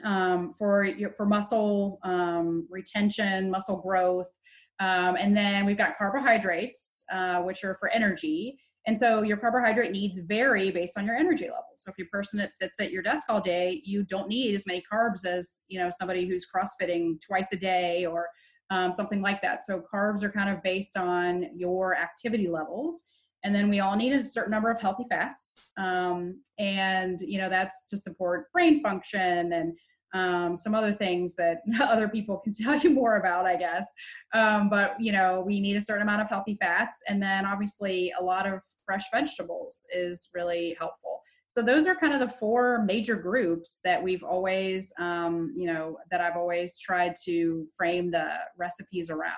um, 0.04 0.52
for 0.52 0.84
your, 0.84 1.12
for 1.16 1.26
muscle 1.26 1.98
um, 2.04 2.66
retention, 2.70 3.50
muscle 3.50 3.80
growth. 3.80 4.26
Um, 4.80 5.16
and 5.16 5.36
then 5.36 5.66
we've 5.66 5.78
got 5.78 5.98
carbohydrates, 5.98 7.04
uh, 7.12 7.40
which 7.40 7.64
are 7.64 7.76
for 7.80 7.88
energy. 7.90 8.58
And 8.86 8.96
so 8.96 9.22
your 9.22 9.36
carbohydrate 9.36 9.92
needs 9.92 10.18
vary 10.20 10.70
based 10.70 10.96
on 10.96 11.04
your 11.04 11.16
energy 11.16 11.44
level. 11.44 11.74
So 11.76 11.90
if 11.90 11.98
you're 11.98 12.06
a 12.06 12.10
person 12.10 12.38
that 12.38 12.56
sits 12.56 12.80
at 12.80 12.90
your 12.90 13.02
desk 13.02 13.24
all 13.28 13.40
day, 13.40 13.82
you 13.84 14.02
don't 14.04 14.28
need 14.28 14.54
as 14.54 14.66
many 14.66 14.82
carbs 14.90 15.26
as 15.26 15.62
you 15.68 15.78
know 15.78 15.90
somebody 15.90 16.26
who's 16.26 16.46
crossfitting 16.48 17.20
twice 17.20 17.48
a 17.52 17.56
day 17.56 18.06
or 18.06 18.28
um, 18.70 18.92
something 18.92 19.20
like 19.20 19.42
that. 19.42 19.64
So 19.64 19.84
carbs 19.92 20.22
are 20.22 20.30
kind 20.30 20.48
of 20.48 20.62
based 20.62 20.96
on 20.96 21.50
your 21.54 21.96
activity 21.96 22.48
levels. 22.48 23.04
And 23.44 23.54
then 23.54 23.68
we 23.68 23.80
all 23.80 23.94
need 23.94 24.12
a 24.12 24.24
certain 24.24 24.50
number 24.50 24.70
of 24.70 24.80
healthy 24.80 25.04
fats. 25.08 25.70
Um, 25.78 26.40
and 26.58 27.20
you 27.20 27.38
know 27.38 27.50
that's 27.50 27.86
to 27.88 27.96
support 27.96 28.50
brain 28.52 28.82
function 28.82 29.52
and 29.52 29.76
um, 30.14 30.56
some 30.56 30.74
other 30.74 30.92
things 30.92 31.34
that 31.36 31.62
other 31.80 32.08
people 32.08 32.38
can 32.38 32.52
tell 32.52 32.76
you 32.78 32.90
more 32.90 33.16
about, 33.16 33.46
I 33.46 33.56
guess. 33.56 33.86
Um, 34.34 34.68
but 34.68 35.00
you 35.00 35.12
know, 35.12 35.42
we 35.46 35.60
need 35.60 35.76
a 35.76 35.80
certain 35.80 36.02
amount 36.02 36.22
of 36.22 36.28
healthy 36.28 36.56
fats, 36.60 36.98
and 37.08 37.22
then 37.22 37.46
obviously 37.46 38.12
a 38.18 38.22
lot 38.22 38.46
of 38.46 38.60
fresh 38.84 39.04
vegetables 39.12 39.82
is 39.94 40.30
really 40.34 40.76
helpful. 40.78 41.22
So 41.50 41.62
those 41.62 41.86
are 41.86 41.96
kind 41.96 42.12
of 42.12 42.20
the 42.20 42.28
four 42.28 42.84
major 42.84 43.16
groups 43.16 43.80
that 43.82 44.02
we've 44.02 44.22
always, 44.22 44.92
um, 44.98 45.54
you 45.56 45.66
know, 45.66 45.96
that 46.10 46.20
I've 46.20 46.36
always 46.36 46.78
tried 46.78 47.14
to 47.24 47.66
frame 47.76 48.10
the 48.10 48.28
recipes 48.58 49.08
around. 49.08 49.32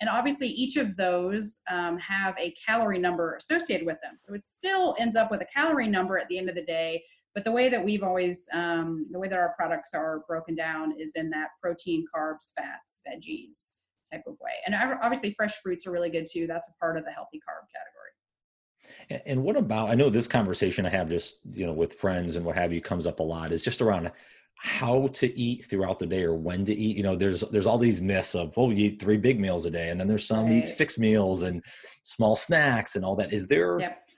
And 0.00 0.08
obviously, 0.08 0.48
each 0.48 0.76
of 0.76 0.96
those 0.96 1.60
um, 1.70 1.98
have 1.98 2.34
a 2.38 2.54
calorie 2.66 2.98
number 2.98 3.36
associated 3.36 3.86
with 3.86 3.98
them. 4.02 4.14
So 4.16 4.32
it 4.34 4.44
still 4.44 4.96
ends 4.98 5.16
up 5.16 5.30
with 5.30 5.42
a 5.42 5.46
calorie 5.54 5.88
number 5.88 6.18
at 6.18 6.28
the 6.28 6.38
end 6.38 6.48
of 6.48 6.54
the 6.54 6.64
day, 6.64 7.02
but 7.34 7.44
the 7.44 7.52
way 7.52 7.68
that 7.68 7.84
we've 7.84 8.02
always, 8.02 8.46
um, 8.52 9.06
the 9.10 9.18
way 9.18 9.28
that 9.28 9.38
our 9.38 9.54
products 9.56 9.94
are 9.94 10.24
broken 10.26 10.54
down 10.54 10.94
is 10.98 11.12
in 11.14 11.30
that 11.30 11.50
protein, 11.62 12.04
carbs, 12.14 12.52
fats, 12.56 13.00
veggies 13.06 13.78
type 14.12 14.24
of 14.26 14.34
way. 14.40 14.52
And 14.66 14.74
obviously, 14.74 15.32
fresh 15.32 15.54
fruits 15.62 15.86
are 15.86 15.92
really 15.92 16.10
good 16.10 16.26
too. 16.30 16.46
That's 16.46 16.68
a 16.68 16.78
part 16.80 16.96
of 16.96 17.04
the 17.04 17.12
healthy 17.12 17.38
carb 17.38 17.66
category. 17.72 19.22
And 19.26 19.42
what 19.44 19.56
about? 19.56 19.90
I 19.90 19.94
know 19.94 20.10
this 20.10 20.26
conversation 20.26 20.86
I 20.86 20.90
have 20.90 21.08
just 21.08 21.36
you 21.52 21.66
know 21.66 21.72
with 21.72 21.94
friends 21.94 22.36
and 22.36 22.44
what 22.44 22.56
have 22.56 22.72
you 22.72 22.80
comes 22.80 23.06
up 23.06 23.20
a 23.20 23.22
lot 23.22 23.52
is 23.52 23.62
just 23.62 23.80
around 23.80 24.10
how 24.56 25.06
to 25.08 25.38
eat 25.38 25.64
throughout 25.64 25.98
the 25.98 26.06
day 26.06 26.22
or 26.22 26.34
when 26.34 26.64
to 26.64 26.74
eat. 26.74 26.96
You 26.96 27.02
know, 27.02 27.14
there's 27.14 27.42
there's 27.52 27.66
all 27.66 27.78
these 27.78 28.00
myths 28.00 28.34
of 28.34 28.54
oh, 28.56 28.70
you 28.70 28.86
eat 28.86 29.00
three 29.00 29.16
big 29.18 29.38
meals 29.38 29.66
a 29.66 29.70
day, 29.70 29.90
and 29.90 30.00
then 30.00 30.08
there's 30.08 30.26
some 30.26 30.46
right. 30.46 30.64
eat 30.64 30.68
six 30.68 30.98
meals 30.98 31.42
and 31.42 31.62
small 32.02 32.34
snacks 32.34 32.96
and 32.96 33.04
all 33.04 33.14
that. 33.16 33.32
Is 33.32 33.46
there 33.46 33.78
yep 33.78 34.09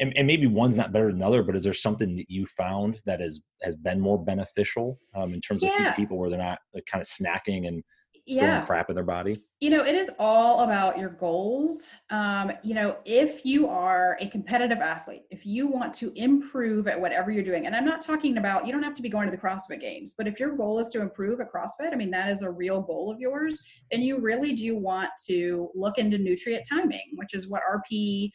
and, 0.00 0.16
and, 0.16 0.26
maybe 0.26 0.46
one's 0.46 0.76
not 0.76 0.92
better 0.92 1.08
than 1.08 1.18
the 1.18 1.26
other, 1.26 1.42
but 1.42 1.56
is 1.56 1.64
there 1.64 1.74
something 1.74 2.16
that 2.16 2.30
you 2.30 2.46
found 2.46 3.00
that 3.04 3.20
has 3.20 3.40
has 3.62 3.74
been 3.74 4.00
more 4.00 4.22
beneficial 4.22 5.00
um, 5.14 5.34
in 5.34 5.40
terms 5.40 5.62
yeah. 5.62 5.90
of 5.90 5.96
people 5.96 6.16
where 6.18 6.30
they're 6.30 6.38
not 6.38 6.58
like, 6.72 6.86
kind 6.86 7.02
of 7.02 7.08
snacking 7.08 7.66
and 7.66 7.82
yeah. 8.26 8.50
throwing 8.50 8.66
crap 8.66 8.90
in 8.90 8.94
their 8.94 9.04
body? 9.04 9.34
You 9.60 9.70
know, 9.70 9.84
it 9.84 9.94
is 9.94 10.10
all 10.18 10.60
about 10.60 10.98
your 10.98 11.08
goals. 11.08 11.88
Um, 12.10 12.52
you 12.62 12.74
know, 12.74 12.96
if 13.04 13.44
you 13.44 13.66
are 13.66 14.16
a 14.20 14.28
competitive 14.28 14.78
athlete, 14.78 15.22
if 15.30 15.44
you 15.44 15.66
want 15.66 15.94
to 15.94 16.12
improve 16.14 16.86
at 16.86 17.00
whatever 17.00 17.30
you're 17.30 17.44
doing, 17.44 17.66
and 17.66 17.74
I'm 17.74 17.84
not 17.84 18.00
talking 18.00 18.38
about 18.38 18.66
you 18.66 18.72
don't 18.72 18.82
have 18.82 18.94
to 18.94 19.02
be 19.02 19.08
going 19.08 19.30
to 19.30 19.36
the 19.36 19.42
CrossFit 19.42 19.80
Games, 19.80 20.14
but 20.16 20.26
if 20.26 20.38
your 20.38 20.56
goal 20.56 20.78
is 20.78 20.90
to 20.90 21.00
improve 21.00 21.40
at 21.40 21.52
CrossFit, 21.52 21.92
I 21.92 21.96
mean 21.96 22.10
that 22.12 22.30
is 22.30 22.42
a 22.42 22.50
real 22.50 22.80
goal 22.82 23.10
of 23.10 23.18
yours, 23.18 23.62
then 23.90 24.02
you 24.02 24.18
really 24.18 24.54
do 24.54 24.76
want 24.76 25.10
to 25.26 25.70
look 25.74 25.98
into 25.98 26.18
nutrient 26.18 26.66
timing, 26.68 27.14
which 27.16 27.34
is 27.34 27.48
what 27.48 27.62
RP 27.68 28.30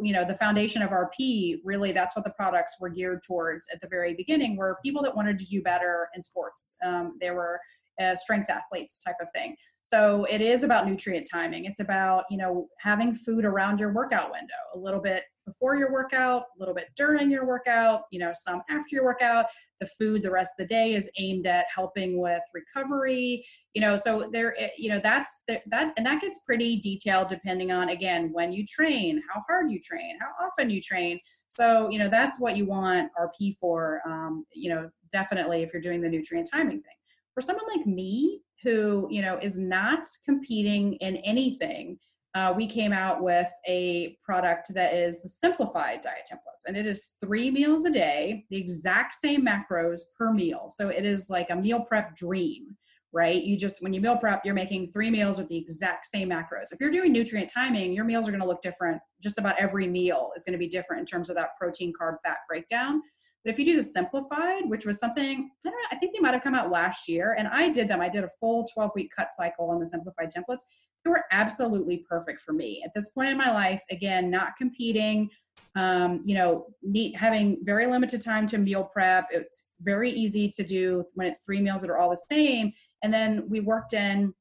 you 0.00 0.12
know 0.12 0.24
the 0.26 0.36
foundation 0.36 0.82
of 0.82 0.90
rp 0.90 1.56
really 1.64 1.92
that's 1.92 2.16
what 2.16 2.24
the 2.24 2.32
products 2.32 2.76
were 2.80 2.88
geared 2.88 3.20
towards 3.26 3.66
at 3.72 3.80
the 3.80 3.88
very 3.88 4.14
beginning 4.14 4.56
were 4.56 4.78
people 4.82 5.02
that 5.02 5.14
wanted 5.14 5.38
to 5.38 5.44
do 5.46 5.62
better 5.62 6.08
in 6.14 6.22
sports. 6.22 6.76
Um, 6.84 7.16
they 7.20 7.30
were 7.30 7.60
uh, 8.00 8.16
strength 8.16 8.50
athletes 8.50 9.00
type 9.04 9.16
of 9.20 9.28
thing. 9.32 9.54
So 9.82 10.24
it 10.24 10.40
is 10.40 10.64
about 10.64 10.88
nutrient 10.88 11.28
timing. 11.30 11.66
It's 11.66 11.80
about 11.80 12.24
you 12.30 12.36
know 12.36 12.68
having 12.80 13.14
food 13.14 13.44
around 13.44 13.78
your 13.78 13.92
workout 13.92 14.30
window 14.30 14.54
a 14.74 14.78
little 14.78 15.00
bit 15.00 15.24
before 15.46 15.76
your 15.76 15.92
workout 15.92 16.44
a 16.56 16.58
little 16.58 16.74
bit 16.74 16.86
during 16.96 17.30
your 17.30 17.46
workout 17.46 18.02
you 18.10 18.18
know 18.18 18.32
some 18.34 18.62
after 18.70 18.88
your 18.92 19.04
workout 19.04 19.44
the 19.80 19.86
food 19.98 20.22
the 20.22 20.30
rest 20.30 20.52
of 20.58 20.66
the 20.66 20.74
day 20.74 20.94
is 20.94 21.10
aimed 21.18 21.46
at 21.46 21.66
helping 21.74 22.18
with 22.20 22.42
recovery 22.52 23.44
you 23.74 23.80
know 23.80 23.96
so 23.96 24.28
there 24.32 24.58
eh, 24.60 24.68
you 24.78 24.88
know 24.88 25.00
that's 25.02 25.44
that 25.46 25.92
and 25.96 26.06
that 26.06 26.20
gets 26.20 26.40
pretty 26.46 26.80
detailed 26.80 27.28
depending 27.28 27.72
on 27.72 27.88
again 27.90 28.30
when 28.32 28.52
you 28.52 28.64
train 28.66 29.22
how 29.32 29.42
hard 29.46 29.70
you 29.70 29.80
train 29.80 30.18
how 30.20 30.46
often 30.46 30.70
you 30.70 30.80
train. 30.80 31.18
So 31.48 31.88
you 31.88 31.98
know 31.98 32.08
that's 32.08 32.40
what 32.40 32.56
you 32.56 32.66
want 32.66 33.10
rp 33.20 33.56
for 33.60 34.00
um, 34.06 34.44
you 34.52 34.70
know 34.70 34.88
definitely 35.12 35.62
if 35.62 35.72
you're 35.72 35.82
doing 35.82 36.00
the 36.00 36.08
nutrient 36.08 36.48
timing 36.50 36.82
thing. 36.82 36.96
For 37.34 37.40
someone 37.40 37.66
like 37.76 37.86
me 37.86 38.40
who 38.62 39.08
you 39.10 39.22
know 39.22 39.38
is 39.40 39.58
not 39.58 40.04
competing 40.24 40.94
in 40.94 41.16
anything 41.16 41.98
uh, 42.34 42.52
we 42.56 42.66
came 42.66 42.92
out 42.92 43.22
with 43.22 43.48
a 43.66 44.18
product 44.24 44.74
that 44.74 44.92
is 44.92 45.22
the 45.22 45.28
simplified 45.28 46.00
diet 46.00 46.28
templates. 46.30 46.66
And 46.66 46.76
it 46.76 46.86
is 46.86 47.14
three 47.20 47.50
meals 47.50 47.84
a 47.84 47.90
day 47.90 48.44
the 48.50 48.56
exact 48.56 49.14
same 49.14 49.46
macros 49.46 50.00
per 50.18 50.32
meal. 50.32 50.68
So 50.74 50.88
it 50.88 51.04
is 51.04 51.30
like 51.30 51.50
a 51.50 51.56
meal 51.56 51.80
prep 51.80 52.16
dream 52.16 52.76
right? 53.14 53.44
You 53.44 53.56
just 53.56 53.80
when 53.80 53.92
you 53.92 54.00
meal 54.00 54.16
prep 54.16 54.44
you're 54.44 54.54
making 54.54 54.90
three 54.90 55.08
meals 55.08 55.38
with 55.38 55.46
the 55.46 55.56
exact 55.56 56.08
same 56.08 56.30
macros. 56.30 56.72
If 56.72 56.80
you're 56.80 56.90
doing 56.90 57.12
nutrient 57.12 57.48
timing 57.48 57.92
your 57.92 58.04
meals 58.04 58.26
are 58.26 58.32
going 58.32 58.42
to 58.42 58.46
look 58.46 58.60
different. 58.60 59.00
Just 59.22 59.38
about 59.38 59.56
every 59.56 59.86
meal 59.86 60.32
is 60.36 60.42
going 60.42 60.52
to 60.54 60.58
be 60.58 60.68
different 60.68 60.98
in 60.98 61.06
terms 61.06 61.30
of 61.30 61.36
that 61.36 61.50
protein 61.56 61.92
carb 61.98 62.16
fat 62.24 62.38
breakdown. 62.48 63.00
But 63.44 63.52
if 63.52 63.58
you 63.58 63.64
do 63.66 63.76
the 63.76 63.82
simplified, 63.82 64.68
which 64.68 64.86
was 64.86 64.98
something, 64.98 65.50
I 65.64 65.70
know, 65.70 65.76
I 65.92 65.96
think 65.96 66.14
they 66.14 66.20
might 66.20 66.32
have 66.32 66.42
come 66.42 66.54
out 66.54 66.70
last 66.70 67.08
year, 67.08 67.36
and 67.38 67.46
I 67.46 67.68
did 67.68 67.88
them. 67.88 68.00
I 68.00 68.08
did 68.08 68.24
a 68.24 68.30
full 68.40 68.66
12 68.72 68.92
week 68.94 69.12
cut 69.14 69.28
cycle 69.32 69.70
on 69.70 69.78
the 69.78 69.86
simplified 69.86 70.32
templates. 70.34 70.62
They 71.04 71.10
were 71.10 71.24
absolutely 71.30 72.04
perfect 72.08 72.40
for 72.40 72.52
me. 72.52 72.82
At 72.84 72.92
this 72.94 73.12
point 73.12 73.30
in 73.30 73.36
my 73.36 73.52
life, 73.52 73.82
again, 73.90 74.30
not 74.30 74.56
competing, 74.56 75.28
um, 75.76 76.22
you 76.24 76.34
know, 76.34 76.66
need, 76.82 77.14
having 77.14 77.58
very 77.62 77.86
limited 77.86 78.22
time 78.22 78.46
to 78.48 78.58
meal 78.58 78.84
prep. 78.84 79.28
It's 79.30 79.72
very 79.80 80.10
easy 80.10 80.50
to 80.50 80.62
do 80.62 81.04
when 81.14 81.26
it's 81.26 81.40
three 81.40 81.60
meals 81.60 81.82
that 81.82 81.90
are 81.90 81.98
all 81.98 82.10
the 82.10 82.24
same. 82.30 82.72
And 83.02 83.12
then 83.12 83.48
we 83.48 83.60
worked 83.60 83.92
in 83.92 84.32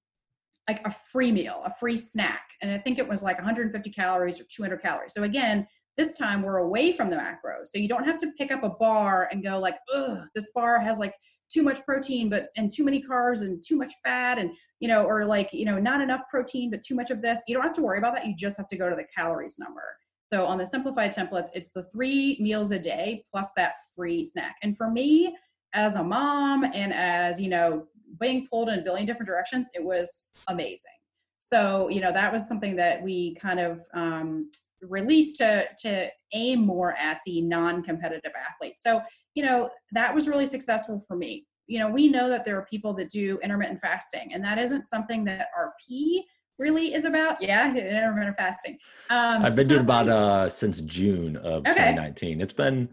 like 0.68 0.86
a 0.86 0.92
free 0.92 1.32
meal, 1.32 1.62
a 1.66 1.74
free 1.74 1.98
snack. 1.98 2.42
And 2.62 2.72
I 2.72 2.78
think 2.78 2.98
it 2.98 3.08
was 3.08 3.22
like 3.22 3.38
150 3.38 3.90
calories 3.92 4.40
or 4.40 4.46
200 4.46 4.82
calories. 4.82 5.14
So 5.14 5.24
again, 5.24 5.68
this 5.98 6.18
time 6.18 6.42
we're 6.42 6.58
away 6.58 6.94
from 6.94 7.10
the 7.10 7.18
macros. 7.18 7.68
So 7.68 7.78
you 7.78 7.88
don't 7.88 8.06
have 8.06 8.20
to 8.20 8.32
pick 8.38 8.52
up 8.52 8.64
a 8.64 8.70
bar 8.70 9.28
and 9.32 9.44
go 9.44 9.60
like, 9.60 9.76
ugh, 9.94 10.20
this 10.34 10.50
bar 10.56 10.80
has 10.80 10.98
like 10.98 11.14
too 11.54 11.64
much 11.64 11.86
protein, 11.86 12.30
but 12.30 12.50
and 12.58 12.72
too 12.72 12.84
many 12.84 13.04
carbs 13.04 13.42
and 13.42 13.64
too 13.64 13.78
much 13.78 13.94
fat 14.04 14.40
and 14.40 14.52
you 14.84 14.90
know, 14.90 15.06
or 15.06 15.24
like, 15.24 15.54
you 15.54 15.64
know, 15.64 15.80
not 15.80 16.02
enough 16.02 16.24
protein, 16.30 16.70
but 16.70 16.82
too 16.82 16.94
much 16.94 17.10
of 17.10 17.22
this. 17.22 17.40
You 17.48 17.56
don't 17.56 17.64
have 17.64 17.72
to 17.76 17.82
worry 17.82 18.00
about 18.00 18.16
that. 18.16 18.28
You 18.28 18.36
just 18.36 18.58
have 18.58 18.68
to 18.68 18.76
go 18.76 18.90
to 18.90 18.98
the 18.98 19.06
calories 19.16 19.58
number. 19.58 19.96
So 20.30 20.46
on 20.46 20.58
the 20.58 20.66
simplified 20.66 21.16
templates, 21.16 21.52
it's 21.54 21.72
the 21.72 21.84
three 21.94 22.38
meals 22.42 22.72
a 22.72 22.80
day 22.80 23.24
plus 23.32 23.52
that 23.56 23.76
free 23.96 24.26
snack. 24.26 24.58
And 24.62 24.76
for 24.76 24.92
me, 24.92 25.38
as 25.72 25.96
a 25.96 26.04
mom 26.04 26.66
and 26.66 26.94
as, 26.94 27.40
you 27.40 27.48
know, 27.48 27.88
being 28.20 28.46
pulled 28.50 28.68
in 28.68 28.80
a 28.80 28.82
billion 28.82 29.06
different 29.06 29.28
directions, 29.28 29.70
it 29.74 29.82
was 29.82 30.26
amazing. 30.50 30.92
So, 31.40 31.88
you 31.88 32.02
know, 32.02 32.12
that 32.12 32.34
was 32.34 32.46
something 32.46 32.76
that 32.76 33.02
we 33.02 33.36
kind 33.36 33.62
of 33.62 33.82
um, 33.94 34.52
released 34.82 35.38
to 35.38 35.64
to 35.84 36.10
aim 36.34 36.66
more 36.66 36.94
at 36.98 37.22
the 37.26 37.42
non-competitive 37.42 38.34
athlete. 38.36 38.80
So, 38.80 39.02
you 39.36 39.44
know, 39.44 39.70
that 39.92 40.14
was 40.14 40.28
really 40.28 40.46
successful 40.46 41.04
for 41.08 41.16
me. 41.16 41.46
You 41.68 41.80
know, 41.80 41.90
we 41.90 42.10
know 42.10 42.30
that 42.30 42.46
there 42.46 42.58
are 42.58 42.66
people 42.66 42.94
that 42.96 43.10
do 43.10 43.40
intermittent 43.44 43.80
fasting, 43.82 44.34
and 44.34 44.44
that 44.44 44.58
isn't 44.58 44.88
something 44.88 45.24
that 45.26 45.48
RP 45.58 46.22
really 46.60 46.94
is 46.94 47.06
about. 47.06 47.42
Yeah, 47.42 47.70
intermittent 47.76 48.38
fasting. 48.38 48.78
Um, 49.10 49.44
I've 49.46 49.56
been 49.56 49.68
doing 49.68 49.84
about 49.84 50.08
uh 50.08 50.50
since 50.50 50.82
June 50.82 51.38
of 51.38 51.62
okay. 51.62 51.74
2019. 51.74 52.42
It's 52.42 52.54
been 52.54 52.90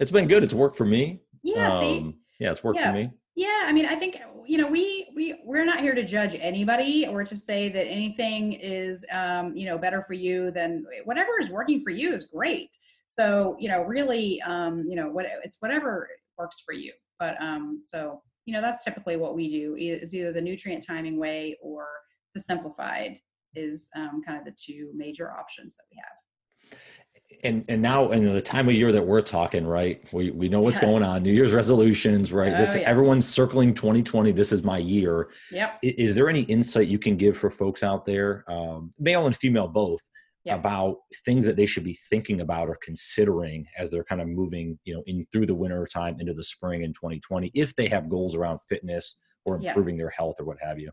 it's 0.00 0.10
been 0.10 0.28
good. 0.28 0.42
It's 0.42 0.54
worked 0.54 0.76
for 0.76 0.84
me. 0.84 1.20
Yeah, 1.42 1.72
um, 1.72 1.80
see? 1.80 2.16
yeah, 2.40 2.52
it's 2.52 2.64
worked 2.64 2.78
yeah. 2.78 2.90
for 2.90 2.98
me. 2.98 3.10
Yeah, 3.36 3.64
I 3.66 3.72
mean, 3.72 3.86
I 3.86 3.94
think 3.94 4.18
you 4.46 4.58
know 4.58 4.66
we 4.66 5.08
we 5.14 5.40
we're 5.44 5.64
not 5.64 5.80
here 5.80 5.94
to 5.94 6.02
judge 6.02 6.36
anybody 6.40 7.06
or 7.06 7.22
to 7.22 7.36
say 7.36 7.68
that 7.68 7.86
anything 7.86 8.54
is 8.54 9.06
um, 9.12 9.56
you 9.56 9.66
know 9.66 9.78
better 9.78 10.02
for 10.02 10.14
you 10.14 10.50
than 10.50 10.84
whatever 11.04 11.38
is 11.40 11.48
working 11.48 11.80
for 11.80 11.90
you 11.90 12.12
is 12.12 12.24
great. 12.24 12.76
So 13.18 13.56
you 13.58 13.68
know, 13.68 13.82
really, 13.82 14.40
um, 14.42 14.84
you 14.88 14.96
know, 14.96 15.08
what 15.08 15.26
it's 15.44 15.56
whatever 15.60 16.08
works 16.38 16.60
for 16.64 16.72
you. 16.72 16.92
But 17.18 17.40
um, 17.40 17.82
so 17.84 18.22
you 18.46 18.54
know, 18.54 18.60
that's 18.60 18.84
typically 18.84 19.16
what 19.16 19.34
we 19.34 19.50
do 19.50 19.74
is 19.76 20.14
either 20.14 20.32
the 20.32 20.40
nutrient 20.40 20.86
timing 20.86 21.18
way 21.18 21.58
or 21.62 21.86
the 22.34 22.40
simplified 22.40 23.18
is 23.54 23.88
um, 23.96 24.22
kind 24.24 24.38
of 24.38 24.44
the 24.44 24.54
two 24.58 24.90
major 24.94 25.30
options 25.32 25.76
that 25.76 25.84
we 25.90 25.96
have 25.96 26.78
and 27.44 27.64
and 27.68 27.82
now 27.82 28.10
in 28.10 28.32
the 28.32 28.40
time 28.40 28.68
of 28.68 28.74
year 28.74 28.90
that 28.90 29.06
we're 29.06 29.20
talking 29.20 29.66
right 29.66 30.02
we 30.12 30.30
we 30.30 30.48
know 30.48 30.60
what's 30.60 30.80
yes. 30.80 30.90
going 30.90 31.02
on 31.02 31.22
new 31.22 31.32
year's 31.32 31.52
resolutions 31.52 32.32
right 32.32 32.54
oh, 32.54 32.58
this 32.58 32.74
yes. 32.74 32.84
everyone's 32.86 33.28
circling 33.28 33.74
2020 33.74 34.32
this 34.32 34.50
is 34.50 34.62
my 34.62 34.78
year 34.78 35.28
yep 35.50 35.78
is, 35.82 36.14
there 36.14 36.28
any 36.28 36.42
insight 36.42 36.88
you 36.88 36.98
can 36.98 37.16
give 37.16 37.36
for 37.36 37.50
folks 37.50 37.82
out 37.82 38.06
there 38.06 38.44
um, 38.50 38.90
male 38.98 39.26
and 39.26 39.36
female 39.36 39.68
both 39.68 40.00
yep. 40.44 40.58
about 40.58 40.96
things 41.24 41.44
that 41.44 41.56
they 41.56 41.66
should 41.66 41.84
be 41.84 41.98
thinking 42.10 42.40
about 42.40 42.68
or 42.68 42.78
considering 42.82 43.66
as 43.78 43.90
they're 43.90 44.04
kind 44.04 44.20
of 44.20 44.28
moving 44.28 44.78
you 44.84 44.94
know 44.94 45.02
in 45.06 45.26
through 45.32 45.46
the 45.46 45.54
winter 45.54 45.86
time 45.86 46.16
into 46.20 46.34
the 46.34 46.44
spring 46.44 46.82
in 46.82 46.92
2020 46.92 47.50
if 47.54 47.74
they 47.76 47.88
have 47.88 48.08
goals 48.08 48.34
around 48.34 48.58
fitness 48.68 49.18
or 49.44 49.56
improving 49.56 49.96
yep. 49.96 50.02
their 50.02 50.10
health 50.10 50.36
or 50.38 50.44
what 50.44 50.58
have 50.60 50.78
you 50.78 50.90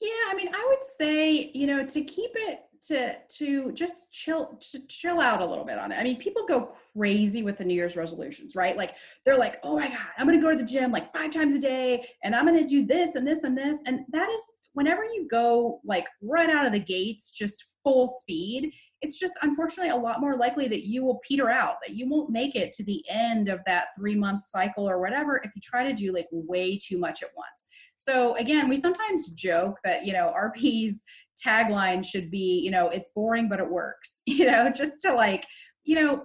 yeah 0.00 0.10
i 0.28 0.34
mean 0.34 0.48
i 0.54 0.66
would 0.68 0.86
say 0.96 1.50
you 1.54 1.66
know 1.66 1.84
to 1.84 2.02
keep 2.02 2.30
it 2.34 2.60
to 2.80 3.14
to 3.28 3.72
just 3.72 4.12
chill 4.12 4.58
to 4.70 4.86
chill 4.86 5.20
out 5.20 5.40
a 5.40 5.44
little 5.44 5.64
bit 5.64 5.78
on 5.78 5.92
it. 5.92 5.96
I 5.96 6.04
mean, 6.04 6.18
people 6.18 6.46
go 6.46 6.74
crazy 6.96 7.42
with 7.42 7.58
the 7.58 7.64
New 7.64 7.74
Year's 7.74 7.96
resolutions, 7.96 8.54
right? 8.54 8.76
Like 8.76 8.94
they're 9.24 9.38
like, 9.38 9.58
"Oh 9.62 9.78
my 9.78 9.88
god, 9.88 9.98
I'm 10.16 10.26
going 10.26 10.38
to 10.38 10.42
go 10.42 10.50
to 10.50 10.56
the 10.56 10.64
gym 10.64 10.92
like 10.92 11.12
5 11.12 11.32
times 11.32 11.54
a 11.54 11.60
day 11.60 12.06
and 12.22 12.34
I'm 12.34 12.46
going 12.46 12.60
to 12.60 12.68
do 12.68 12.86
this 12.86 13.14
and 13.14 13.26
this 13.26 13.44
and 13.44 13.56
this." 13.56 13.78
And 13.86 14.00
that 14.12 14.28
is 14.30 14.42
whenever 14.74 15.04
you 15.04 15.26
go 15.30 15.80
like 15.84 16.06
right 16.22 16.50
out 16.50 16.66
of 16.66 16.72
the 16.72 16.78
gates 16.78 17.30
just 17.30 17.64
full 17.88 18.06
speed, 18.06 18.72
it's 19.00 19.18
just 19.18 19.34
unfortunately 19.42 19.90
a 19.90 19.96
lot 19.96 20.20
more 20.20 20.36
likely 20.36 20.68
that 20.68 20.86
you 20.86 21.02
will 21.04 21.20
peter 21.26 21.48
out, 21.48 21.76
that 21.86 21.94
you 21.94 22.08
won't 22.08 22.30
make 22.30 22.54
it 22.54 22.72
to 22.74 22.84
the 22.84 23.02
end 23.08 23.48
of 23.48 23.60
that 23.64 23.86
3-month 23.98 24.44
cycle 24.44 24.88
or 24.88 25.00
whatever 25.00 25.36
if 25.38 25.50
you 25.54 25.62
try 25.62 25.84
to 25.84 25.94
do 25.94 26.12
like 26.12 26.26
way 26.30 26.78
too 26.78 26.98
much 26.98 27.22
at 27.22 27.30
once. 27.34 27.68
So 27.96 28.36
again, 28.36 28.68
we 28.68 28.76
sometimes 28.76 29.30
joke 29.32 29.78
that, 29.84 30.04
you 30.04 30.12
know, 30.12 30.34
RP's 30.36 31.02
tagline 31.44 32.04
should 32.04 32.30
be, 32.30 32.60
you 32.62 32.70
know, 32.70 32.88
it's 32.88 33.10
boring, 33.14 33.48
but 33.48 33.60
it 33.60 33.70
works, 33.70 34.22
you 34.26 34.46
know, 34.46 34.70
just 34.70 35.00
to 35.02 35.14
like, 35.14 35.46
you 35.84 35.94
know, 35.94 36.24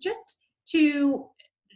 just 0.00 0.40
to 0.70 1.26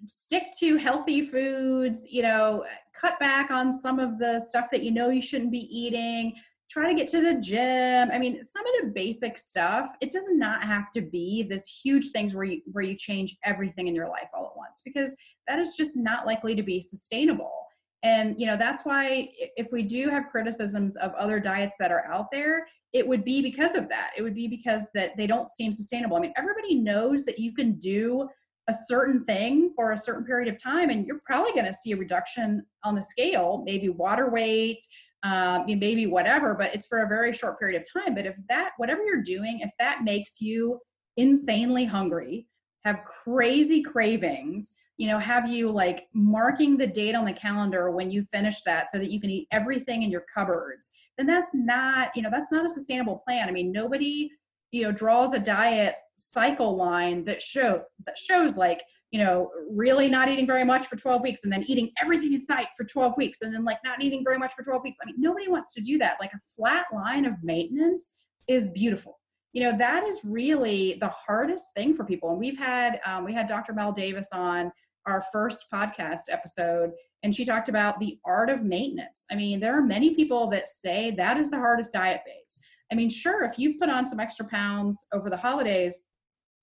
stick 0.06 0.44
to 0.60 0.76
healthy 0.76 1.26
foods, 1.26 2.06
you 2.10 2.22
know, 2.22 2.64
cut 2.98 3.18
back 3.18 3.50
on 3.50 3.72
some 3.72 3.98
of 3.98 4.18
the 4.18 4.40
stuff 4.48 4.68
that 4.70 4.82
you 4.82 4.90
know 4.90 5.10
you 5.10 5.20
shouldn't 5.20 5.50
be 5.50 5.68
eating, 5.76 6.34
try 6.70 6.88
to 6.88 6.96
get 6.96 7.08
to 7.08 7.22
the 7.22 7.40
gym. 7.40 8.10
I 8.12 8.18
mean, 8.18 8.42
some 8.42 8.64
of 8.66 8.72
the 8.80 8.92
basic 8.92 9.38
stuff, 9.38 9.90
it 10.00 10.12
does 10.12 10.28
not 10.30 10.64
have 10.64 10.92
to 10.94 11.00
be 11.00 11.42
this 11.42 11.80
huge 11.84 12.10
things 12.10 12.34
where 12.34 12.44
you 12.44 12.62
where 12.72 12.84
you 12.84 12.96
change 12.96 13.36
everything 13.44 13.86
in 13.86 13.94
your 13.94 14.08
life 14.08 14.28
all 14.34 14.46
at 14.46 14.56
once 14.56 14.82
because 14.84 15.16
that 15.46 15.58
is 15.58 15.76
just 15.76 15.96
not 15.96 16.26
likely 16.26 16.54
to 16.54 16.62
be 16.62 16.80
sustainable. 16.80 17.66
And 18.02 18.38
you 18.38 18.46
know, 18.46 18.56
that's 18.56 18.84
why 18.84 19.30
if 19.56 19.68
we 19.72 19.82
do 19.82 20.08
have 20.10 20.28
criticisms 20.30 20.96
of 20.96 21.12
other 21.14 21.40
diets 21.40 21.76
that 21.78 21.92
are 21.92 22.06
out 22.06 22.26
there, 22.32 22.66
it 22.92 23.06
would 23.06 23.24
be 23.24 23.42
because 23.42 23.74
of 23.74 23.88
that. 23.88 24.10
It 24.16 24.22
would 24.22 24.34
be 24.34 24.48
because 24.48 24.82
that 24.94 25.16
they 25.16 25.26
don't 25.26 25.50
seem 25.50 25.72
sustainable. 25.72 26.16
I 26.16 26.20
mean, 26.20 26.34
everybody 26.36 26.76
knows 26.76 27.24
that 27.24 27.38
you 27.38 27.52
can 27.54 27.78
do 27.78 28.28
a 28.68 28.74
certain 28.88 29.24
thing 29.24 29.72
for 29.76 29.92
a 29.92 29.98
certain 29.98 30.24
period 30.24 30.52
of 30.52 30.60
time 30.60 30.90
and 30.90 31.06
you're 31.06 31.20
probably 31.24 31.52
going 31.52 31.66
to 31.66 31.72
see 31.72 31.92
a 31.92 31.96
reduction 31.96 32.66
on 32.84 32.96
the 32.96 33.02
scale, 33.02 33.62
maybe 33.64 33.88
water 33.88 34.28
weight, 34.28 34.82
um, 35.26 35.64
maybe 35.66 36.06
whatever, 36.06 36.54
but 36.54 36.74
it's 36.74 36.86
for 36.86 37.02
a 37.02 37.08
very 37.08 37.32
short 37.32 37.58
period 37.58 37.80
of 37.80 38.02
time. 38.04 38.14
But 38.14 38.26
if 38.26 38.36
that, 38.48 38.70
whatever 38.76 39.02
you're 39.04 39.22
doing, 39.22 39.60
if 39.60 39.70
that 39.78 40.04
makes 40.04 40.40
you 40.40 40.78
insanely 41.16 41.84
hungry, 41.84 42.46
have 42.84 43.00
crazy 43.24 43.82
cravings, 43.82 44.74
you 44.98 45.08
know 45.08 45.18
have 45.18 45.48
you 45.48 45.70
like 45.70 46.06
marking 46.14 46.76
the 46.76 46.86
date 46.86 47.14
on 47.14 47.24
the 47.24 47.32
calendar 47.32 47.90
when 47.90 48.10
you 48.10 48.24
finish 48.32 48.62
that 48.62 48.90
so 48.90 48.98
that 48.98 49.10
you 49.10 49.20
can 49.20 49.30
eat 49.30 49.48
everything 49.50 50.02
in 50.02 50.10
your 50.10 50.24
cupboards 50.34 50.90
then 51.18 51.26
that's 51.26 51.50
not 51.52 52.08
you 52.14 52.22
know 52.22 52.30
that's 52.30 52.50
not 52.50 52.64
a 52.64 52.68
sustainable 52.68 53.22
plan 53.26 53.48
i 53.48 53.52
mean 53.52 53.70
nobody 53.70 54.30
you 54.72 54.82
know 54.82 54.92
draws 54.92 55.34
a 55.34 55.38
diet 55.38 55.96
cycle 56.16 56.76
line 56.76 57.24
that 57.24 57.42
show 57.42 57.82
that 58.06 58.18
shows 58.18 58.56
like 58.56 58.82
you 59.10 59.18
know 59.22 59.50
really 59.70 60.08
not 60.08 60.28
eating 60.28 60.46
very 60.46 60.64
much 60.64 60.86
for 60.86 60.96
12 60.96 61.22
weeks 61.22 61.44
and 61.44 61.52
then 61.52 61.64
eating 61.66 61.90
everything 62.00 62.32
in 62.32 62.44
sight 62.44 62.68
for 62.76 62.84
12 62.84 63.14
weeks 63.16 63.42
and 63.42 63.54
then 63.54 63.64
like 63.64 63.78
not 63.84 64.02
eating 64.02 64.24
very 64.24 64.38
much 64.38 64.52
for 64.54 64.62
12 64.62 64.82
weeks 64.82 64.96
i 65.02 65.06
mean 65.06 65.14
nobody 65.18 65.48
wants 65.48 65.72
to 65.72 65.80
do 65.80 65.98
that 65.98 66.16
like 66.20 66.32
a 66.32 66.40
flat 66.56 66.86
line 66.92 67.24
of 67.24 67.34
maintenance 67.42 68.16
is 68.48 68.68
beautiful 68.68 69.18
you 69.52 69.62
know 69.62 69.76
that 69.76 70.04
is 70.04 70.20
really 70.24 70.96
the 71.00 71.10
hardest 71.26 71.66
thing 71.74 71.94
for 71.94 72.04
people 72.04 72.30
and 72.30 72.38
we've 72.38 72.58
had 72.58 73.00
um, 73.06 73.24
we 73.24 73.32
had 73.32 73.48
dr 73.48 73.72
mel 73.74 73.92
davis 73.92 74.28
on 74.32 74.70
our 75.06 75.24
first 75.32 75.66
podcast 75.72 76.22
episode 76.30 76.90
and 77.22 77.34
she 77.34 77.44
talked 77.44 77.68
about 77.68 77.98
the 77.98 78.18
art 78.24 78.50
of 78.50 78.62
maintenance. 78.62 79.24
I 79.30 79.34
mean, 79.34 79.58
there 79.58 79.76
are 79.76 79.82
many 79.82 80.14
people 80.14 80.48
that 80.50 80.68
say 80.68 81.12
that 81.16 81.36
is 81.36 81.50
the 81.50 81.56
hardest 81.56 81.92
diet 81.92 82.20
phase. 82.24 82.60
I 82.92 82.94
mean, 82.94 83.10
sure, 83.10 83.44
if 83.44 83.58
you've 83.58 83.80
put 83.80 83.88
on 83.88 84.06
some 84.06 84.20
extra 84.20 84.46
pounds 84.46 85.06
over 85.12 85.28
the 85.28 85.36
holidays, 85.36 86.04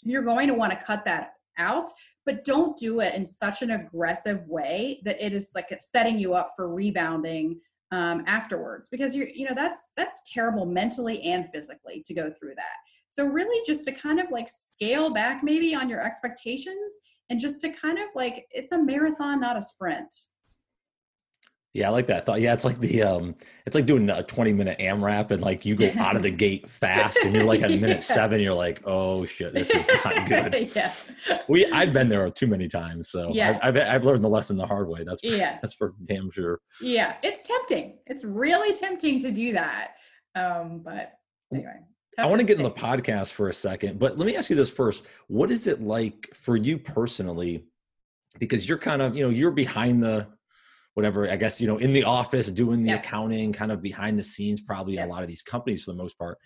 you're 0.04 0.24
going 0.24 0.48
to 0.48 0.54
want 0.54 0.72
to 0.72 0.86
cut 0.86 1.04
that 1.06 1.34
out, 1.58 1.90
but 2.26 2.46
don't 2.46 2.78
do 2.78 3.00
it 3.00 3.14
in 3.14 3.26
such 3.26 3.62
an 3.62 3.72
aggressive 3.72 4.48
way 4.48 5.02
that 5.04 5.24
it 5.24 5.34
is 5.34 5.52
like 5.56 5.76
setting 5.80 6.18
you 6.18 6.34
up 6.34 6.54
for 6.56 6.74
rebounding 6.74 7.60
um, 7.92 8.24
afterwards 8.28 8.90
because 8.90 9.16
you're, 9.16 9.28
you 9.28 9.46
know, 9.46 9.56
that's 9.56 9.92
that's 9.96 10.24
terrible 10.32 10.66
mentally 10.66 11.22
and 11.24 11.50
physically 11.50 12.04
to 12.06 12.14
go 12.14 12.32
through 12.32 12.56
that. 12.56 12.76
So 13.10 13.26
really, 13.26 13.62
just 13.66 13.86
to 13.86 13.92
kind 13.92 14.20
of 14.20 14.32
like 14.32 14.50
scale 14.50 15.12
back 15.12 15.44
maybe 15.44 15.76
on 15.76 15.90
your 15.90 16.04
expectations 16.04 16.94
and 17.30 17.40
just 17.40 17.62
to 17.62 17.70
kind 17.70 18.00
of 18.00 18.08
like 18.16 18.48
it's 18.52 18.72
a 18.72 18.78
marathon 18.78 19.40
not 19.40 19.58
a 19.58 19.62
sprint 19.62 20.14
yeah, 21.74 21.88
I 21.88 21.90
like 21.90 22.06
that 22.08 22.28
thought. 22.28 22.40
Yeah, 22.40 22.54
it's 22.54 22.64
like 22.64 22.80
the 22.80 23.02
um 23.02 23.36
it's 23.66 23.74
like 23.74 23.88
doing 23.88 24.08
a 24.10 24.22
20 24.22 24.54
minute 24.54 24.78
AMRAP 24.80 25.32
and 25.32 25.42
like 25.42 25.66
you 25.66 25.76
go 25.76 25.92
out 25.98 26.16
of 26.16 26.22
the 26.22 26.30
gate 26.30 26.70
fast 26.70 27.18
and 27.24 27.34
you're 27.34 27.46
like 27.46 27.62
at 27.62 27.72
minute 27.72 27.88
yeah. 28.10 28.16
seven, 28.16 28.40
you're 28.40 28.54
like, 28.54 28.82
oh 28.86 29.26
shit, 29.26 29.54
this 29.54 29.72
is 29.72 29.88
not 30.06 30.30
good. 30.30 30.72
yeah. 30.76 30.94
We 31.48 31.66
I've 31.66 31.92
been 31.92 32.10
there 32.10 32.30
too 32.30 32.46
many 32.46 32.68
times. 32.68 33.10
So 33.10 33.32
yes. 33.34 33.60
I've, 33.64 33.76
I've, 33.76 33.88
I've 33.88 34.04
learned 34.04 34.24
the 34.24 34.30
lesson 34.30 34.56
the 34.56 34.68
hard 34.68 34.88
way. 34.88 35.04
That's 35.04 35.22
for, 35.22 35.28
yes. 35.28 35.62
that's 35.62 35.74
for 35.74 35.94
damn 36.06 36.30
sure. 36.30 36.60
Yeah. 36.80 37.16
It's 37.24 37.48
tempting. 37.48 37.98
It's 38.06 38.24
really 38.24 38.76
tempting 38.76 39.20
to 39.22 39.32
do 39.32 39.54
that. 39.54 39.94
Um, 40.36 40.82
but 40.86 41.14
anyway. 41.52 41.80
I 42.20 42.28
want 42.28 42.40
to 42.40 42.46
get 42.46 42.58
in 42.58 42.64
the 42.64 42.70
podcast 42.70 43.32
for 43.32 43.50
a 43.50 43.54
second, 43.54 43.98
but 43.98 44.20
let 44.20 44.28
me 44.28 44.36
ask 44.36 44.52
you 44.52 44.56
this 44.56 44.70
first. 44.70 45.04
What 45.26 45.50
is 45.50 45.66
it 45.66 45.82
like 45.82 46.30
for 46.36 46.56
you 46.56 46.78
personally? 46.78 47.66
Because 48.38 48.70
you're 48.70 48.78
kind 48.78 49.02
of, 49.02 49.16
you 49.16 49.24
know, 49.24 49.32
you're 49.32 49.50
behind 49.50 50.04
the 50.04 50.28
whatever 50.94 51.30
i 51.30 51.36
guess 51.36 51.60
you 51.60 51.68
know 51.68 51.78
in 51.78 51.94
the 51.94 52.04
office 52.04 52.48
doing 52.48 52.84
the 52.84 52.90
yeah. 52.90 52.96
accounting 52.96 53.52
kind 53.52 53.72
of 53.72 53.82
behind 53.82 54.18
the 54.18 54.24
scenes 54.24 54.62
probably 54.62 54.96
yeah. 54.96 55.06
a 55.06 55.08
lot 55.08 55.22
of 55.22 55.28
these 55.28 55.42
companies 55.42 55.84
for 55.84 55.92
the 55.92 55.98
most 55.98 56.18
part. 56.18 56.38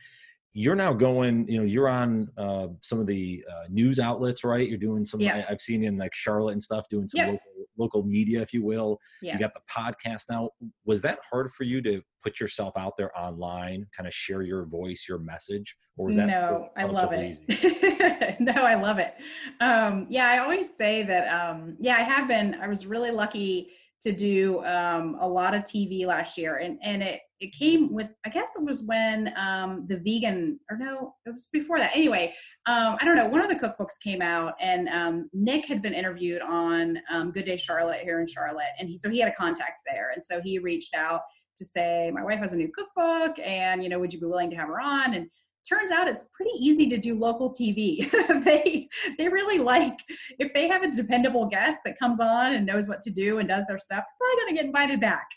You're 0.53 0.75
now 0.75 0.93
going 0.93 1.47
you 1.47 1.59
know 1.59 1.65
you're 1.65 1.87
on 1.87 2.29
uh, 2.37 2.67
some 2.81 2.99
of 2.99 3.05
the 3.05 3.43
uh, 3.49 3.65
news 3.69 3.99
outlets 3.99 4.43
right? 4.43 4.67
You're 4.67 4.79
doing 4.79 5.05
some 5.05 5.19
yeah. 5.19 5.43
I, 5.47 5.51
have 5.51 5.61
seen 5.61 5.83
in 5.83 5.97
like 5.97 6.15
charlotte 6.15 6.53
and 6.53 6.63
stuff 6.63 6.89
doing 6.89 7.07
some 7.07 7.25
local, 7.25 7.39
local 7.77 8.03
media 8.03 8.41
if 8.41 8.53
you 8.53 8.63
will. 8.63 8.97
You 9.21 9.37
got 9.37 9.53
the 9.53 9.61
podcast 9.71 10.23
now. 10.29 10.49
Was 10.85 11.03
that 11.03 11.19
hard 11.29 11.51
for 11.51 11.63
you 11.63 11.81
to 11.83 12.01
put 12.23 12.39
yourself 12.39 12.73
out 12.75 12.97
there 12.97 13.15
online 13.17 13.85
kind 13.95 14.07
of 14.07 14.13
share 14.13 14.41
your 14.41 14.65
voice 14.65 15.05
your 15.07 15.19
message 15.19 15.77
or 15.95 16.07
was 16.07 16.15
that 16.15 16.27
no 16.27 16.69
i 16.75 16.83
love 16.83 17.13
it. 17.13 18.39
no 18.39 18.51
i 18.51 18.73
love 18.73 18.97
it. 18.97 19.13
Um, 19.61 20.07
yeah 20.09 20.27
i 20.27 20.39
always 20.39 20.75
say 20.75 21.03
that 21.03 21.27
um, 21.27 21.77
yeah 21.79 21.95
i 21.97 22.01
have 22.01 22.27
been 22.27 22.55
i 22.55 22.67
was 22.67 22.87
really 22.87 23.11
lucky 23.11 23.69
to 24.01 24.11
do 24.11 24.63
um, 24.63 25.17
a 25.19 25.27
lot 25.27 25.55
of 25.55 25.63
TV 25.63 26.05
last 26.05 26.37
year, 26.37 26.57
and 26.57 26.77
and 26.83 27.01
it 27.01 27.21
it 27.39 27.53
came 27.53 27.93
with 27.93 28.07
I 28.25 28.29
guess 28.29 28.55
it 28.55 28.65
was 28.65 28.83
when 28.83 29.33
um, 29.37 29.85
the 29.87 29.97
vegan 29.97 30.59
or 30.69 30.77
no 30.77 31.15
it 31.25 31.31
was 31.31 31.49
before 31.51 31.77
that. 31.77 31.95
Anyway 31.95 32.33
um, 32.65 32.97
I 32.99 33.05
don't 33.05 33.15
know 33.15 33.27
one 33.27 33.41
of 33.41 33.49
the 33.49 33.55
cookbooks 33.55 34.01
came 34.03 34.21
out 34.21 34.53
and 34.59 34.89
um, 34.89 35.29
Nick 35.33 35.65
had 35.65 35.81
been 35.81 35.93
interviewed 35.93 36.41
on 36.41 36.97
um, 37.11 37.31
Good 37.31 37.45
Day 37.45 37.57
Charlotte 37.57 38.01
here 38.01 38.19
in 38.19 38.27
Charlotte, 38.27 38.73
and 38.79 38.89
he 38.89 38.97
so 38.97 39.09
he 39.09 39.19
had 39.19 39.31
a 39.31 39.35
contact 39.35 39.81
there, 39.85 40.11
and 40.15 40.25
so 40.25 40.41
he 40.41 40.59
reached 40.59 40.95
out 40.95 41.21
to 41.57 41.65
say 41.65 42.11
my 42.13 42.23
wife 42.23 42.39
has 42.39 42.53
a 42.53 42.57
new 42.57 42.71
cookbook, 42.71 43.39
and 43.39 43.83
you 43.83 43.89
know 43.89 43.99
would 43.99 44.13
you 44.13 44.19
be 44.19 44.25
willing 44.25 44.49
to 44.49 44.55
have 44.55 44.67
her 44.67 44.79
on? 44.79 45.13
And 45.13 45.27
turns 45.67 45.91
out 45.91 46.07
it's 46.07 46.25
pretty 46.33 46.51
easy 46.59 46.87
to 46.89 46.97
do 46.97 47.17
local 47.17 47.51
TV. 47.51 48.09
they 48.43 48.87
they 49.17 49.27
really 49.27 49.59
like 49.59 49.99
if 50.39 50.53
they 50.53 50.67
have 50.67 50.83
a 50.83 50.91
dependable 50.91 51.45
guest 51.47 51.79
that 51.85 51.99
comes 51.99 52.19
on 52.19 52.53
and 52.53 52.65
knows 52.65 52.87
what 52.87 53.01
to 53.03 53.09
do 53.09 53.39
and 53.39 53.47
does 53.47 53.65
their 53.67 53.79
stuff, 53.79 54.03
they're 54.03 54.27
probably 54.27 54.43
gonna 54.43 54.55
get 54.55 54.65
invited 54.65 54.99
back. 54.99 55.27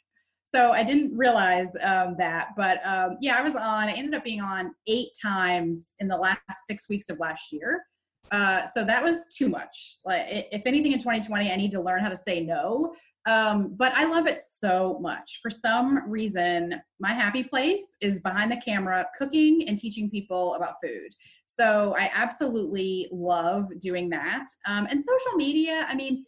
So 0.44 0.72
I 0.72 0.82
didn't 0.82 1.16
realize 1.16 1.68
um, 1.82 2.16
that, 2.18 2.48
but 2.56 2.78
um, 2.84 3.18
yeah, 3.20 3.36
I 3.36 3.42
was 3.42 3.54
on. 3.54 3.88
I 3.88 3.92
ended 3.92 4.14
up 4.14 4.24
being 4.24 4.40
on 4.40 4.72
eight 4.88 5.10
times 5.22 5.92
in 6.00 6.08
the 6.08 6.16
last 6.16 6.40
six 6.68 6.88
weeks 6.88 7.08
of 7.08 7.20
last 7.20 7.52
year. 7.52 7.84
Uh, 8.32 8.66
so 8.74 8.84
that 8.84 9.02
was 9.02 9.16
too 9.36 9.48
much. 9.48 9.98
Like, 10.04 10.22
if 10.28 10.66
anything 10.66 10.92
in 10.92 10.98
2020, 10.98 11.50
I 11.50 11.56
need 11.56 11.70
to 11.72 11.80
learn 11.80 12.00
how 12.00 12.08
to 12.08 12.16
say 12.16 12.40
no 12.40 12.94
Um, 13.26 13.74
but 13.76 13.92
I 13.94 14.06
love 14.06 14.26
it 14.26 14.38
so 14.38 14.98
much. 15.00 15.40
For 15.42 15.50
some 15.50 16.08
reason, 16.08 16.74
my 17.00 17.12
happy 17.12 17.44
place 17.44 17.96
is 18.00 18.22
behind 18.22 18.50
the 18.50 18.60
camera, 18.64 19.06
cooking 19.18 19.68
and 19.68 19.78
teaching 19.78 20.10
people 20.10 20.54
about 20.54 20.76
food. 20.82 21.14
So 21.46 21.94
I 21.98 22.10
absolutely 22.14 23.08
love 23.12 23.68
doing 23.78 24.08
that. 24.10 24.46
Um, 24.66 24.86
and 24.90 24.98
social 24.98 25.36
media, 25.36 25.86
I 25.88 25.94
mean, 25.94 26.24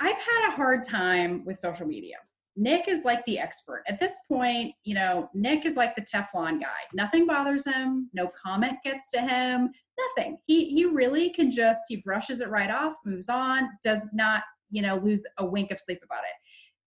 I've 0.00 0.16
had 0.16 0.48
a 0.48 0.56
hard 0.56 0.84
time 0.84 1.44
with 1.44 1.58
social 1.58 1.86
media. 1.86 2.16
Nick 2.58 2.88
is 2.88 3.04
like 3.04 3.24
the 3.24 3.38
expert. 3.38 3.84
At 3.86 4.00
this 4.00 4.12
point, 4.26 4.74
you 4.82 4.94
know, 4.94 5.30
Nick 5.32 5.64
is 5.64 5.76
like 5.76 5.94
the 5.94 6.02
Teflon 6.02 6.60
guy. 6.60 6.80
Nothing 6.92 7.24
bothers 7.24 7.64
him, 7.64 8.10
no 8.12 8.30
comment 8.40 8.74
gets 8.84 9.10
to 9.12 9.20
him, 9.20 9.70
nothing. 9.98 10.38
He 10.46 10.70
he 10.70 10.84
really 10.84 11.30
can 11.30 11.52
just 11.52 11.80
he 11.88 11.96
brushes 11.96 12.40
it 12.40 12.48
right 12.48 12.70
off, 12.70 12.94
moves 13.06 13.28
on, 13.28 13.68
does 13.84 14.10
not, 14.12 14.42
you 14.70 14.82
know, 14.82 14.96
lose 14.96 15.22
a 15.38 15.44
wink 15.44 15.70
of 15.70 15.80
sleep 15.80 16.00
about 16.04 16.20
it. 16.20 16.34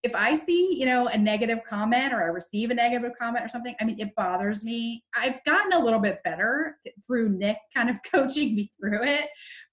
If 0.03 0.15
I 0.15 0.35
see, 0.35 0.75
you 0.79 0.87
know, 0.87 1.07
a 1.07 1.17
negative 1.17 1.59
comment 1.67 2.11
or 2.11 2.23
I 2.23 2.27
receive 2.27 2.71
a 2.71 2.73
negative 2.73 3.11
comment 3.21 3.45
or 3.45 3.49
something, 3.49 3.75
I 3.79 3.83
mean, 3.83 3.99
it 3.99 4.15
bothers 4.15 4.65
me. 4.65 5.03
I've 5.15 5.43
gotten 5.45 5.73
a 5.73 5.79
little 5.79 5.99
bit 5.99 6.23
better 6.23 6.77
through 7.05 7.29
Nick 7.29 7.57
kind 7.75 7.89
of 7.89 7.97
coaching 8.11 8.55
me 8.55 8.71
through 8.79 9.03
it, 9.03 9.27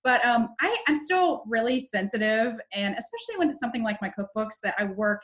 but 0.04 0.24
um, 0.26 0.50
I, 0.60 0.76
I'm 0.86 0.96
still 0.96 1.44
really 1.46 1.80
sensitive, 1.80 2.54
and 2.74 2.94
especially 2.98 3.38
when 3.38 3.50
it's 3.50 3.60
something 3.60 3.82
like 3.82 4.02
my 4.02 4.10
cookbooks 4.10 4.60
that 4.62 4.74
I 4.78 4.84
work 4.84 5.22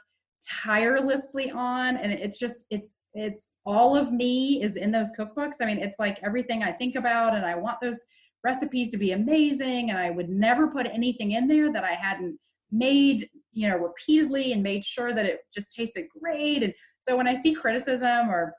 tirelessly 0.63 1.51
on 1.51 1.97
and 1.97 2.13
it's 2.13 2.39
just 2.39 2.67
it's 2.71 3.05
it's 3.15 3.55
all 3.65 3.97
of 3.97 4.13
me 4.13 4.63
is 4.63 4.77
in 4.77 4.91
those 4.91 5.11
cookbooks 5.19 5.57
i 5.61 5.65
mean 5.65 5.79
it's 5.79 5.99
like 5.99 6.19
everything 6.23 6.63
i 6.63 6.71
think 6.71 6.97
about 6.97 7.35
and 7.35 7.47
i 7.47 7.55
want 7.55 7.81
those 7.81 8.01
recipes 8.43 8.91
to 8.91 8.99
be 8.99 9.13
amazing 9.13 9.91
and 9.91 9.99
i 9.99 10.11
would 10.11 10.29
never 10.29 10.69
put 10.69 10.87
anything 10.87 11.33
in 11.33 11.49
there 11.49 11.73
that 11.73 11.85
i 11.85 11.93
hadn't 11.93 12.39
made 12.75 13.29
you 13.53 13.69
know 13.69 13.77
repeatedly 13.77 14.53
and 14.53 14.63
made 14.63 14.85
sure 14.85 15.13
that 15.13 15.27
it 15.27 15.41
just 15.53 15.75
tasted 15.75 16.07
great 16.21 16.63
and 16.63 16.75
so 17.01 17.17
when 17.17 17.29
i 17.29 17.35
see 17.35 17.55
criticism 17.55 18.29
or 18.29 18.55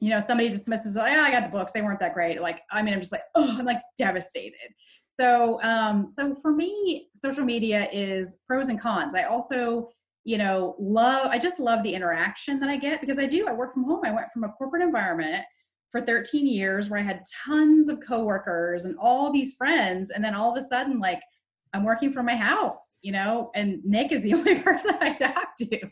you 0.00 0.10
know 0.10 0.20
somebody 0.20 0.48
dismisses 0.48 0.96
oh 0.96 1.02
i 1.02 1.30
got 1.30 1.42
the 1.42 1.50
books 1.50 1.72
they 1.72 1.82
weren't 1.82 2.00
that 2.00 2.14
great 2.14 2.40
like 2.40 2.60
i 2.70 2.82
mean 2.82 2.94
i'm 2.94 3.00
just 3.00 3.12
like 3.12 3.22
oh 3.34 3.56
i'm 3.58 3.64
like 3.64 3.82
devastated 3.96 4.70
so 5.08 5.62
um 5.62 6.08
so 6.10 6.34
for 6.36 6.52
me 6.52 7.08
social 7.14 7.44
media 7.44 7.88
is 7.92 8.40
pros 8.46 8.68
and 8.68 8.80
cons 8.80 9.14
i 9.14 9.24
also 9.24 9.88
you 10.28 10.36
know, 10.36 10.76
love, 10.78 11.28
I 11.28 11.38
just 11.38 11.58
love 11.58 11.82
the 11.82 11.94
interaction 11.94 12.60
that 12.60 12.68
I 12.68 12.76
get 12.76 13.00
because 13.00 13.18
I 13.18 13.24
do. 13.24 13.48
I 13.48 13.54
work 13.54 13.72
from 13.72 13.84
home. 13.84 14.00
I 14.04 14.10
went 14.10 14.28
from 14.28 14.44
a 14.44 14.50
corporate 14.50 14.82
environment 14.82 15.42
for 15.90 16.02
13 16.02 16.46
years 16.46 16.90
where 16.90 17.00
I 17.00 17.02
had 17.02 17.22
tons 17.46 17.88
of 17.88 18.00
coworkers 18.06 18.84
and 18.84 18.94
all 19.00 19.32
these 19.32 19.56
friends. 19.56 20.10
And 20.10 20.22
then 20.22 20.34
all 20.34 20.54
of 20.54 20.62
a 20.62 20.66
sudden, 20.66 20.98
like, 20.98 21.20
I'm 21.74 21.84
working 21.84 22.12
from 22.12 22.26
my 22.26 22.36
house, 22.36 22.78
you 23.02 23.12
know, 23.12 23.50
and 23.54 23.84
Nick 23.84 24.12
is 24.12 24.22
the 24.22 24.34
only 24.34 24.60
person 24.60 24.96
I 25.00 25.14
talk 25.14 25.56
to 25.58 25.88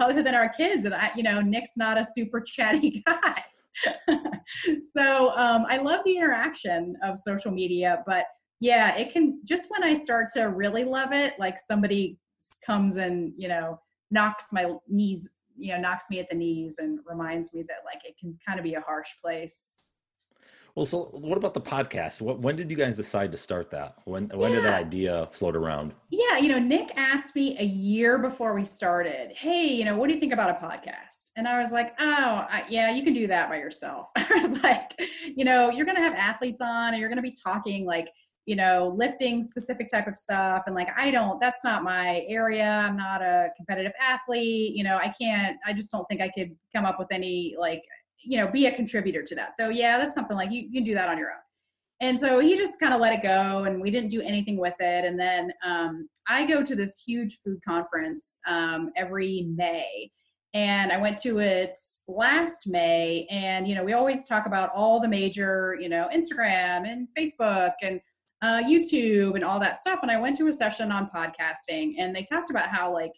other 0.00 0.22
than 0.22 0.34
our 0.34 0.48
kids. 0.48 0.84
And 0.84 0.94
I, 0.94 1.10
you 1.16 1.22
know, 1.22 1.40
Nick's 1.40 1.76
not 1.76 1.98
a 1.98 2.04
super 2.16 2.40
chatty 2.40 3.02
guy. 3.06 3.42
so 4.94 5.30
um, 5.36 5.64
I 5.68 5.78
love 5.78 6.00
the 6.04 6.16
interaction 6.16 6.96
of 7.02 7.18
social 7.18 7.52
media, 7.52 8.02
but 8.06 8.24
yeah, 8.60 8.96
it 8.96 9.12
can 9.12 9.40
just 9.44 9.70
when 9.70 9.84
I 9.84 9.94
start 9.94 10.28
to 10.34 10.44
really 10.44 10.84
love 10.84 11.12
it, 11.12 11.34
like 11.38 11.58
somebody 11.58 12.18
comes 12.68 12.96
and 12.96 13.32
you 13.36 13.48
know 13.48 13.80
knocks 14.10 14.46
my 14.52 14.72
knees 14.88 15.30
you 15.56 15.72
know 15.72 15.80
knocks 15.80 16.06
me 16.10 16.20
at 16.20 16.28
the 16.28 16.36
knees 16.36 16.76
and 16.78 16.98
reminds 17.06 17.54
me 17.54 17.62
that 17.62 17.78
like 17.84 18.00
it 18.04 18.14
can 18.20 18.38
kind 18.46 18.58
of 18.58 18.64
be 18.64 18.74
a 18.74 18.80
harsh 18.80 19.08
place 19.22 19.74
well 20.78 20.86
so 20.86 21.08
what 21.10 21.36
about 21.36 21.54
the 21.54 21.60
podcast 21.60 22.20
what, 22.20 22.38
when 22.38 22.54
did 22.54 22.70
you 22.70 22.76
guys 22.76 22.96
decide 22.96 23.32
to 23.32 23.36
start 23.36 23.68
that 23.68 23.94
when 24.04 24.28
when 24.28 24.52
yeah. 24.52 24.56
did 24.56 24.64
that 24.64 24.74
idea 24.74 25.28
float 25.32 25.56
around 25.56 25.92
yeah 26.10 26.38
you 26.38 26.48
know 26.48 26.60
nick 26.60 26.92
asked 26.96 27.34
me 27.34 27.58
a 27.58 27.64
year 27.64 28.16
before 28.16 28.54
we 28.54 28.64
started 28.64 29.32
hey 29.34 29.66
you 29.66 29.84
know 29.84 29.96
what 29.96 30.06
do 30.08 30.14
you 30.14 30.20
think 30.20 30.32
about 30.32 30.50
a 30.50 30.64
podcast 30.64 31.32
and 31.36 31.48
i 31.48 31.60
was 31.60 31.72
like 31.72 31.94
oh 31.98 32.46
I, 32.48 32.64
yeah 32.68 32.92
you 32.92 33.02
can 33.02 33.12
do 33.12 33.26
that 33.26 33.48
by 33.48 33.56
yourself 33.56 34.08
i 34.16 34.28
was 34.34 34.62
like 34.62 34.92
you 35.34 35.44
know 35.44 35.68
you're 35.68 35.86
gonna 35.86 36.00
have 36.00 36.14
athletes 36.14 36.60
on 36.60 36.94
and 36.94 37.00
you're 37.00 37.08
gonna 37.08 37.22
be 37.22 37.34
talking 37.44 37.84
like 37.84 38.10
you 38.48 38.56
know, 38.56 38.94
lifting 38.96 39.42
specific 39.42 39.90
type 39.90 40.06
of 40.06 40.16
stuff. 40.16 40.62
And 40.64 40.74
like, 40.74 40.88
I 40.96 41.10
don't, 41.10 41.38
that's 41.38 41.62
not 41.64 41.82
my 41.82 42.24
area. 42.30 42.64
I'm 42.64 42.96
not 42.96 43.20
a 43.20 43.50
competitive 43.58 43.92
athlete. 44.00 44.74
You 44.74 44.84
know, 44.84 44.96
I 44.96 45.12
can't, 45.20 45.58
I 45.66 45.74
just 45.74 45.92
don't 45.92 46.06
think 46.08 46.22
I 46.22 46.30
could 46.30 46.56
come 46.74 46.86
up 46.86 46.98
with 46.98 47.08
any, 47.12 47.54
like, 47.58 47.82
you 48.24 48.38
know, 48.38 48.48
be 48.48 48.66
a 48.66 48.74
contributor 48.74 49.22
to 49.22 49.34
that. 49.34 49.56
So 49.56 49.68
yeah, 49.68 49.98
that's 49.98 50.14
something 50.14 50.36
like 50.36 50.50
you, 50.50 50.62
you 50.62 50.72
can 50.72 50.84
do 50.84 50.94
that 50.94 51.08
on 51.08 51.18
your 51.18 51.30
own. 51.30 51.36
And 52.00 52.18
so 52.18 52.38
he 52.38 52.56
just 52.56 52.78
kind 52.78 52.94
of 52.94 53.00
let 53.00 53.12
it 53.12 53.22
go 53.22 53.64
and 53.64 53.80
we 53.80 53.90
didn't 53.90 54.10
do 54.10 54.22
anything 54.22 54.56
with 54.56 54.74
it. 54.78 55.04
And 55.04 55.18
then 55.18 55.52
um, 55.66 56.08
I 56.28 56.46
go 56.46 56.62
to 56.62 56.76
this 56.76 57.02
huge 57.04 57.38
food 57.44 57.58
conference 57.66 58.38
um, 58.46 58.92
every 58.96 59.48
May 59.56 60.10
and 60.54 60.92
I 60.92 60.96
went 60.96 61.18
to 61.18 61.38
it 61.40 61.76
last 62.06 62.66
May. 62.66 63.26
And 63.30 63.68
you 63.68 63.74
know, 63.74 63.84
we 63.84 63.92
always 63.92 64.24
talk 64.24 64.46
about 64.46 64.70
all 64.74 65.00
the 65.00 65.08
major, 65.08 65.76
you 65.80 65.88
know, 65.88 66.08
Instagram 66.14 66.90
and 66.90 67.08
Facebook 67.16 67.72
and 67.82 68.00
uh, 68.40 68.62
YouTube 68.62 69.34
and 69.34 69.44
all 69.44 69.60
that 69.60 69.78
stuff. 69.78 70.00
And 70.02 70.10
I 70.10 70.18
went 70.18 70.36
to 70.38 70.48
a 70.48 70.52
session 70.52 70.90
on 70.90 71.10
podcasting, 71.14 71.94
and 71.98 72.14
they 72.14 72.22
talked 72.22 72.50
about 72.50 72.68
how 72.68 72.92
like 72.92 73.12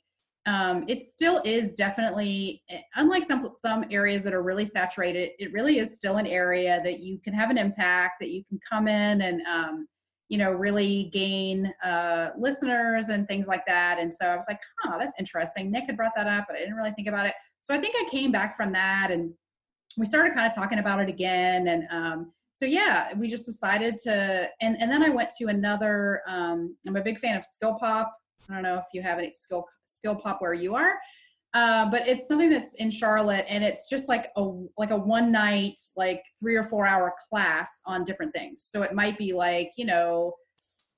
um, 0.50 0.84
it 0.88 1.04
still 1.04 1.40
is 1.44 1.76
definitely 1.76 2.62
eh, 2.70 2.80
unlike 2.96 3.24
some 3.24 3.52
some 3.56 3.84
areas 3.90 4.22
that 4.24 4.34
are 4.34 4.42
really 4.42 4.66
saturated. 4.66 5.30
It 5.38 5.52
really 5.52 5.78
is 5.78 5.94
still 5.94 6.16
an 6.16 6.26
area 6.26 6.80
that 6.84 7.00
you 7.00 7.18
can 7.22 7.32
have 7.34 7.50
an 7.50 7.58
impact, 7.58 8.14
that 8.20 8.30
you 8.30 8.42
can 8.48 8.58
come 8.68 8.88
in 8.88 9.22
and 9.22 9.42
um, 9.46 9.86
you 10.28 10.38
know 10.38 10.50
really 10.50 11.10
gain 11.12 11.72
uh, 11.84 12.30
listeners 12.36 13.10
and 13.10 13.28
things 13.28 13.46
like 13.46 13.64
that. 13.66 13.98
And 14.00 14.12
so 14.12 14.26
I 14.26 14.36
was 14.36 14.46
like, 14.48 14.60
huh, 14.82 14.98
that's 14.98 15.14
interesting. 15.18 15.70
Nick 15.70 15.84
had 15.86 15.96
brought 15.96 16.12
that 16.16 16.26
up, 16.26 16.46
but 16.48 16.56
I 16.56 16.60
didn't 16.60 16.76
really 16.76 16.92
think 16.92 17.08
about 17.08 17.26
it. 17.26 17.34
So 17.62 17.74
I 17.74 17.78
think 17.78 17.94
I 17.96 18.08
came 18.10 18.32
back 18.32 18.56
from 18.56 18.72
that 18.72 19.10
and 19.10 19.32
we 19.96 20.06
started 20.06 20.34
kind 20.34 20.46
of 20.46 20.54
talking 20.54 20.78
about 20.78 21.00
it 21.00 21.08
again 21.08 21.68
and 21.68 21.84
um, 21.90 22.32
so 22.60 22.66
yeah, 22.66 23.14
we 23.16 23.28
just 23.28 23.46
decided 23.46 23.96
to, 24.04 24.46
and, 24.60 24.76
and 24.82 24.92
then 24.92 25.02
I 25.02 25.08
went 25.08 25.30
to 25.38 25.46
another, 25.46 26.20
um, 26.26 26.76
I'm 26.86 26.96
a 26.96 27.02
big 27.02 27.18
fan 27.18 27.38
of 27.38 27.44
Skill 27.46 27.78
Pop. 27.80 28.14
I 28.48 28.54
don't 28.54 28.62
know 28.62 28.76
if 28.76 28.84
you 28.92 29.02
have 29.02 29.18
any 29.18 29.32
Skill, 29.34 29.66
Skill 29.86 30.16
Pop 30.16 30.40
where 30.40 30.54
you 30.54 30.74
are, 30.74 30.94
uh, 31.52 31.90
but 31.90 32.06
it's 32.06 32.28
something 32.28 32.50
that's 32.50 32.74
in 32.74 32.90
Charlotte 32.90 33.44
and 33.48 33.64
it's 33.64 33.88
just 33.88 34.08
like 34.08 34.30
a, 34.36 34.42
like 34.78 34.90
a 34.90 34.96
one 34.96 35.32
night, 35.32 35.78
like 35.96 36.22
three 36.38 36.56
or 36.56 36.62
four 36.62 36.86
hour 36.86 37.12
class 37.28 37.80
on 37.86 38.04
different 38.04 38.32
things. 38.32 38.68
So 38.70 38.82
it 38.82 38.94
might 38.94 39.18
be 39.18 39.32
like, 39.32 39.72
you 39.76 39.84
know, 39.84 40.34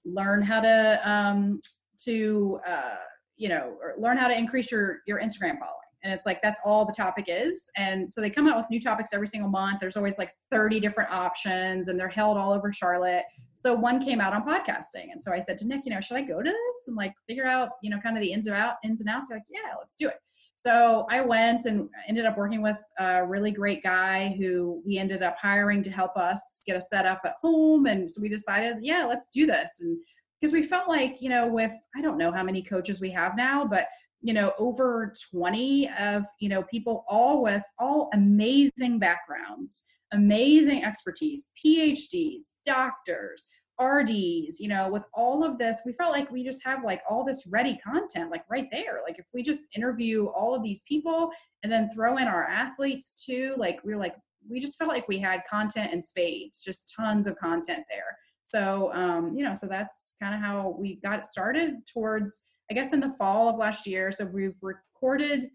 learn 0.05 0.43
how 0.43 0.61
to, 0.61 1.11
um, 1.11 1.61
to, 2.05 2.61
uh, 2.67 2.97
you 3.37 3.49
know, 3.49 3.77
learn 3.99 4.19
how 4.19 4.29
to 4.29 4.37
increase 4.37 4.71
your, 4.71 4.99
your 5.07 5.21
Instagram 5.21 5.59
following. 5.59 5.79
And 6.05 6.13
it's 6.13 6.27
like 6.27 6.43
that's 6.43 6.61
all 6.65 6.85
the 6.85 6.93
topic 6.93 7.27
is. 7.29 7.71
And 7.77 8.11
so 8.11 8.21
they 8.21 8.29
come 8.29 8.49
out 8.49 8.57
with 8.57 8.67
new 8.71 8.81
topics 8.81 9.15
every 9.15 9.29
single 9.29 9.49
month. 9.49 9.79
There's 9.81 9.97
always 9.97 10.19
like 10.19 10.33
30 10.51 10.81
different 10.81 11.11
options 11.13 11.89
and 11.89 11.99
they're 11.99 12.09
held 12.09 12.37
all 12.37 12.53
over 12.53 12.73
charlotte 12.73 13.25
so 13.63 13.73
one 13.73 14.05
came 14.05 14.21
out 14.21 14.33
on 14.33 14.43
podcasting 14.43 15.13
and 15.13 15.23
so 15.23 15.33
i 15.33 15.39
said 15.39 15.57
to 15.57 15.67
nick 15.67 15.83
you 15.85 15.93
know 15.93 16.01
should 16.01 16.17
i 16.17 16.23
go 16.23 16.43
to 16.43 16.51
this 16.51 16.77
and 16.89 16.97
like 16.97 17.15
figure 17.29 17.47
out 17.47 17.71
you 17.83 17.91
know 17.91 18.01
kind 18.01 18.17
of 18.17 18.23
the 18.23 18.33
ins 18.33 18.47
and 18.49 18.57
out 18.57 18.75
ins 18.85 19.01
and 19.01 19.09
outs? 19.09 19.29
Like 19.31 19.43
yeah 19.49 19.75
let's 19.79 19.97
do 19.97 20.09
it. 20.09 20.19
So 20.57 21.07
i 21.11 21.21
went 21.21 21.65
and 21.65 21.89
ended 22.09 22.27
up 22.27 22.37
working 22.37 22.63
with 22.63 22.77
a 22.99 23.25
really 23.25 23.53
great 23.53 23.83
guy 23.83 24.35
who 24.39 24.83
we 24.85 24.99
ended 24.99 25.23
up 25.23 25.37
hiring 25.41 25.83
to 25.85 25.91
help 25.91 26.17
us 26.17 26.63
get 26.67 26.77
a 26.77 26.81
setup 26.81 27.21
at 27.25 27.35
home 27.41 27.87
and 27.87 28.11
so 28.11 28.21
we 28.21 28.29
decided 28.29 28.79
yeah 28.81 29.07
let's 29.09 29.31
do 29.31 29.47
this. 29.47 29.71
And 29.81 29.99
because 30.41 30.53
we 30.53 30.63
felt 30.63 30.89
like 30.89 31.23
you 31.23 31.29
know 31.29 31.47
with 31.47 31.73
i 31.97 32.01
don't 32.01 32.19
know 32.19 32.33
how 32.33 32.43
many 32.43 32.63
coaches 32.63 33.01
we 33.01 33.11
have 33.11 33.37
now 33.37 33.65
but 33.65 33.87
you 34.23 34.33
know 34.33 34.53
over 34.59 35.15
20 35.31 35.89
of 36.01 36.25
you 36.41 36.49
know 36.49 36.63
people 36.65 37.05
all 37.09 37.43
with 37.43 37.63
all 37.79 38.11
amazing 38.13 38.99
backgrounds 38.99 39.85
amazing 40.13 40.85
expertise 40.85 41.49
phds 41.65 42.47
doctors 42.65 43.49
rds 43.81 44.55
you 44.59 44.69
know 44.69 44.89
with 44.89 45.03
all 45.15 45.45
of 45.45 45.59
this 45.59 45.79
we 45.85 45.93
felt 45.95 46.13
like 46.13 46.31
we 46.31 46.45
just 46.45 46.65
have 46.65 46.85
like 46.85 47.03
all 47.09 47.25
this 47.25 47.47
ready 47.49 47.79
content 47.85 48.31
like 48.31 48.45
right 48.51 48.69
there 48.71 49.01
like 49.07 49.19
if 49.19 49.25
we 49.33 49.43
just 49.43 49.69
interview 49.75 50.27
all 50.27 50.55
of 50.55 50.63
these 50.63 50.83
people 50.87 51.31
and 51.63 51.73
then 51.73 51.91
throw 51.91 52.17
in 52.19 52.29
our 52.29 52.47
athletes 52.47 53.25
too 53.25 53.55
like 53.57 53.81
we 53.85 53.93
are 53.93 53.99
like 53.99 54.15
we 54.49 54.61
just 54.61 54.77
felt 54.77 54.91
like 54.91 55.07
we 55.09 55.19
had 55.19 55.41
content 55.49 55.93
in 55.93 56.03
spades 56.03 56.63
just 56.63 56.93
tons 56.95 57.27
of 57.27 57.37
content 57.39 57.85
there 57.89 58.17
so 58.45 58.93
um 58.93 59.35
you 59.35 59.43
know 59.43 59.55
so 59.55 59.67
that's 59.67 60.17
kind 60.21 60.35
of 60.35 60.41
how 60.41 60.77
we 60.79 60.97
got 60.97 61.27
started 61.27 61.77
towards 61.93 62.45
I 62.73 62.75
guess 62.75 62.95
in 62.95 63.01
the 63.01 63.15
fall 63.19 63.51
of 63.51 63.57
last 63.57 63.87
year. 63.87 64.11
So 64.13 64.25
we've 64.25 64.57
recorded 64.63 65.51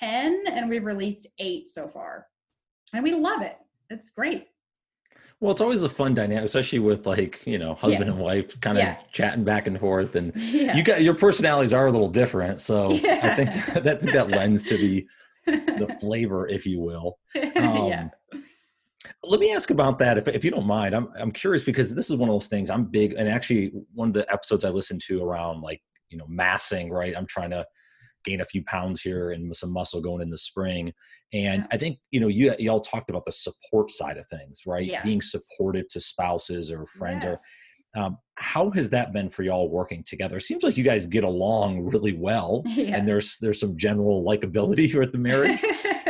10 0.00 0.46
and 0.48 0.68
we've 0.68 0.84
released 0.84 1.28
eight 1.38 1.70
so 1.70 1.86
far. 1.86 2.26
And 2.92 3.04
we 3.04 3.14
love 3.14 3.40
it. 3.42 3.56
It's 3.90 4.10
great. 4.10 4.48
Well, 5.40 5.52
it's 5.52 5.60
always 5.60 5.82
a 5.82 5.88
fun 5.88 6.14
dynamic, 6.14 6.44
especially 6.44 6.78
with 6.78 7.06
like, 7.06 7.42
you 7.46 7.58
know, 7.58 7.74
husband 7.74 8.06
yeah. 8.06 8.12
and 8.12 8.20
wife 8.20 8.60
kind 8.60 8.78
of 8.78 8.84
yeah. 8.84 8.96
chatting 9.12 9.44
back 9.44 9.66
and 9.66 9.78
forth. 9.78 10.14
And 10.14 10.32
yeah. 10.36 10.76
you 10.76 10.82
got 10.82 11.02
your 11.02 11.14
personalities 11.14 11.72
are 11.72 11.86
a 11.86 11.90
little 11.90 12.08
different. 12.08 12.60
So 12.60 12.92
I 12.94 13.34
think 13.34 13.52
that, 13.74 13.84
that, 13.84 14.00
that 14.00 14.30
lends 14.30 14.62
to 14.64 14.76
the 14.76 15.08
the 15.46 15.96
flavor, 16.00 16.48
if 16.48 16.66
you 16.66 16.80
will. 16.80 17.18
Um, 17.34 17.86
yeah. 17.86 18.08
Let 19.22 19.38
me 19.38 19.52
ask 19.52 19.70
about 19.70 19.98
that, 20.00 20.18
if, 20.18 20.26
if 20.26 20.44
you 20.44 20.50
don't 20.50 20.66
mind. 20.66 20.94
I'm 20.94 21.08
I'm 21.18 21.30
curious 21.30 21.62
because 21.62 21.94
this 21.94 22.10
is 22.10 22.16
one 22.16 22.28
of 22.28 22.34
those 22.34 22.48
things 22.48 22.70
I'm 22.70 22.86
big, 22.86 23.12
and 23.12 23.28
actually 23.28 23.72
one 23.94 24.08
of 24.08 24.14
the 24.14 24.30
episodes 24.32 24.64
I 24.64 24.70
listened 24.70 25.02
to 25.02 25.22
around 25.22 25.60
like 25.60 25.80
you 26.10 26.18
know 26.18 26.26
massing 26.28 26.90
right 26.90 27.16
i'm 27.16 27.26
trying 27.26 27.50
to 27.50 27.64
gain 28.26 28.40
a 28.40 28.44
few 28.44 28.62
pounds 28.64 29.00
here 29.00 29.30
and 29.30 29.56
some 29.56 29.72
muscle 29.72 30.00
going 30.00 30.20
in 30.20 30.30
the 30.30 30.38
spring. 30.38 30.92
And 31.32 31.62
yeah. 31.62 31.66
I 31.72 31.76
think 31.76 31.98
you 32.10 32.20
know 32.20 32.28
you 32.28 32.54
y'all 32.58 32.80
talked 32.80 33.10
about 33.10 33.24
the 33.24 33.32
support 33.32 33.90
side 33.90 34.18
of 34.18 34.26
things, 34.28 34.62
right? 34.66 34.84
Yes. 34.84 35.04
Being 35.04 35.22
supportive 35.22 35.88
to 35.90 36.00
spouses 36.00 36.70
or 36.70 36.86
friends 36.86 37.24
yes. 37.24 37.38
or. 37.38 37.42
Um, 37.94 38.18
how 38.34 38.70
has 38.72 38.90
that 38.90 39.14
been 39.14 39.30
for 39.30 39.42
y'all 39.42 39.70
working 39.70 40.04
together? 40.04 40.36
It 40.36 40.42
seems 40.42 40.62
like 40.62 40.76
you 40.76 40.84
guys 40.84 41.06
get 41.06 41.24
along 41.24 41.86
really 41.86 42.12
well, 42.12 42.62
yes. 42.66 42.90
and 42.94 43.08
there's 43.08 43.38
there's 43.38 43.58
some 43.58 43.78
general 43.78 44.22
likability 44.22 44.94
with 44.98 45.12
the 45.12 45.18
marriage. 45.18 45.58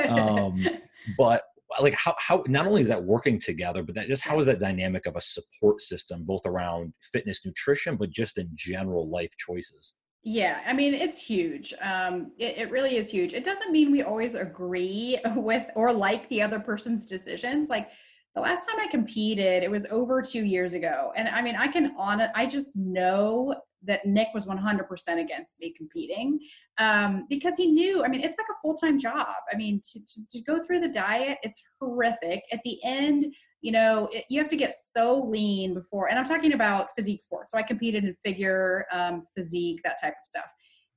um, 0.08 0.66
but 1.18 1.44
like 1.80 1.94
how 1.94 2.16
how 2.18 2.42
not 2.48 2.66
only 2.66 2.82
is 2.82 2.88
that 2.88 3.04
working 3.04 3.38
together, 3.38 3.84
but 3.84 3.94
that 3.94 4.08
just 4.08 4.24
how 4.24 4.40
is 4.40 4.46
that 4.46 4.58
dynamic 4.58 5.06
of 5.06 5.14
a 5.14 5.20
support 5.20 5.80
system, 5.80 6.24
both 6.24 6.44
around 6.44 6.92
fitness, 7.12 7.46
nutrition, 7.46 7.96
but 7.96 8.10
just 8.10 8.36
in 8.36 8.50
general 8.54 9.08
life 9.08 9.30
choices? 9.38 9.94
Yeah, 10.28 10.58
I 10.66 10.72
mean, 10.72 10.92
it's 10.92 11.24
huge. 11.24 11.72
Um, 11.80 12.32
it, 12.36 12.58
it 12.58 12.70
really 12.72 12.96
is 12.96 13.08
huge. 13.08 13.32
It 13.32 13.44
doesn't 13.44 13.70
mean 13.70 13.92
we 13.92 14.02
always 14.02 14.34
agree 14.34 15.20
with 15.36 15.64
or 15.76 15.92
like 15.92 16.28
the 16.30 16.42
other 16.42 16.58
person's 16.58 17.06
decisions. 17.06 17.68
Like 17.68 17.90
the 18.34 18.40
last 18.40 18.66
time 18.66 18.80
I 18.80 18.88
competed, 18.88 19.62
it 19.62 19.70
was 19.70 19.86
over 19.86 20.20
two 20.22 20.44
years 20.44 20.72
ago. 20.72 21.12
And 21.14 21.28
I 21.28 21.42
mean, 21.42 21.54
I 21.54 21.68
can 21.68 21.94
on 21.96 22.20
I 22.34 22.44
just 22.46 22.76
know 22.76 23.54
that 23.84 24.04
Nick 24.04 24.26
was 24.34 24.46
100% 24.46 25.20
against 25.20 25.60
me 25.60 25.72
competing 25.76 26.40
um, 26.78 27.26
because 27.30 27.54
he 27.56 27.70
knew, 27.70 28.04
I 28.04 28.08
mean, 28.08 28.20
it's 28.20 28.36
like 28.36 28.48
a 28.50 28.60
full 28.62 28.74
time 28.74 28.98
job. 28.98 29.28
I 29.52 29.56
mean, 29.56 29.80
to, 29.92 30.00
to, 30.00 30.28
to, 30.32 30.40
go 30.40 30.60
through 30.64 30.80
the 30.80 30.88
diet, 30.88 31.38
it's 31.44 31.62
horrific. 31.80 32.42
At 32.50 32.58
the 32.64 32.80
end, 32.82 33.26
you 33.66 33.72
know, 33.72 34.08
it, 34.12 34.24
you 34.30 34.38
have 34.40 34.48
to 34.48 34.56
get 34.56 34.74
so 34.74 35.22
lean 35.22 35.74
before, 35.74 36.08
and 36.08 36.18
I'm 36.18 36.24
talking 36.24 36.52
about 36.52 36.88
physique 36.96 37.20
sports. 37.20 37.52
So 37.52 37.58
I 37.58 37.62
competed 37.62 38.04
in 38.04 38.14
figure, 38.24 38.86
um, 38.92 39.24
physique, 39.34 39.80
that 39.84 40.00
type 40.00 40.12
of 40.12 40.26
stuff. 40.26 40.46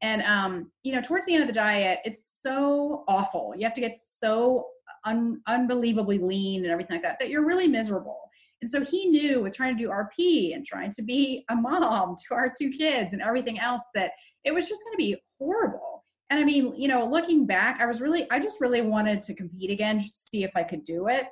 And, 0.01 0.22
um, 0.22 0.72
you 0.84 0.93
know, 0.93 1.01
towards 1.01 1.26
the 1.26 1.34
end 1.34 1.41
of 1.41 1.47
the 1.47 1.53
diet, 1.53 1.99
it's 2.05 2.39
so 2.41 3.03
awful. 3.07 3.53
You 3.57 3.65
have 3.65 3.74
to 3.74 3.82
get 3.82 3.97
so 3.99 4.67
un- 5.03 5.41
unbelievably 5.47 6.20
lean 6.20 6.63
and 6.63 6.72
everything 6.72 6.95
like 6.95 7.03
that 7.03 7.20
that 7.20 7.30
you're 7.30 7.45
really 7.45 7.67
miserable 7.67 8.30
and 8.61 8.70
so 8.70 8.84
he 8.84 9.05
knew 9.05 9.41
with 9.41 9.55
trying 9.55 9.78
to 9.78 9.84
do 9.84 9.89
RP 9.89 10.53
and 10.53 10.65
trying 10.65 10.91
to 10.93 11.01
be 11.01 11.45
a 11.49 11.55
mom 11.55 12.15
to 12.28 12.36
our 12.36 12.51
two 12.57 12.70
kids 12.70 13.13
and 13.13 13.22
everything 13.22 13.59
else 13.59 13.84
that 13.95 14.11
it 14.43 14.53
was 14.53 14.67
just 14.67 14.82
going 14.84 14.93
to 14.93 14.97
be 14.97 15.17
horrible. 15.39 16.03
And 16.30 16.39
I 16.39 16.43
mean, 16.43 16.76
you 16.76 16.88
know, 16.88 17.05
looking 17.05 17.45
back, 17.45 17.80
I 17.80 17.86
was 17.86 18.01
really, 18.01 18.30
I 18.30 18.39
just 18.39 18.61
really 18.61 18.82
wanted 18.82 19.24
to 19.24 19.34
compete 19.34 19.72
again, 19.72 19.99
just 19.99 20.24
to 20.24 20.30
see 20.30 20.43
if 20.43 20.51
I 20.55 20.63
could 20.63 20.86
do 20.86 21.07
it. 21.07 21.26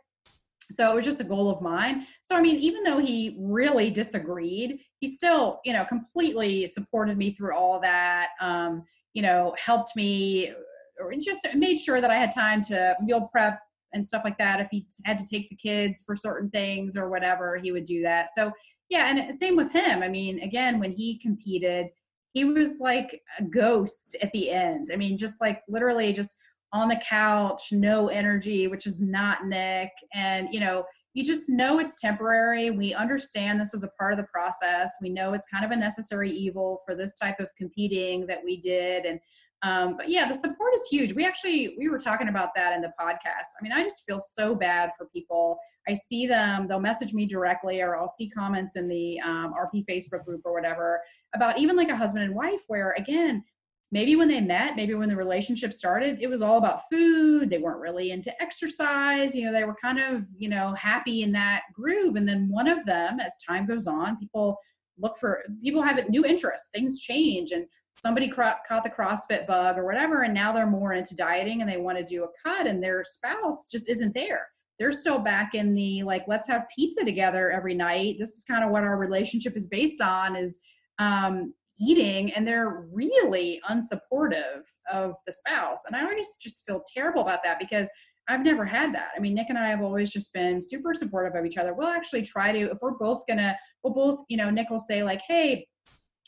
So 0.71 0.91
it 0.91 0.95
was 0.95 1.05
just 1.05 1.21
a 1.21 1.23
goal 1.23 1.49
of 1.49 1.61
mine. 1.61 2.05
So, 2.23 2.35
I 2.35 2.41
mean, 2.41 2.57
even 2.57 2.83
though 2.83 2.99
he 2.99 3.37
really 3.39 3.89
disagreed, 3.89 4.79
he 4.99 5.07
still, 5.07 5.59
you 5.63 5.73
know, 5.73 5.85
completely 5.85 6.67
supported 6.67 7.17
me 7.17 7.33
through 7.33 7.55
all 7.55 7.79
that, 7.81 8.29
um, 8.41 8.83
you 9.13 9.21
know, 9.21 9.55
helped 9.63 9.95
me 9.95 10.53
or 10.99 11.13
just 11.15 11.47
made 11.55 11.77
sure 11.77 12.01
that 12.01 12.11
I 12.11 12.15
had 12.15 12.33
time 12.33 12.61
to 12.63 12.95
meal 13.01 13.29
prep 13.31 13.59
and 13.93 14.05
stuff 14.05 14.23
like 14.23 14.37
that. 14.37 14.59
If 14.59 14.67
he 14.71 14.87
had 15.05 15.17
to 15.19 15.25
take 15.25 15.49
the 15.49 15.55
kids 15.55 16.03
for 16.05 16.15
certain 16.15 16.49
things 16.49 16.97
or 16.97 17.09
whatever, 17.09 17.57
he 17.57 17.71
would 17.71 17.85
do 17.85 18.01
that. 18.03 18.29
So 18.35 18.51
yeah, 18.89 19.09
and 19.09 19.35
same 19.35 19.55
with 19.55 19.71
him. 19.71 20.01
I 20.01 20.07
mean, 20.07 20.39
again, 20.39 20.79
when 20.79 20.91
he 20.91 21.19
competed, 21.19 21.87
he 22.33 22.45
was 22.45 22.79
like 22.79 23.21
a 23.39 23.43
ghost 23.43 24.15
at 24.21 24.31
the 24.31 24.51
end. 24.51 24.91
I 24.93 24.95
mean, 24.95 25.17
just 25.17 25.41
like 25.41 25.61
literally 25.67 26.13
just 26.13 26.37
on 26.73 26.89
the 26.89 27.01
couch, 27.07 27.69
no 27.71 28.09
energy, 28.09 28.67
which 28.67 28.85
is 28.85 29.01
not 29.01 29.45
Nick. 29.47 29.91
And 30.13 30.49
you 30.51 30.59
know, 30.59 30.85
you 31.13 31.23
just 31.23 31.49
know 31.49 31.79
it's 31.79 31.99
temporary. 31.99 32.69
We 32.69 32.93
understand 32.93 33.59
this 33.59 33.73
is 33.73 33.83
a 33.83 33.89
part 33.97 34.13
of 34.13 34.17
the 34.17 34.25
process. 34.25 34.93
We 35.01 35.09
know 35.09 35.33
it's 35.33 35.47
kind 35.51 35.65
of 35.65 35.71
a 35.71 35.75
necessary 35.75 36.31
evil 36.31 36.81
for 36.85 36.93
this 36.93 37.15
type 37.17 37.39
of 37.39 37.47
competing 37.57 38.27
that 38.27 38.39
we 38.43 38.61
did. 38.61 39.05
And 39.05 39.19
um, 39.63 39.97
but 39.97 40.09
yeah, 40.09 40.27
the 40.27 40.35
support 40.35 40.73
is 40.75 40.83
huge. 40.91 41.13
We 41.13 41.25
actually 41.25 41.75
we 41.79 41.89
were 41.89 41.97
talking 41.97 42.27
about 42.27 42.49
that 42.55 42.73
in 42.73 42.81
the 42.81 42.91
podcast. 42.99 43.49
I 43.59 43.63
mean, 43.63 43.71
I 43.71 43.81
just 43.81 44.05
feel 44.05 44.21
so 44.21 44.53
bad 44.53 44.91
for 44.95 45.07
people. 45.07 45.57
I 45.89 45.95
see 45.95 46.27
them; 46.27 46.67
they'll 46.67 46.79
message 46.79 47.13
me 47.13 47.25
directly, 47.25 47.81
or 47.81 47.97
I'll 47.97 48.07
see 48.07 48.29
comments 48.29 48.75
in 48.75 48.87
the 48.87 49.19
um, 49.21 49.53
RP 49.57 49.83
Facebook 49.89 50.25
group 50.25 50.41
or 50.45 50.53
whatever 50.53 51.01
about 51.33 51.57
even 51.57 51.75
like 51.75 51.89
a 51.89 51.95
husband 51.95 52.25
and 52.25 52.35
wife, 52.35 52.61
where 52.67 52.93
again, 52.97 53.43
maybe 53.91 54.15
when 54.15 54.27
they 54.27 54.41
met, 54.41 54.75
maybe 54.75 54.93
when 54.93 55.09
the 55.09 55.15
relationship 55.15 55.73
started, 55.73 56.19
it 56.21 56.27
was 56.27 56.41
all 56.41 56.57
about 56.57 56.81
food. 56.89 57.49
They 57.49 57.57
weren't 57.57 57.79
really 57.79 58.11
into 58.11 58.41
exercise. 58.41 59.35
You 59.35 59.45
know, 59.45 59.53
they 59.53 59.63
were 59.63 59.75
kind 59.81 59.99
of 59.99 60.23
you 60.37 60.49
know 60.49 60.73
happy 60.73 61.23
in 61.23 61.31
that 61.33 61.63
groove, 61.73 62.15
and 62.15 62.27
then 62.27 62.49
one 62.49 62.67
of 62.67 62.85
them, 62.85 63.19
as 63.19 63.33
time 63.47 63.65
goes 63.65 63.87
on, 63.87 64.17
people 64.17 64.57
look 64.99 65.17
for 65.17 65.43
people 65.61 65.81
have 65.81 66.09
new 66.09 66.25
interests. 66.25 66.69
Things 66.73 66.99
change 66.99 67.51
and 67.51 67.65
somebody 67.99 68.29
caught 68.29 68.83
the 68.83 68.89
CrossFit 68.89 69.47
bug 69.47 69.77
or 69.77 69.85
whatever, 69.85 70.23
and 70.23 70.33
now 70.33 70.51
they're 70.51 70.67
more 70.67 70.93
into 70.93 71.15
dieting 71.15 71.61
and 71.61 71.69
they 71.69 71.77
want 71.77 71.97
to 71.97 72.03
do 72.03 72.23
a 72.23 72.27
cut, 72.43 72.67
and 72.67 72.83
their 72.83 73.03
spouse 73.03 73.69
just 73.71 73.89
isn't 73.89 74.13
there. 74.13 74.47
They're 74.79 74.91
still 74.91 75.17
back 75.17 75.55
in 75.55 75.73
the 75.73 76.03
like, 76.03 76.25
let's 76.27 76.47
have 76.49 76.67
pizza 76.75 77.03
together 77.03 77.51
every 77.51 77.73
night. 77.73 78.17
This 78.19 78.29
is 78.29 78.43
kind 78.43 78.63
of 78.63 78.69
what 78.69 78.83
our 78.83 78.97
relationship 78.97 79.57
is 79.57 79.67
based 79.67 80.01
on 80.01 80.35
is 80.35 80.59
um, 80.99 81.53
eating, 81.79 82.31
and 82.31 82.47
they're 82.47 82.87
really 82.91 83.61
unsupportive 83.69 84.63
of 84.91 85.15
the 85.25 85.33
spouse. 85.33 85.83
And 85.85 85.95
I 85.95 86.03
always 86.03 86.35
just 86.41 86.65
feel 86.65 86.83
terrible 86.93 87.21
about 87.21 87.43
that 87.43 87.59
because 87.59 87.89
I've 88.27 88.43
never 88.43 88.65
had 88.65 88.93
that. 88.93 89.09
I 89.15 89.19
mean, 89.19 89.35
Nick 89.35 89.47
and 89.49 89.57
I 89.57 89.69
have 89.69 89.81
always 89.81 90.11
just 90.11 90.33
been 90.33 90.61
super 90.61 90.93
supportive 90.93 91.35
of 91.35 91.45
each 91.45 91.57
other. 91.57 91.73
We'll 91.73 91.87
actually 91.87 92.23
try 92.23 92.51
to, 92.51 92.71
if 92.71 92.77
we're 92.81 92.97
both 92.97 93.23
gonna, 93.27 93.57
we'll 93.83 93.93
both, 93.93 94.19
you 94.27 94.37
know, 94.37 94.49
Nick 94.49 94.69
will 94.69 94.79
say 94.79 95.03
like, 95.03 95.21
hey, 95.27 95.65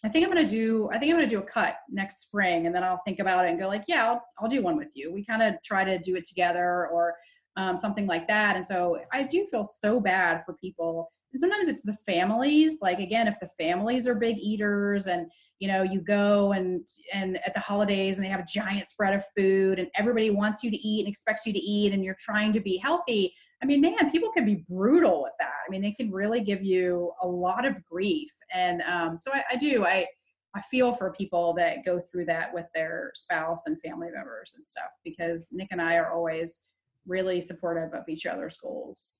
I 0.03 0.07
think 0.07 0.25
I'm 0.25 0.31
gonna 0.31 0.47
do. 0.47 0.89
I 0.93 0.97
think 0.97 1.11
I'm 1.11 1.17
gonna 1.17 1.27
do 1.27 1.39
a 1.39 1.43
cut 1.45 1.75
next 1.89 2.27
spring, 2.27 2.67
and 2.67 2.73
then 2.73 2.83
I'll 2.83 3.01
think 3.05 3.19
about 3.19 3.45
it 3.45 3.49
and 3.49 3.59
go 3.59 3.67
like, 3.67 3.83
yeah, 3.87 4.07
I'll, 4.07 4.23
I'll 4.39 4.47
do 4.47 4.61
one 4.61 4.77
with 4.77 4.91
you. 4.93 5.11
We 5.11 5.25
kind 5.25 5.41
of 5.41 5.55
try 5.63 5.83
to 5.83 5.99
do 5.99 6.15
it 6.15 6.25
together 6.25 6.87
or 6.87 7.15
um, 7.57 7.75
something 7.75 8.07
like 8.07 8.27
that. 8.27 8.55
And 8.55 8.65
so 8.65 8.99
I 9.11 9.23
do 9.23 9.45
feel 9.51 9.65
so 9.65 9.99
bad 9.99 10.43
for 10.45 10.53
people. 10.53 11.11
And 11.31 11.39
sometimes 11.39 11.67
it's 11.67 11.83
the 11.83 11.97
families. 12.05 12.79
Like 12.81 12.99
again, 12.99 13.27
if 13.27 13.39
the 13.39 13.49
families 13.57 14.07
are 14.07 14.15
big 14.15 14.37
eaters, 14.37 15.07
and 15.07 15.27
you 15.59 15.67
know, 15.67 15.83
you 15.83 16.01
go 16.01 16.53
and 16.53 16.87
and 17.13 17.37
at 17.45 17.53
the 17.53 17.59
holidays 17.59 18.17
and 18.17 18.25
they 18.25 18.29
have 18.29 18.39
a 18.39 18.45
giant 18.51 18.89
spread 18.89 19.13
of 19.13 19.23
food, 19.37 19.79
and 19.79 19.89
everybody 19.95 20.29
wants 20.29 20.63
you 20.63 20.71
to 20.71 20.77
eat 20.77 21.01
and 21.05 21.09
expects 21.09 21.45
you 21.45 21.53
to 21.53 21.59
eat, 21.59 21.93
and 21.93 22.03
you're 22.03 22.17
trying 22.19 22.53
to 22.53 22.59
be 22.59 22.77
healthy. 22.77 23.33
I 23.61 23.65
mean, 23.65 23.81
man, 23.81 24.09
people 24.11 24.31
can 24.31 24.45
be 24.45 24.63
brutal 24.69 25.21
with 25.21 25.33
that. 25.39 25.51
I 25.67 25.69
mean, 25.69 25.81
they 25.81 25.91
can 25.91 26.11
really 26.11 26.41
give 26.41 26.63
you 26.63 27.11
a 27.21 27.27
lot 27.27 27.65
of 27.65 27.83
grief. 27.83 28.31
And 28.53 28.81
um, 28.83 29.17
so 29.17 29.33
I, 29.33 29.43
I 29.51 29.55
do, 29.57 29.85
I, 29.85 30.07
I 30.55 30.61
feel 30.61 30.93
for 30.93 31.11
people 31.11 31.53
that 31.55 31.83
go 31.85 31.99
through 31.99 32.25
that 32.25 32.53
with 32.53 32.65
their 32.73 33.11
spouse 33.15 33.65
and 33.65 33.79
family 33.81 34.09
members 34.13 34.55
and 34.57 34.67
stuff 34.67 34.91
because 35.03 35.49
Nick 35.51 35.67
and 35.71 35.81
I 35.81 35.95
are 35.95 36.11
always 36.11 36.63
really 37.05 37.41
supportive 37.41 37.93
of 37.93 38.07
each 38.07 38.25
other's 38.25 38.57
goals. 38.61 39.17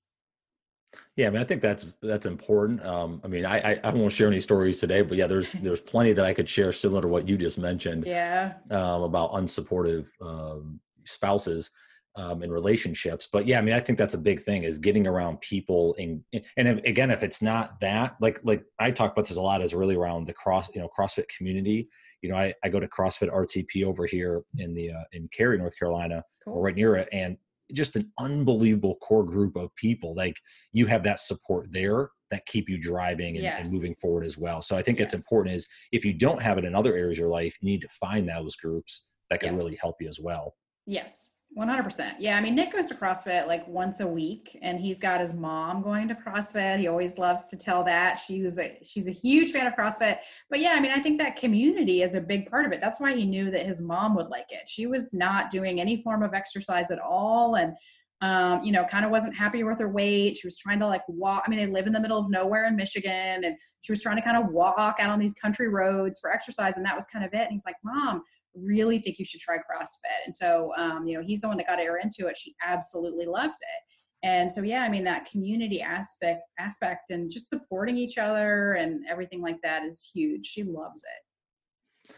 Yeah, 1.16 1.26
I 1.28 1.30
mean, 1.30 1.40
I 1.40 1.44
think 1.44 1.62
that's 1.62 1.86
that's 2.02 2.26
important. 2.26 2.84
Um, 2.84 3.20
I 3.24 3.28
mean, 3.28 3.44
I, 3.44 3.72
I, 3.72 3.80
I 3.84 3.90
won't 3.90 4.12
share 4.12 4.28
any 4.28 4.40
stories 4.40 4.80
today, 4.80 5.02
but 5.02 5.16
yeah, 5.16 5.26
there's 5.26 5.52
there's 5.62 5.80
plenty 5.80 6.12
that 6.14 6.24
I 6.24 6.34
could 6.34 6.48
share 6.48 6.72
similar 6.72 7.02
to 7.02 7.08
what 7.08 7.28
you 7.28 7.36
just 7.36 7.58
mentioned. 7.58 8.06
Yeah. 8.06 8.54
Um, 8.70 9.02
about 9.02 9.32
unsupportive 9.32 10.06
um, 10.20 10.80
spouses 11.04 11.70
um, 12.16 12.42
in 12.42 12.50
relationships. 12.50 13.28
But 13.30 13.46
yeah, 13.46 13.58
I 13.58 13.62
mean, 13.62 13.74
I 13.74 13.80
think 13.80 13.98
that's 13.98 14.14
a 14.14 14.18
big 14.18 14.42
thing 14.42 14.64
is 14.64 14.78
getting 14.78 15.06
around 15.06 15.40
people. 15.40 15.94
and 15.98 16.22
and 16.56 16.68
if, 16.68 16.84
again, 16.84 17.10
if 17.10 17.22
it's 17.22 17.42
not 17.42 17.80
that, 17.80 18.16
like 18.20 18.40
like 18.42 18.64
I 18.78 18.90
talk 18.90 19.12
about 19.12 19.28
this 19.28 19.36
a 19.36 19.42
lot, 19.42 19.62
is 19.62 19.74
really 19.74 19.96
around 19.96 20.26
the 20.26 20.32
cross, 20.32 20.68
you 20.74 20.80
know, 20.80 20.88
CrossFit 20.96 21.28
community. 21.28 21.88
You 22.22 22.30
know, 22.30 22.36
I, 22.36 22.52
I 22.62 22.68
go 22.68 22.80
to 22.80 22.88
CrossFit 22.88 23.32
RTP 23.32 23.84
over 23.84 24.06
here 24.06 24.42
in 24.58 24.74
the 24.74 24.92
uh, 24.92 25.04
in 25.12 25.28
Cary, 25.28 25.58
North 25.58 25.78
Carolina, 25.78 26.24
cool. 26.44 26.54
or 26.54 26.62
right 26.62 26.74
near 26.74 26.96
it, 26.96 27.08
and 27.12 27.36
just 27.72 27.96
an 27.96 28.10
unbelievable 28.18 28.96
core 28.96 29.24
group 29.24 29.56
of 29.56 29.74
people. 29.76 30.14
Like 30.14 30.36
you 30.72 30.86
have 30.86 31.02
that 31.04 31.20
support 31.20 31.68
there 31.70 32.10
that 32.30 32.46
keep 32.46 32.68
you 32.68 32.78
driving 32.78 33.36
and, 33.36 33.44
yes. 33.44 33.60
and 33.60 33.72
moving 33.72 33.94
forward 33.94 34.24
as 34.24 34.38
well. 34.38 34.62
So 34.62 34.76
I 34.76 34.82
think 34.82 34.98
yes. 34.98 35.06
it's 35.06 35.22
important 35.22 35.56
is 35.56 35.66
if 35.92 36.04
you 36.04 36.12
don't 36.12 36.42
have 36.42 36.58
it 36.58 36.64
in 36.64 36.74
other 36.74 36.94
areas 36.94 37.18
of 37.18 37.22
your 37.22 37.30
life, 37.30 37.56
you 37.60 37.70
need 37.70 37.80
to 37.80 37.88
find 37.88 38.28
those 38.28 38.56
groups 38.56 39.06
that 39.30 39.40
can 39.40 39.56
really 39.56 39.76
help 39.80 39.96
you 40.00 40.08
as 40.08 40.18
well. 40.20 40.54
Yes, 40.86 41.30
100%. 41.58 42.14
Yeah. 42.20 42.36
I 42.36 42.40
mean, 42.40 42.54
Nick 42.54 42.72
goes 42.72 42.86
to 42.86 42.94
CrossFit 42.94 43.48
like 43.48 43.66
once 43.66 43.98
a 43.98 44.06
week 44.06 44.56
and 44.62 44.78
he's 44.78 45.00
got 45.00 45.20
his 45.20 45.34
mom 45.34 45.82
going 45.82 46.06
to 46.06 46.14
CrossFit. 46.14 46.78
He 46.78 46.86
always 46.86 47.18
loves 47.18 47.48
to 47.48 47.56
tell 47.56 47.82
that. 47.84 48.20
She's 48.20 48.56
a, 48.56 48.78
she's 48.84 49.08
a 49.08 49.12
huge 49.12 49.50
fan 49.50 49.66
of 49.66 49.74
CrossFit. 49.74 50.18
But 50.48 50.60
yeah, 50.60 50.70
I 50.70 50.80
mean, 50.80 50.92
I 50.92 51.00
think 51.00 51.18
that 51.18 51.34
community 51.34 52.02
is 52.02 52.14
a 52.14 52.20
big 52.20 52.48
part 52.48 52.66
of 52.66 52.72
it. 52.72 52.80
That's 52.80 53.00
why 53.00 53.16
he 53.16 53.24
knew 53.24 53.50
that 53.50 53.66
his 53.66 53.82
mom 53.82 54.14
would 54.14 54.28
like 54.28 54.46
it. 54.50 54.68
She 54.68 54.86
was 54.86 55.12
not 55.12 55.50
doing 55.50 55.80
any 55.80 56.00
form 56.02 56.22
of 56.22 56.34
exercise 56.34 56.92
at 56.92 57.00
all. 57.00 57.56
And, 57.56 57.74
um, 58.20 58.62
you 58.62 58.70
know, 58.70 58.84
kind 58.84 59.04
of 59.04 59.10
wasn't 59.10 59.36
happy 59.36 59.64
with 59.64 59.80
her 59.80 59.88
weight. 59.88 60.38
She 60.38 60.46
was 60.46 60.56
trying 60.56 60.78
to 60.78 60.86
like 60.86 61.02
walk. 61.08 61.44
I 61.46 61.50
mean, 61.50 61.58
they 61.58 61.66
live 61.66 61.88
in 61.88 61.92
the 61.92 62.00
middle 62.00 62.18
of 62.18 62.30
nowhere 62.30 62.66
in 62.66 62.76
Michigan 62.76 63.42
and 63.44 63.56
she 63.80 63.90
was 63.90 64.00
trying 64.00 64.16
to 64.16 64.22
kind 64.22 64.36
of 64.36 64.52
walk 64.52 64.98
out 65.00 65.10
on 65.10 65.18
these 65.18 65.34
country 65.34 65.68
roads 65.68 66.20
for 66.20 66.32
exercise. 66.32 66.76
And 66.76 66.86
that 66.86 66.94
was 66.94 67.06
kind 67.06 67.24
of 67.24 67.34
it. 67.34 67.40
And 67.40 67.50
he's 67.50 67.64
like, 67.64 67.76
mom, 67.82 68.22
really 68.54 68.98
think 68.98 69.18
you 69.18 69.24
should 69.24 69.40
try 69.40 69.56
CrossFit. 69.56 70.26
And 70.26 70.34
so, 70.34 70.72
um, 70.76 71.06
you 71.06 71.16
know, 71.16 71.24
he's 71.24 71.40
the 71.40 71.48
one 71.48 71.56
that 71.58 71.66
got 71.66 71.78
her 71.78 71.98
into 71.98 72.26
it. 72.26 72.36
She 72.36 72.54
absolutely 72.64 73.26
loves 73.26 73.58
it. 73.60 74.26
And 74.26 74.52
so, 74.52 74.62
yeah, 74.62 74.82
I 74.82 74.88
mean, 74.88 75.04
that 75.04 75.30
community 75.30 75.80
aspect, 75.80 76.42
aspect, 76.58 77.10
and 77.10 77.30
just 77.30 77.48
supporting 77.48 77.96
each 77.96 78.18
other 78.18 78.72
and 78.74 79.04
everything 79.08 79.40
like 79.40 79.56
that 79.62 79.84
is 79.84 80.10
huge. 80.14 80.46
She 80.46 80.62
loves 80.62 81.02
it. 81.04 82.14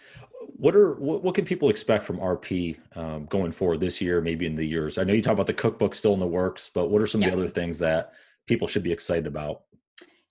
what 0.57 0.75
are 0.75 0.95
what, 0.95 1.23
what 1.23 1.35
can 1.35 1.45
people 1.45 1.69
expect 1.69 2.05
from 2.05 2.19
RP 2.19 2.79
um, 2.97 3.27
going 3.27 3.53
forward 3.53 3.81
this 3.81 4.01
year, 4.01 4.21
maybe 4.21 4.47
in 4.47 4.57
the 4.57 4.65
years? 4.65 4.99
I 4.99 5.05
know 5.05 5.13
you 5.13 5.23
talk 5.23 5.35
about 5.35 5.47
the 5.47 5.55
cookbook 5.55 5.95
still 5.95 6.15
in 6.15 6.21
the 6.21 6.27
works, 6.27 6.71
but 6.75 6.89
what 6.89 7.03
are 7.03 7.07
some 7.07 7.23
yeah. 7.23 7.29
of 7.29 7.35
the 7.35 7.39
other 7.39 7.49
things 7.49 7.79
that 7.79 8.13
people 8.47 8.67
should 8.67 8.83
be 8.83 8.93
excited 8.93 9.27
about? 9.27 9.63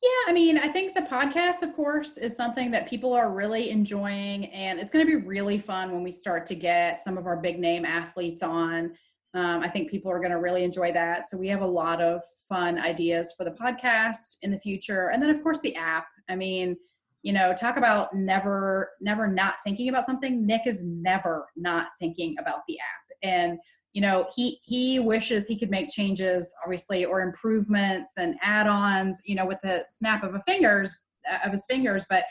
Yeah, 0.02 0.10
I 0.28 0.34
mean, 0.34 0.58
I 0.58 0.68
think 0.68 0.96
the 0.96 1.02
podcast, 1.02 1.62
of 1.62 1.76
course, 1.76 2.18
is 2.18 2.36
something 2.36 2.72
that 2.72 2.90
people 2.90 3.14
are 3.14 3.32
really 3.32 3.70
enjoying, 3.70 4.48
and 4.48 4.80
it's 4.80 4.92
going 4.92 5.06
to 5.06 5.10
be 5.10 5.24
really 5.28 5.60
fun 5.60 5.92
when 5.92 6.02
we 6.02 6.12
start 6.12 6.48
to 6.48 6.56
get 6.56 7.04
some 7.04 7.20
of 7.20 7.28
our 7.28 7.38
big 7.38 7.60
name 7.60 7.86
athletes 7.86 8.42
on. 8.42 8.94
Um, 9.36 9.62
I 9.62 9.70
think 9.70 9.92
people 9.92 10.12
are 10.12 10.18
going 10.18 10.32
to 10.32 10.40
really 10.40 10.64
enjoy 10.64 10.92
that. 10.94 11.30
So 11.30 11.38
we 11.38 11.48
have 11.50 11.62
a 11.62 11.68
lot 11.68 12.02
of 12.02 12.22
fun 12.50 12.80
ideas 12.80 13.36
for 13.38 13.44
the 13.44 13.52
podcast 13.52 14.38
in 14.42 14.50
the 14.50 14.58
future, 14.58 15.10
and 15.10 15.22
then 15.22 15.30
of 15.30 15.44
course 15.44 15.62
the 15.62 15.76
app. 15.76 16.08
I 16.30 16.36
mean, 16.36 16.78
you 17.22 17.32
know, 17.32 17.54
talk 17.54 17.78
about 17.78 18.12
never, 18.12 18.90
never 19.02 19.28
not 19.28 19.56
thinking 19.64 19.90
about 19.90 20.08
something. 20.08 20.48
Nick 20.48 20.66
is 20.66 20.84
never 20.84 21.46
not 21.56 21.90
thinking 22.00 22.36
about 22.40 22.62
the 22.68 22.80
app, 22.80 23.18
and 23.22 23.60
you 23.94 24.02
know 24.02 24.28
he 24.36 24.60
he 24.64 25.00
wishes 25.00 25.48
he 25.48 25.58
could 25.58 25.70
make 25.70 25.90
changes 25.90 26.50
obviously 26.64 27.06
or 27.06 27.22
improvements 27.22 28.14
and 28.18 28.36
add-ons 28.42 29.20
you 29.26 29.36
know 29.36 29.46
with 29.46 29.60
the 29.64 29.84
snap 29.90 30.24
of 30.24 30.36
a 30.36 30.40
fingers 30.40 30.96
uh, 31.32 31.46
of 31.46 31.52
his 31.52 31.66
fingers 31.66 32.06
but 32.10 32.24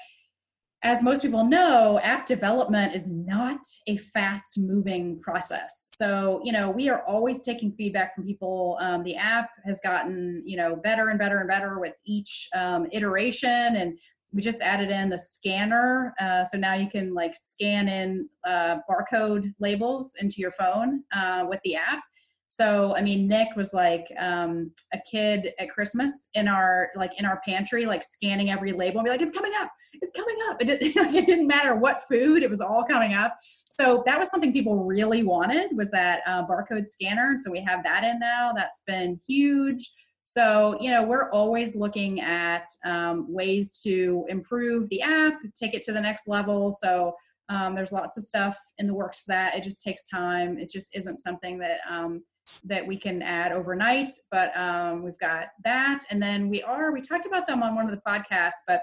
as 0.82 1.02
most 1.02 1.20
people 1.22 1.44
know 1.44 2.00
app 2.02 2.26
development 2.26 2.94
is 2.94 3.10
not 3.12 3.60
a 3.86 3.98
fast 3.98 4.58
moving 4.58 5.20
process. 5.20 5.88
So 5.94 6.40
you 6.42 6.52
know 6.52 6.70
we 6.70 6.88
are 6.88 7.04
always 7.06 7.42
taking 7.42 7.72
feedback 7.72 8.14
from 8.14 8.24
people 8.24 8.78
um, 8.80 9.02
the 9.04 9.16
app 9.16 9.50
has 9.66 9.80
gotten 9.82 10.42
you 10.46 10.56
know 10.56 10.76
better 10.76 11.10
and 11.10 11.18
better 11.18 11.38
and 11.38 11.48
better 11.48 11.78
with 11.78 11.94
each 12.06 12.48
um, 12.54 12.86
iteration 12.92 13.76
and 13.76 13.98
we 14.32 14.42
just 14.42 14.60
added 14.60 14.90
in 14.90 15.08
the 15.08 15.18
scanner 15.18 16.14
uh, 16.20 16.44
so 16.44 16.58
now 16.58 16.74
you 16.74 16.88
can 16.88 17.14
like 17.14 17.34
scan 17.34 17.88
in 17.88 18.28
uh, 18.46 18.76
barcode 18.88 19.52
labels 19.58 20.12
into 20.20 20.36
your 20.38 20.52
phone 20.52 21.02
uh, 21.14 21.44
with 21.48 21.60
the 21.64 21.76
app. 21.76 22.00
So 22.48 22.94
i 22.94 23.02
mean 23.02 23.26
nick 23.26 23.48
was 23.56 23.72
like 23.72 24.06
um, 24.18 24.72
a 24.92 24.98
kid 25.10 25.52
at 25.58 25.70
christmas 25.70 26.30
in 26.34 26.46
our 26.48 26.88
like 26.94 27.12
in 27.18 27.24
our 27.24 27.40
pantry 27.46 27.86
like 27.86 28.04
scanning 28.04 28.50
every 28.50 28.72
label 28.72 28.98
and 28.98 29.04
be 29.04 29.10
like 29.10 29.22
it's 29.22 29.36
coming 29.36 29.52
up. 29.60 29.70
It's 30.02 30.12
coming 30.12 30.36
up. 30.48 30.60
It, 30.60 30.66
did, 30.66 30.78
it 30.96 31.26
didn't 31.26 31.46
matter 31.46 31.74
what 31.74 32.02
food 32.08 32.42
it 32.42 32.50
was 32.50 32.60
all 32.60 32.84
coming 32.84 33.14
up. 33.14 33.36
So 33.70 34.02
that 34.06 34.18
was 34.18 34.28
something 34.30 34.52
people 34.52 34.84
really 34.84 35.22
wanted 35.22 35.76
was 35.76 35.90
that 35.92 36.20
uh, 36.26 36.46
barcode 36.46 36.86
scanner. 36.86 37.36
So 37.38 37.50
we 37.50 37.60
have 37.62 37.82
that 37.84 38.04
in 38.04 38.18
now. 38.18 38.52
That's 38.54 38.82
been 38.86 39.20
huge 39.26 39.90
so, 40.32 40.76
you 40.80 40.90
know, 40.90 41.02
we're 41.02 41.28
always 41.30 41.74
looking 41.74 42.20
at 42.20 42.68
um, 42.84 43.26
ways 43.28 43.80
to 43.82 44.26
improve 44.28 44.88
the 44.88 45.02
app, 45.02 45.34
take 45.58 45.74
it 45.74 45.82
to 45.82 45.92
the 45.92 46.00
next 46.00 46.28
level. 46.28 46.72
So, 46.72 47.14
um, 47.48 47.74
there's 47.74 47.90
lots 47.90 48.16
of 48.16 48.22
stuff 48.22 48.56
in 48.78 48.86
the 48.86 48.94
works 48.94 49.18
for 49.18 49.32
that. 49.32 49.56
It 49.56 49.64
just 49.64 49.82
takes 49.82 50.08
time. 50.08 50.56
It 50.56 50.70
just 50.70 50.96
isn't 50.96 51.18
something 51.18 51.58
that 51.58 51.80
um, 51.90 52.22
that 52.64 52.86
we 52.86 52.96
can 52.96 53.22
add 53.22 53.50
overnight. 53.50 54.12
But 54.30 54.56
um, 54.56 55.02
we've 55.02 55.18
got 55.18 55.48
that, 55.64 56.04
and 56.10 56.22
then 56.22 56.48
we 56.48 56.62
are. 56.62 56.92
We 56.92 57.00
talked 57.00 57.26
about 57.26 57.48
them 57.48 57.64
on 57.64 57.74
one 57.74 57.86
of 57.86 57.90
the 57.90 58.02
podcasts, 58.08 58.62
but 58.68 58.82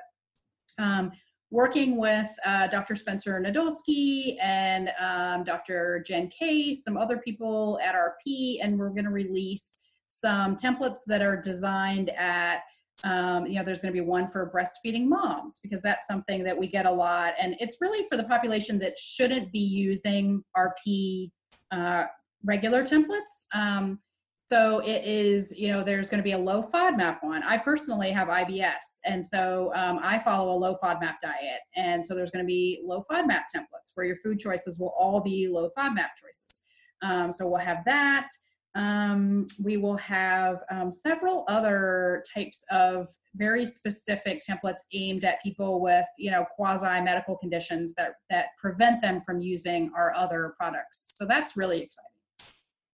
um, 0.80 1.14
working 1.50 1.96
with 1.96 2.30
uh, 2.46 2.68
Dr. 2.68 2.98
Spencer 2.98 3.40
Nadolsky 3.40 4.36
and 4.42 4.92
um, 5.00 5.46
Dr. 5.46 6.04
Jen 6.06 6.28
Case, 6.28 6.84
some 6.84 6.98
other 6.98 7.20
people 7.20 7.80
at 7.82 7.96
RP, 7.96 8.58
and 8.62 8.78
we're 8.78 8.90
going 8.90 9.06
to 9.06 9.12
release 9.12 9.78
some 10.20 10.56
templates 10.56 11.00
that 11.08 11.22
are 11.22 11.40
designed 11.40 12.10
at 12.12 12.62
um, 13.04 13.46
you 13.46 13.56
know 13.56 13.64
there's 13.64 13.82
going 13.82 13.94
to 13.94 14.02
be 14.02 14.06
one 14.06 14.28
for 14.28 14.52
breastfeeding 14.52 15.06
moms 15.06 15.60
because 15.62 15.82
that's 15.82 16.08
something 16.08 16.44
that 16.44 16.58
we 16.58 16.68
get 16.68 16.86
a 16.86 16.92
lot 16.92 17.34
and 17.40 17.56
it's 17.60 17.78
really 17.80 18.08
for 18.10 18.18
the 18.18 18.24
population 18.24 18.80
that 18.80 18.98
shouldn't 18.98 19.52
be 19.52 19.60
using 19.60 20.44
rp 20.58 21.30
uh, 21.72 22.06
regular 22.44 22.84
templates. 22.84 23.46
Um, 23.54 24.00
so 24.48 24.80
it 24.80 25.04
is 25.04 25.60
you 25.60 25.68
know 25.68 25.84
there's 25.84 26.10
going 26.10 26.20
to 26.20 26.24
be 26.24 26.32
a 26.32 26.38
low 26.38 26.64
fodmap 26.64 27.18
one. 27.22 27.44
I 27.44 27.58
personally 27.58 28.12
have 28.12 28.30
ibs 28.30 28.88
and 29.06 29.26
so 29.26 29.72
um, 29.76 30.00
i 30.02 30.18
follow 30.18 30.56
a 30.56 30.58
low 30.58 30.78
fodmap 30.82 31.16
diet 31.22 31.62
and 31.76 32.04
so 32.04 32.16
there's 32.16 32.32
going 32.32 32.44
to 32.44 32.48
be 32.48 32.82
low 32.84 33.04
fodmap 33.12 33.44
templates 33.56 33.92
where 33.96 34.06
your 34.06 34.16
food 34.18 34.40
choices 34.40 34.80
will 34.80 34.94
all 34.98 35.20
be 35.20 35.48
low 35.48 35.70
fodmap 35.78 36.10
choices. 36.20 36.66
Um, 37.04 37.32
so 37.32 37.48
we'll 37.48 37.60
have 37.60 37.84
that 37.86 38.28
um, 38.76 39.48
we 39.64 39.78
will 39.78 39.98
have 39.98 40.58
um, 40.70 40.92
several 40.92 41.46
other 41.48 42.24
types 42.32 42.64
of 42.72 43.08
very 43.36 43.66
specific 43.66 44.44
templates 44.48 44.82
aimed 44.94 45.24
at 45.24 45.42
people 45.42 45.82
with, 45.82 46.06
you 46.18 46.32
know, 46.32 46.46
quasi 46.56 47.02
medical 47.02 47.36
conditions 47.38 47.94
that 47.96 48.16
that 48.30 48.48
prevent 48.60 49.02
them 49.02 49.22
from 49.22 49.42
using 49.42 49.92
our 49.96 50.14
other 50.14 50.54
products. 50.58 51.14
So 51.16 51.26
that's 51.26 51.58
really 51.58 51.82
exciting. 51.82 52.17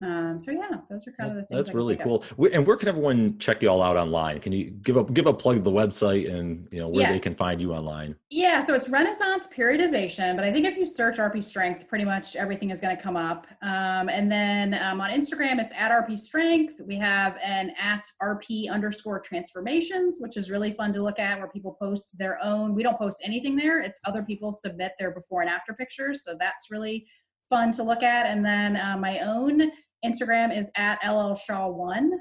Um, 0.03 0.39
so 0.39 0.51
yeah, 0.51 0.79
those 0.89 1.07
are 1.07 1.13
kind 1.13 1.31
of 1.31 1.37
the 1.37 1.43
things. 1.43 1.67
That's 1.67 1.75
really 1.75 1.95
cool. 1.95 2.25
And 2.53 2.67
where 2.67 2.77
can 2.77 2.89
everyone 2.89 3.39
check 3.39 3.63
you 3.63 3.69
all 3.69 3.83
out 3.83 3.99
online? 3.99 4.41
Can 4.41 4.53
you 4.53 4.71
give 4.71 4.97
a 4.97 5.05
give 5.05 5.27
a 5.27 5.35
plug 5.35 5.57
to 5.57 5.63
the 5.63 5.71
website 5.71 6.33
and 6.33 6.67
you 6.73 6.81
know 6.81 6.89
where 6.89 7.03
yes. 7.03 7.13
they 7.13 7.19
can 7.19 7.35
find 7.35 7.61
you 7.61 7.75
online? 7.75 8.17
Yeah, 8.31 8.65
so 8.65 8.75
it's 8.75 8.89
Renaissance 8.89 9.49
Periodization, 9.55 10.37
but 10.37 10.45
I 10.45 10.53
think 10.53 10.65
if 10.67 10.79
you 10.79 10.87
search 10.87 11.19
RP 11.19 11.45
Strength, 11.45 11.87
pretty 11.87 12.07
much 12.07 12.35
everything 12.35 12.71
is 12.71 12.81
going 12.81 12.97
to 12.97 13.03
come 13.03 13.17
up. 13.17 13.47
Um, 13.61 14.09
and 14.09 14.33
then 14.33 14.73
um, 14.75 15.03
on 15.03 15.11
Instagram, 15.11 15.61
it's 15.61 15.73
at 15.77 15.91
RP 15.91 16.19
Strength. 16.19 16.81
We 16.87 16.97
have 16.97 17.37
an 17.45 17.73
at 17.79 18.05
RP 18.23 18.71
underscore 18.71 19.21
Transformations, 19.21 20.17
which 20.21 20.39
is 20.39 20.51
really 20.51 20.73
fun 20.73 20.95
to 20.95 21.03
look 21.03 21.19
at, 21.19 21.39
where 21.39 21.49
people 21.49 21.77
post 21.79 22.17
their 22.17 22.43
own. 22.43 22.75
We 22.75 22.83
don't 22.83 22.99
post 22.99 23.19
anything 23.23 23.55
there; 23.55 23.83
it's 23.83 24.01
other 24.07 24.23
people 24.23 24.55
submit 24.55 24.93
their 24.99 25.11
before 25.11 25.43
and 25.43 25.51
after 25.51 25.75
pictures. 25.75 26.25
So 26.25 26.37
that's 26.41 26.71
really 26.71 27.07
fun 27.51 27.73
to 27.73 27.83
look 27.83 28.03
at. 28.03 28.27
And 28.27 28.43
then 28.43 28.77
uh, 28.77 28.97
my 28.97 29.19
own 29.19 29.71
Instagram 30.05 30.57
is 30.57 30.71
at 30.77 30.99
LL 31.07 31.35
Shaw 31.35 31.69
one. 31.69 32.13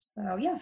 So 0.00 0.36
yeah. 0.36 0.58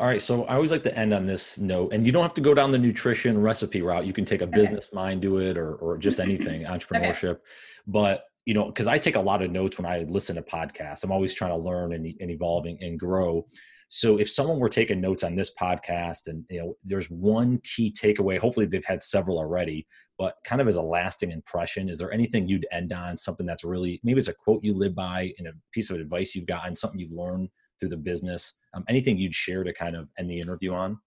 All 0.00 0.08
right. 0.08 0.20
So 0.20 0.44
I 0.44 0.54
always 0.54 0.72
like 0.72 0.82
to 0.84 0.98
end 0.98 1.14
on 1.14 1.26
this 1.26 1.56
note, 1.56 1.92
and 1.92 2.04
you 2.04 2.12
don't 2.12 2.22
have 2.22 2.34
to 2.34 2.40
go 2.40 2.52
down 2.52 2.72
the 2.72 2.78
nutrition 2.78 3.40
recipe 3.40 3.80
route. 3.80 4.06
You 4.06 4.12
can 4.12 4.24
take 4.24 4.42
a 4.42 4.46
business 4.46 4.88
okay. 4.88 4.96
mind 4.96 5.22
to 5.22 5.38
it, 5.38 5.56
or 5.56 5.74
or 5.76 5.98
just 5.98 6.20
anything 6.20 6.62
entrepreneurship. 6.64 7.30
Okay. 7.30 7.40
But 7.86 8.24
you 8.44 8.54
know, 8.54 8.66
because 8.66 8.86
I 8.86 8.98
take 8.98 9.16
a 9.16 9.20
lot 9.20 9.42
of 9.42 9.50
notes 9.50 9.78
when 9.78 9.86
I 9.86 10.00
listen 10.08 10.36
to 10.36 10.42
podcasts. 10.42 11.04
I'm 11.04 11.12
always 11.12 11.32
trying 11.32 11.52
to 11.52 11.56
learn 11.56 11.92
and, 11.92 12.06
and 12.20 12.30
evolving 12.30 12.78
and 12.80 12.98
grow. 12.98 13.46
So 13.88 14.18
if 14.18 14.30
someone 14.30 14.58
were 14.58 14.68
taking 14.68 15.00
notes 15.00 15.22
on 15.22 15.36
this 15.36 15.52
podcast, 15.60 16.26
and 16.26 16.44
you 16.50 16.60
know, 16.60 16.76
there's 16.84 17.10
one 17.10 17.60
key 17.64 17.92
takeaway. 17.92 18.38
Hopefully, 18.38 18.66
they've 18.66 18.84
had 18.84 19.02
several 19.02 19.38
already 19.38 19.86
but 20.18 20.36
kind 20.44 20.60
of 20.60 20.68
as 20.68 20.76
a 20.76 20.82
lasting 20.82 21.30
impression 21.30 21.88
is 21.88 21.98
there 21.98 22.12
anything 22.12 22.48
you'd 22.48 22.66
end 22.70 22.92
on 22.92 23.16
something 23.16 23.46
that's 23.46 23.64
really 23.64 24.00
maybe 24.02 24.18
it's 24.18 24.28
a 24.28 24.34
quote 24.34 24.62
you 24.62 24.74
live 24.74 24.94
by 24.94 25.32
in 25.38 25.46
a 25.46 25.52
piece 25.72 25.90
of 25.90 25.96
advice 25.96 26.34
you've 26.34 26.46
gotten 26.46 26.76
something 26.76 27.00
you've 27.00 27.12
learned 27.12 27.48
through 27.78 27.88
the 27.88 27.96
business 27.96 28.54
um, 28.74 28.84
anything 28.88 29.16
you'd 29.18 29.34
share 29.34 29.64
to 29.64 29.72
kind 29.72 29.96
of 29.96 30.08
end 30.18 30.30
the 30.30 30.38
interview 30.38 30.72
on 30.72 30.98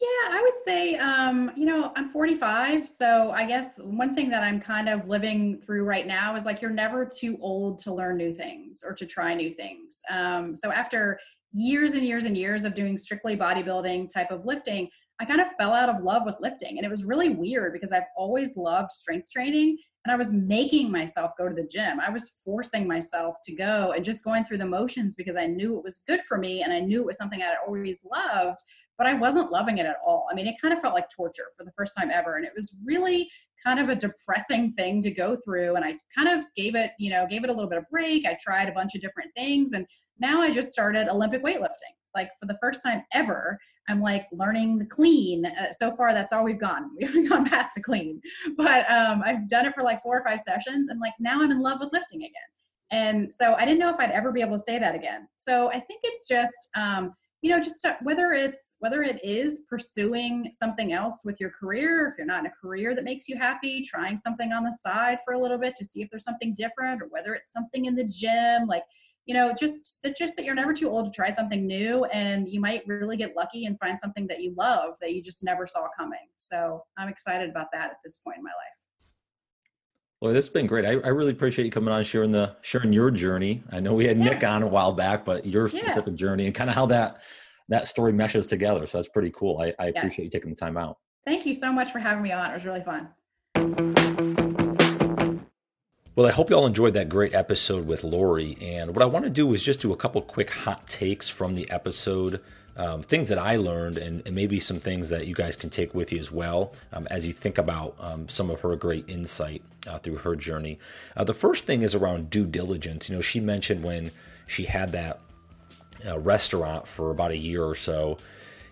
yeah 0.00 0.36
i 0.36 0.40
would 0.42 0.54
say 0.64 0.96
um, 0.96 1.50
you 1.56 1.64
know 1.64 1.92
i'm 1.96 2.08
45 2.08 2.88
so 2.88 3.30
i 3.30 3.46
guess 3.46 3.74
one 3.78 4.14
thing 4.14 4.28
that 4.30 4.42
i'm 4.42 4.60
kind 4.60 4.88
of 4.88 5.08
living 5.08 5.60
through 5.64 5.84
right 5.84 6.06
now 6.06 6.34
is 6.34 6.44
like 6.44 6.60
you're 6.60 6.70
never 6.70 7.04
too 7.04 7.38
old 7.40 7.78
to 7.80 7.92
learn 7.92 8.16
new 8.16 8.34
things 8.34 8.82
or 8.84 8.94
to 8.94 9.06
try 9.06 9.34
new 9.34 9.52
things 9.52 9.98
um, 10.10 10.54
so 10.54 10.70
after 10.70 11.18
years 11.52 11.92
and 11.92 12.02
years 12.06 12.24
and 12.24 12.36
years 12.36 12.64
of 12.64 12.74
doing 12.74 12.96
strictly 12.96 13.36
bodybuilding 13.36 14.12
type 14.12 14.30
of 14.30 14.44
lifting 14.44 14.88
I 15.20 15.26
kind 15.26 15.40
of 15.40 15.48
fell 15.58 15.74
out 15.74 15.90
of 15.90 16.02
love 16.02 16.22
with 16.24 16.36
lifting. 16.40 16.78
And 16.78 16.84
it 16.84 16.90
was 16.90 17.04
really 17.04 17.28
weird 17.28 17.74
because 17.74 17.92
I've 17.92 18.08
always 18.16 18.56
loved 18.56 18.90
strength 18.90 19.30
training 19.30 19.76
and 20.04 20.12
I 20.12 20.16
was 20.16 20.32
making 20.32 20.90
myself 20.90 21.32
go 21.36 21.46
to 21.46 21.54
the 21.54 21.68
gym. 21.70 22.00
I 22.00 22.08
was 22.08 22.36
forcing 22.42 22.88
myself 22.88 23.36
to 23.44 23.54
go 23.54 23.92
and 23.92 24.02
just 24.02 24.24
going 24.24 24.46
through 24.46 24.58
the 24.58 24.66
motions 24.66 25.14
because 25.16 25.36
I 25.36 25.46
knew 25.46 25.76
it 25.76 25.84
was 25.84 26.02
good 26.08 26.20
for 26.26 26.38
me 26.38 26.62
and 26.62 26.72
I 26.72 26.80
knew 26.80 27.00
it 27.00 27.06
was 27.06 27.18
something 27.18 27.42
I'd 27.42 27.56
always 27.66 28.00
loved, 28.10 28.60
but 28.96 29.06
I 29.06 29.12
wasn't 29.12 29.52
loving 29.52 29.76
it 29.76 29.84
at 29.84 29.96
all. 30.06 30.26
I 30.32 30.34
mean, 30.34 30.46
it 30.46 30.56
kind 30.60 30.72
of 30.72 30.80
felt 30.80 30.94
like 30.94 31.10
torture 31.14 31.48
for 31.54 31.64
the 31.64 31.72
first 31.76 31.92
time 31.98 32.10
ever. 32.10 32.36
And 32.36 32.46
it 32.46 32.52
was 32.56 32.74
really 32.82 33.28
kind 33.62 33.78
of 33.78 33.90
a 33.90 33.94
depressing 33.94 34.72
thing 34.72 35.02
to 35.02 35.10
go 35.10 35.36
through. 35.44 35.76
And 35.76 35.84
I 35.84 35.96
kind 36.16 36.30
of 36.30 36.46
gave 36.56 36.74
it, 36.74 36.92
you 36.98 37.10
know, 37.10 37.26
gave 37.28 37.44
it 37.44 37.50
a 37.50 37.52
little 37.52 37.68
bit 37.68 37.78
of 37.78 37.84
break. 37.90 38.24
I 38.26 38.38
tried 38.42 38.70
a 38.70 38.72
bunch 38.72 38.94
of 38.94 39.02
different 39.02 39.32
things. 39.36 39.72
And 39.74 39.86
now 40.20 40.40
I 40.40 40.50
just 40.50 40.72
started 40.72 41.08
Olympic 41.08 41.42
weightlifting. 41.42 41.94
Like 42.14 42.30
for 42.38 42.46
the 42.46 42.58
first 42.60 42.82
time 42.82 43.02
ever, 43.12 43.58
I'm 43.88 44.00
like 44.00 44.26
learning 44.32 44.78
the 44.78 44.86
clean. 44.86 45.46
Uh, 45.46 45.72
so 45.72 45.94
far, 45.96 46.12
that's 46.12 46.32
all 46.32 46.44
we've 46.44 46.60
gone. 46.60 46.90
We 46.98 47.06
haven't 47.06 47.28
gone 47.28 47.48
past 47.48 47.70
the 47.74 47.82
clean, 47.82 48.20
but 48.56 48.90
um, 48.90 49.22
I've 49.24 49.48
done 49.48 49.66
it 49.66 49.74
for 49.74 49.82
like 49.82 50.02
four 50.02 50.18
or 50.18 50.24
five 50.24 50.40
sessions, 50.40 50.88
and 50.88 51.00
like 51.00 51.14
now 51.18 51.42
I'm 51.42 51.50
in 51.50 51.60
love 51.60 51.78
with 51.80 51.90
lifting 51.92 52.22
again. 52.22 52.32
And 52.92 53.32
so 53.32 53.54
I 53.54 53.64
didn't 53.64 53.78
know 53.78 53.90
if 53.90 54.00
I'd 54.00 54.10
ever 54.10 54.32
be 54.32 54.40
able 54.40 54.58
to 54.58 54.62
say 54.62 54.78
that 54.78 54.94
again. 54.94 55.28
So 55.38 55.68
I 55.70 55.78
think 55.80 56.00
it's 56.02 56.26
just 56.26 56.70
um, 56.74 57.14
you 57.42 57.50
know 57.50 57.62
just 57.62 57.84
uh, 57.84 57.94
whether 58.02 58.32
it's 58.32 58.76
whether 58.80 59.02
it 59.02 59.20
is 59.24 59.64
pursuing 59.68 60.50
something 60.52 60.92
else 60.92 61.20
with 61.24 61.40
your 61.40 61.50
career 61.50 62.08
if 62.08 62.18
you're 62.18 62.26
not 62.26 62.40
in 62.40 62.46
a 62.46 62.52
career 62.60 62.94
that 62.94 63.04
makes 63.04 63.28
you 63.28 63.36
happy 63.38 63.82
trying 63.82 64.18
something 64.18 64.52
on 64.52 64.64
the 64.64 64.76
side 64.82 65.18
for 65.24 65.34
a 65.34 65.38
little 65.38 65.58
bit 65.58 65.74
to 65.76 65.84
see 65.84 66.02
if 66.02 66.10
there's 66.10 66.24
something 66.24 66.54
different 66.58 67.00
or 67.00 67.06
whether 67.06 67.34
it's 67.34 67.52
something 67.52 67.86
in 67.86 67.94
the 67.94 68.04
gym 68.04 68.66
like 68.66 68.82
you 69.30 69.34
know 69.34 69.54
just 69.56 70.02
that 70.02 70.16
just 70.16 70.34
that 70.34 70.44
you're 70.44 70.56
never 70.56 70.74
too 70.74 70.88
old 70.88 71.04
to 71.04 71.12
try 71.12 71.30
something 71.30 71.64
new 71.64 72.04
and 72.06 72.48
you 72.48 72.60
might 72.60 72.82
really 72.88 73.16
get 73.16 73.36
lucky 73.36 73.66
and 73.66 73.78
find 73.78 73.96
something 73.96 74.26
that 74.26 74.40
you 74.40 74.52
love 74.58 74.94
that 75.00 75.14
you 75.14 75.22
just 75.22 75.44
never 75.44 75.68
saw 75.68 75.86
coming 75.96 76.26
so 76.38 76.82
i'm 76.98 77.08
excited 77.08 77.48
about 77.48 77.68
that 77.72 77.92
at 77.92 77.96
this 78.02 78.18
point 78.24 78.38
in 78.38 78.42
my 78.42 78.50
life 78.50 78.78
Well, 80.20 80.32
this 80.34 80.46
has 80.46 80.52
been 80.52 80.66
great. 80.66 80.84
I, 80.84 80.90
I 80.90 81.12
really 81.18 81.30
appreciate 81.30 81.64
you 81.64 81.70
coming 81.70 81.94
on, 81.94 82.02
sharing 82.02 82.32
the 82.32 82.56
sharing 82.60 82.92
your 82.92 83.10
journey. 83.10 83.62
I 83.70 83.78
know 83.78 83.94
we 83.94 84.04
had 84.04 84.18
yeah. 84.18 84.24
Nick 84.24 84.44
on 84.44 84.62
a 84.62 84.66
while 84.66 84.92
back, 84.92 85.24
but 85.24 85.46
your 85.46 85.68
specific 85.68 86.14
yes. 86.14 86.16
journey 86.16 86.46
and 86.46 86.54
kind 86.54 86.68
of 86.68 86.76
how 86.76 86.86
that 86.86 87.22
that 87.68 87.86
story 87.86 88.12
meshes 88.12 88.46
together. 88.48 88.86
So 88.86 88.98
that's 88.98 89.08
pretty 89.08 89.30
cool. 89.30 89.60
I, 89.62 89.68
I 89.78 89.86
yes. 89.86 89.94
appreciate 89.96 90.24
you 90.26 90.30
taking 90.30 90.50
the 90.50 90.56
time 90.56 90.76
out. 90.76 90.98
Thank 91.24 91.46
you 91.46 91.54
so 91.54 91.72
much 91.72 91.90
for 91.92 92.00
having 92.00 92.22
me 92.22 92.32
on. 92.32 92.50
It 92.50 92.54
was 92.54 92.64
really 92.64 92.82
fun. 92.82 93.08
Well, 96.16 96.26
I 96.26 96.32
hope 96.32 96.50
you 96.50 96.56
all 96.56 96.66
enjoyed 96.66 96.94
that 96.94 97.08
great 97.08 97.34
episode 97.34 97.86
with 97.86 98.02
Lori. 98.02 98.58
And 98.60 98.96
what 98.96 99.02
I 99.02 99.06
want 99.06 99.26
to 99.26 99.30
do 99.30 99.54
is 99.54 99.62
just 99.62 99.80
do 99.80 99.92
a 99.92 99.96
couple 99.96 100.20
quick 100.20 100.50
hot 100.50 100.88
takes 100.88 101.28
from 101.28 101.54
the 101.54 101.70
episode 101.70 102.40
um, 102.76 103.02
things 103.02 103.28
that 103.28 103.38
I 103.38 103.54
learned, 103.54 103.96
and, 103.96 104.22
and, 104.26 104.34
maybe 104.34 104.58
some 104.58 104.80
things 104.80 105.10
that 105.10 105.26
you 105.26 105.34
guys 105.34 105.54
can 105.54 105.70
take 105.70 105.94
with 105.94 106.10
you 106.10 106.18
as 106.18 106.32
well 106.32 106.72
um, 106.92 107.06
as 107.10 107.26
you 107.26 107.32
think 107.32 107.58
about 107.58 107.94
um, 108.00 108.28
some 108.28 108.50
of 108.50 108.60
her 108.62 108.74
great 108.74 109.04
insight 109.08 109.62
uh, 109.86 109.98
through 109.98 110.16
her 110.16 110.34
journey. 110.34 110.78
Uh, 111.16 111.22
the 111.22 111.34
first 111.34 111.64
thing 111.64 111.82
is 111.82 111.94
around 111.94 112.30
due 112.30 112.46
diligence. 112.46 113.08
You 113.08 113.16
know, 113.16 113.22
she 113.22 113.38
mentioned 113.38 113.84
when 113.84 114.10
she 114.46 114.64
had 114.64 114.92
that 114.92 115.20
uh, 116.06 116.18
restaurant 116.18 116.88
for 116.88 117.10
about 117.10 117.30
a 117.30 117.36
year 117.36 117.64
or 117.64 117.74
so, 117.74 118.18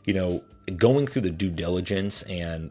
you 0.05 0.15
know, 0.15 0.43
going 0.77 1.07
through 1.07 1.23
the 1.23 1.31
due 1.31 1.51
diligence 1.51 2.23
and 2.23 2.71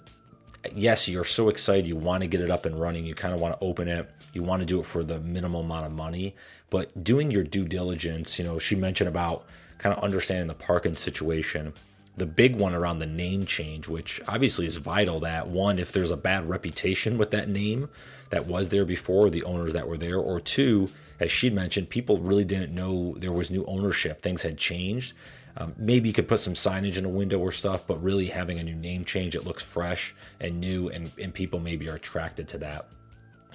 yes, 0.76 1.08
you're 1.08 1.26
so 1.26 1.50
excited, 1.50 1.88
you 1.88 1.96
want 1.96 2.22
to 2.22 2.28
get 2.28 2.42
it 2.42 2.52
up 2.52 2.66
and 2.66 2.80
running, 2.80 3.06
you 3.06 3.16
kind 3.16 3.34
of 3.34 3.40
want 3.40 3.60
to 3.60 3.66
open 3.66 3.88
it, 3.88 4.10
you 4.34 4.44
want 4.44 4.62
to 4.62 4.66
do 4.66 4.80
it 4.80 4.86
for 4.86 5.04
the 5.04 5.20
minimal 5.20 5.62
amount 5.62 5.86
of 5.86 5.92
money, 5.92 6.36
but 6.70 7.04
doing 7.04 7.32
your 7.32 7.44
due 7.44 7.66
diligence, 7.66 8.38
you 8.38 8.46
know, 8.46 8.60
she 8.60 8.76
mentioned 8.76 9.08
about 9.08 9.46
kind 9.78 9.96
of 9.96 10.04
understanding 10.04 10.48
the 10.48 10.54
parking 10.54 10.96
situation. 10.96 11.74
The 12.16 12.26
big 12.26 12.56
one 12.56 12.74
around 12.74 13.00
the 13.00 13.06
name 13.06 13.46
change, 13.46 13.88
which 13.88 14.20
obviously 14.28 14.66
is 14.66 14.78
vital 14.78 15.20
that 15.20 15.48
one, 15.48 15.78
if 15.78 15.92
there's 15.92 16.10
a 16.10 16.18
bad 16.18 16.50
reputation 16.50 17.18
with 17.18 17.32
that 17.32 17.48
name 17.48 17.90
that 18.32 18.48
was 18.48 18.70
there 18.70 18.86
before, 18.86 19.30
the 19.30 19.44
owners 19.44 19.74
that 19.74 19.88
were 19.88 19.98
there, 19.98 20.18
or 20.18 20.40
two, 20.40 20.90
as 21.20 21.32
she'd 21.32 21.54
mentioned, 21.54 21.90
people 21.90 22.18
really 22.18 22.44
didn't 22.44 22.74
know 22.74 23.16
there 23.18 23.32
was 23.32 23.52
new 23.52 23.66
ownership, 23.66 24.22
things 24.22 24.42
had 24.42 24.58
changed. 24.58 25.14
Um, 25.60 25.74
maybe 25.76 26.08
you 26.08 26.14
could 26.14 26.28
put 26.28 26.40
some 26.40 26.54
signage 26.54 26.98
in 26.98 27.06
a 27.06 27.10
window 27.10 27.40
or 27.40 27.52
stuff, 27.52 27.86
but 27.88 28.02
really 28.02 28.28
having 28.28 28.60
a 28.60 28.64
new 28.64 28.76
name 28.76 29.06
change, 29.06 29.36
it 29.36 29.44
looks 29.44 29.64
fresh 29.64 30.14
and 30.40 30.60
new, 30.60 30.88
and, 30.88 31.12
and 31.20 31.34
people 31.34 31.60
maybe 31.60 31.90
are 31.90 31.96
attracted 31.96 32.48
to 32.50 32.60
that 32.60 32.88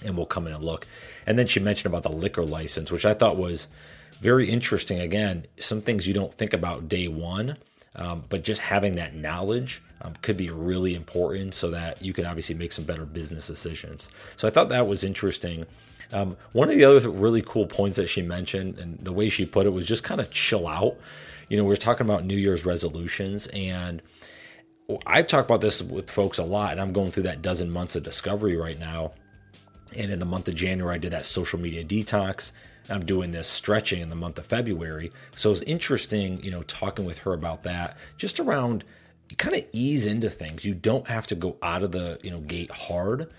and 0.05 0.17
will 0.17 0.27
come 0.27 0.49
in 0.49 0.53
and 0.53 0.65
look. 0.65 0.87
And 1.27 1.39
then 1.39 1.47
she 1.47 1.61
mentioned 1.61 1.87
about 1.95 2.03
the 2.03 2.17
liquor 2.17 2.45
license, 2.45 2.91
which 2.91 3.07
I 3.07 3.15
thought 3.15 3.37
was 3.37 3.69
very 4.21 4.51
interesting. 4.51 4.99
Again, 4.99 5.47
some 5.61 5.81
things 5.81 6.09
you 6.09 6.15
don't 6.15 6.35
think 6.35 6.53
about 6.53 6.89
day 6.89 7.07
one, 7.07 7.57
um, 7.95 8.25
but 8.29 8.43
just 8.43 8.63
having 8.63 8.95
that 8.97 9.15
knowledge 9.15 9.81
um, 10.01 10.15
could 10.23 10.37
be 10.37 10.51
really 10.51 10.97
important 10.97 11.55
so 11.55 11.71
that 11.71 12.03
you 12.03 12.13
can 12.13 12.27
obviously 12.27 12.55
make 12.57 12.73
some 12.73 12.85
better 12.85 13.05
business 13.05 13.47
decisions. 13.47 14.09
So 14.37 14.49
I 14.49 14.51
thought 14.51 14.71
that 14.71 14.89
was 14.89 15.05
interesting. 15.05 15.67
Um, 16.13 16.37
one 16.53 16.69
of 16.69 16.77
the 16.77 16.85
other 16.85 17.09
really 17.09 17.43
cool 17.43 17.67
points 17.67 17.97
that 17.97 18.09
she 18.09 18.23
mentioned 18.23 18.79
and 18.79 18.99
the 18.99 19.13
way 19.13 19.29
she 19.29 19.47
put 19.47 19.67
it 19.67 19.71
was 19.71 19.87
just 19.87 20.03
kind 20.03 20.21
of 20.21 20.31
chill 20.31 20.67
out. 20.67 20.97
You 21.53 21.59
know, 21.59 21.65
we 21.65 21.75
are 21.75 21.77
talking 21.77 22.07
about 22.07 22.25
New 22.25 22.39
Year's 22.39 22.65
resolutions, 22.65 23.47
and 23.49 24.01
I've 25.05 25.27
talked 25.27 25.51
about 25.51 25.61
this 25.61 25.83
with 25.83 26.11
folks 26.11 26.39
a 26.39 26.45
lot, 26.45 26.73
and 26.73 26.81
I'm 26.81 26.95
going 26.95 27.11
through 27.11 27.25
that 27.25 27.43
dozen 27.43 27.71
months 27.71 27.95
of 27.95 28.03
discovery 28.03 28.57
right 28.57 28.79
now. 28.79 29.13
And 29.95 30.11
in 30.11 30.19
the 30.19 30.25
month 30.25 30.49
of 30.49 30.55
January, 30.55 30.95
I 30.95 30.99
did 30.99 31.13
that 31.13 31.27
social 31.27 31.61
media 31.61 31.85
detox. 31.85 32.53
I'm 32.89 33.05
doing 33.05 33.33
this 33.33 33.49
stretching 33.49 34.01
in 34.01 34.09
the 34.09 34.17
month 34.17 34.39
of 34.39 34.47
February. 34.47 35.13
So 35.37 35.51
it's 35.51 35.61
interesting, 35.61 36.43
you 36.43 36.51
know, 36.51 36.63
talking 36.63 37.05
with 37.05 37.19
her 37.19 37.35
about 37.35 37.65
that, 37.65 37.99
just 38.17 38.41
around 38.41 38.83
you 39.29 39.37
kind 39.37 39.55
of 39.55 39.67
ease 39.73 40.07
into 40.07 40.31
things. 40.31 40.65
You 40.65 40.73
don't 40.73 41.09
have 41.09 41.27
to 41.27 41.35
go 41.35 41.59
out 41.61 41.83
of 41.83 41.93
the, 41.93 42.19
you 42.23 42.31
know, 42.31 42.41
gate 42.41 42.71
hard 42.71 43.31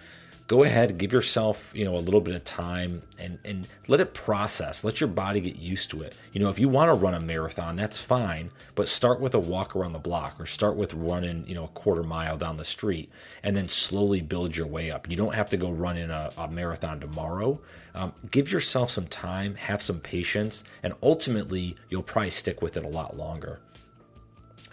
go 0.54 0.64
ahead, 0.64 1.00
give 1.00 1.12
yourself, 1.12 1.72
you 1.76 1.84
know, 1.84 1.96
a 1.96 1.98
little 1.98 2.22
bit 2.22 2.36
of 2.36 2.44
time 2.44 3.02
and 3.18 3.40
and 3.44 3.68
let 3.88 4.00
it 4.00 4.14
process. 4.14 4.84
Let 4.84 5.00
your 5.00 5.08
body 5.08 5.42
get 5.42 5.56
used 5.56 5.90
to 5.90 6.04
it. 6.04 6.16
You 6.32 6.40
know, 6.40 6.52
if 6.52 6.60
you 6.60 6.70
want 6.70 6.90
to 6.90 6.94
run 6.94 7.16
a 7.16 7.20
marathon, 7.20 7.76
that's 7.76 7.98
fine, 7.98 8.52
but 8.76 8.88
start 8.88 9.20
with 9.20 9.34
a 9.34 9.40
walk 9.40 9.76
around 9.76 9.94
the 9.94 10.00
block 10.00 10.40
or 10.40 10.46
start 10.46 10.76
with 10.76 10.94
running, 10.94 11.48
you 11.48 11.56
know, 11.56 11.64
a 11.64 11.70
quarter 11.70 12.04
mile 12.04 12.38
down 12.38 12.58
the 12.58 12.66
street 12.66 13.10
and 13.42 13.58
then 13.58 13.68
slowly 13.68 14.22
build 14.22 14.56
your 14.56 14.68
way 14.68 14.92
up. 14.92 15.10
You 15.10 15.16
don't 15.16 15.34
have 15.34 15.50
to 15.50 15.58
go 15.58 15.72
run 15.72 15.98
in 15.98 16.12
a, 16.12 16.30
a 16.38 16.48
marathon 16.48 17.00
tomorrow. 17.00 17.60
Um, 17.96 18.14
give 18.30 18.52
yourself 18.52 18.92
some 18.92 19.08
time, 19.08 19.56
have 19.56 19.82
some 19.82 20.02
patience, 20.02 20.64
and 20.84 20.94
ultimately 21.02 21.78
you'll 21.90 22.04
probably 22.04 22.30
stick 22.30 22.62
with 22.62 22.78
it 22.78 22.86
a 22.86 22.88
lot 22.88 23.18
longer. 23.18 23.60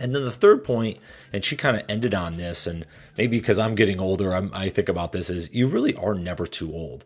And 0.01 0.14
then 0.14 0.24
the 0.24 0.32
third 0.32 0.64
point, 0.64 0.98
and 1.32 1.44
she 1.44 1.57
kind 1.57 1.76
of 1.76 1.84
ended 1.88 2.14
on 2.14 2.38
this, 2.38 2.66
and 2.66 2.86
maybe 3.16 3.38
because 3.38 3.59
I'm 3.59 3.74
getting 3.74 4.01
older, 4.01 4.34
I'm, 4.34 4.51
i 4.55 4.70
think 4.70 4.88
about 4.88 5.12
this 5.12 5.30
is 5.30 5.53
you 5.53 5.68
really 5.68 5.94
are 5.94 6.14
never 6.14 6.46
too 6.46 6.72
old. 6.72 7.05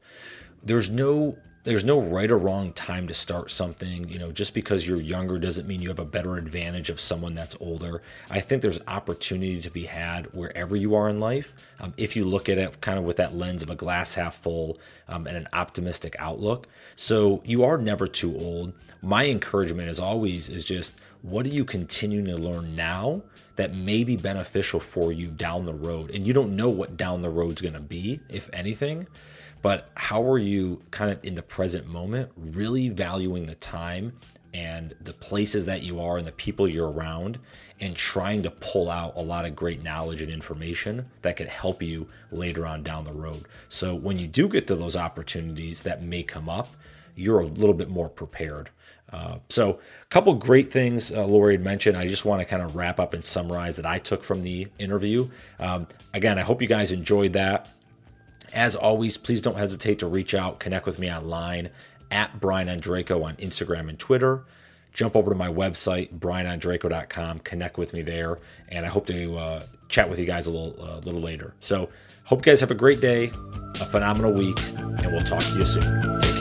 There's 0.63 0.89
no 0.89 1.37
there's 1.65 1.85
no 1.85 1.99
right 1.99 2.31
or 2.31 2.37
wrong 2.37 2.73
time 2.75 3.09
to 3.09 3.15
start 3.15 3.51
something. 3.51 4.09
You 4.09 4.19
know, 4.19 4.33
just 4.33 4.55
because 4.55 4.87
you're 4.87 5.01
younger 5.01 5.39
doesn't 5.39 5.67
mean 5.67 5.81
you 5.81 5.89
have 5.89 5.99
a 5.99 6.05
better 6.05 6.37
advantage 6.37 6.91
of 6.91 7.01
someone 7.01 7.35
that's 7.35 7.57
older. 7.59 8.03
I 8.31 8.41
think 8.41 8.63
there's 8.63 8.81
opportunity 8.87 9.61
to 9.61 9.71
be 9.71 9.87
had 9.87 10.27
wherever 10.35 10.77
you 10.77 10.95
are 10.95 11.09
in 11.09 11.19
life. 11.19 11.55
Um, 11.81 11.95
if 11.97 12.15
you 12.17 12.25
look 12.25 12.49
at 12.49 12.59
it 12.59 12.81
kind 12.81 12.99
of 12.99 13.05
with 13.05 13.17
that 13.17 13.35
lens 13.35 13.63
of 13.63 13.71
a 13.71 13.75
glass 13.75 14.15
half 14.15 14.37
full 14.37 14.79
um, 15.09 15.27
and 15.27 15.37
an 15.37 15.49
optimistic 15.53 16.15
outlook. 16.19 16.69
So 16.97 17.43
you 17.45 17.65
are 17.65 17.79
never 17.79 18.07
too 18.07 18.37
old. 18.37 18.75
My 19.03 19.27
encouragement, 19.27 19.89
as 19.89 19.99
always, 19.99 20.49
is 20.49 20.65
just 20.65 20.93
what 21.25 21.47
are 21.47 21.51
you 21.51 21.65
continuing 21.65 22.27
to 22.27 22.37
learn 22.37 22.77
now 22.77 23.23
that 23.57 23.75
may 23.75 24.05
be 24.05 24.15
beneficial 24.15 24.79
for 24.79 25.11
you 25.11 25.29
down 25.29 25.65
the 25.65 25.73
road? 25.73 26.11
And 26.11 26.27
you 26.27 26.35
don't 26.35 26.55
know 26.55 26.69
what 26.69 26.99
down 26.99 27.23
the 27.23 27.31
road's 27.31 27.63
going 27.63 27.73
to 27.73 27.81
be, 27.81 28.21
if 28.29 28.51
anything, 28.53 29.07
but 29.63 29.91
how 29.95 30.23
are 30.23 30.39
you 30.39 30.83
kind 30.91 31.11
of 31.11 31.25
in 31.25 31.35
the 31.35 31.43
present 31.43 31.87
moment 31.87 32.31
really 32.37 32.91
valuing 32.91 33.47
the 33.47 33.55
time 33.55 34.13
and 34.53 34.95
the 35.01 35.15
places 35.15 35.65
that 35.65 35.83
you 35.83 35.99
are 35.99 36.19
and 36.19 36.27
the 36.27 36.33
people 36.33 36.69
you're 36.69 36.91
around 36.91 37.39
and 37.81 37.97
trying 37.97 38.43
to 38.43 38.51
pull 38.51 38.91
out 38.91 39.17
a 39.17 39.23
lot 39.23 39.47
of 39.47 39.57
great 39.57 39.83
knowledge 39.83 40.21
and 40.21 40.31
information 40.31 41.07
that 41.23 41.39
could 41.39 41.49
help 41.49 41.83
you 41.83 42.07
later 42.31 42.67
on 42.67 42.83
down 42.83 43.07
the 43.07 43.15
road. 43.15 43.47
So 43.71 43.95
when 43.95 44.19
you 44.19 44.27
do 44.27 44.47
get 44.47 44.67
to 44.67 44.77
those 44.77 44.95
opportunities 44.95 45.85
that 45.85 46.03
may 46.03 46.23
come 46.23 46.51
up, 46.51 46.69
you're 47.17 47.41
a 47.41 47.47
little 47.47 47.75
bit 47.75 47.89
more 47.89 48.11
prepared. 48.11 48.69
Uh, 49.15 49.39
so, 49.49 49.79
a 50.03 50.07
couple 50.11 50.35
great 50.35 50.73
things 50.73 51.13
uh, 51.13 51.25
Lori 51.25 51.55
had 51.55 51.63
mentioned. 51.63 51.97
I 51.97 52.09
just 52.09 52.25
want 52.25 52.41
to 52.41 52.45
kind 52.45 52.63
of 52.63 52.75
wrap 52.75 52.99
up 52.99 53.15
and 53.15 53.25
summarize 53.25 53.77
that 53.77 53.87
I 53.87 53.99
took 53.99 54.25
from 54.25 54.43
the 54.43 54.67
interview. 54.79 55.31
Um, 55.61 55.87
again, 56.13 56.37
I 56.37 56.43
hope 56.43 56.61
you 56.61 56.67
guys 56.67 56.91
enjoyed 56.91 57.33
that. 57.35 57.69
As 58.53 58.75
always, 58.75 59.17
please 59.17 59.41
don't 59.41 59.57
hesitate 59.57 60.01
to 60.01 60.09
reach 60.09 60.35
out, 60.35 60.59
connect 60.59 60.85
with 60.85 60.99
me 60.99 61.13
online 61.13 61.71
at 62.11 62.41
Brian 62.41 62.67
Ondrako 62.67 63.25
on 63.25 63.37
Instagram 63.37 63.89
and 63.89 63.99
Twitter. 63.99 64.45
Jump 64.93 65.15
over 65.15 65.31
to 65.31 65.37
my 65.37 65.49
website, 65.49 66.19
brianondrako.com, 66.19 67.41
connect 67.41 67.79
with 67.79 67.93
me 67.93 68.03
there, 68.03 68.39
and 68.69 68.85
I 68.85 68.89
hope 68.89 69.07
to 69.07 69.39
uh, 69.39 69.63
chat 69.89 70.11
with 70.11 70.19
you 70.19 70.27
guys 70.27 70.47
a 70.47 70.51
little, 70.51 70.77
uh, 70.81 70.99
little 70.99 71.21
later. 71.21 71.55
So, 71.61 71.89
hope 72.25 72.41
you 72.41 72.51
guys 72.51 72.61
have 72.61 72.71
a 72.73 72.77
great 72.77 73.01
day, 73.01 73.31
a 73.81 73.87
phenomenal 73.87 74.33
week, 74.33 74.59
and 74.77 75.07
we'll 75.07 75.23
talk 75.23 75.41
to 75.41 75.55
you 75.55 75.67
soon. 75.67 76.34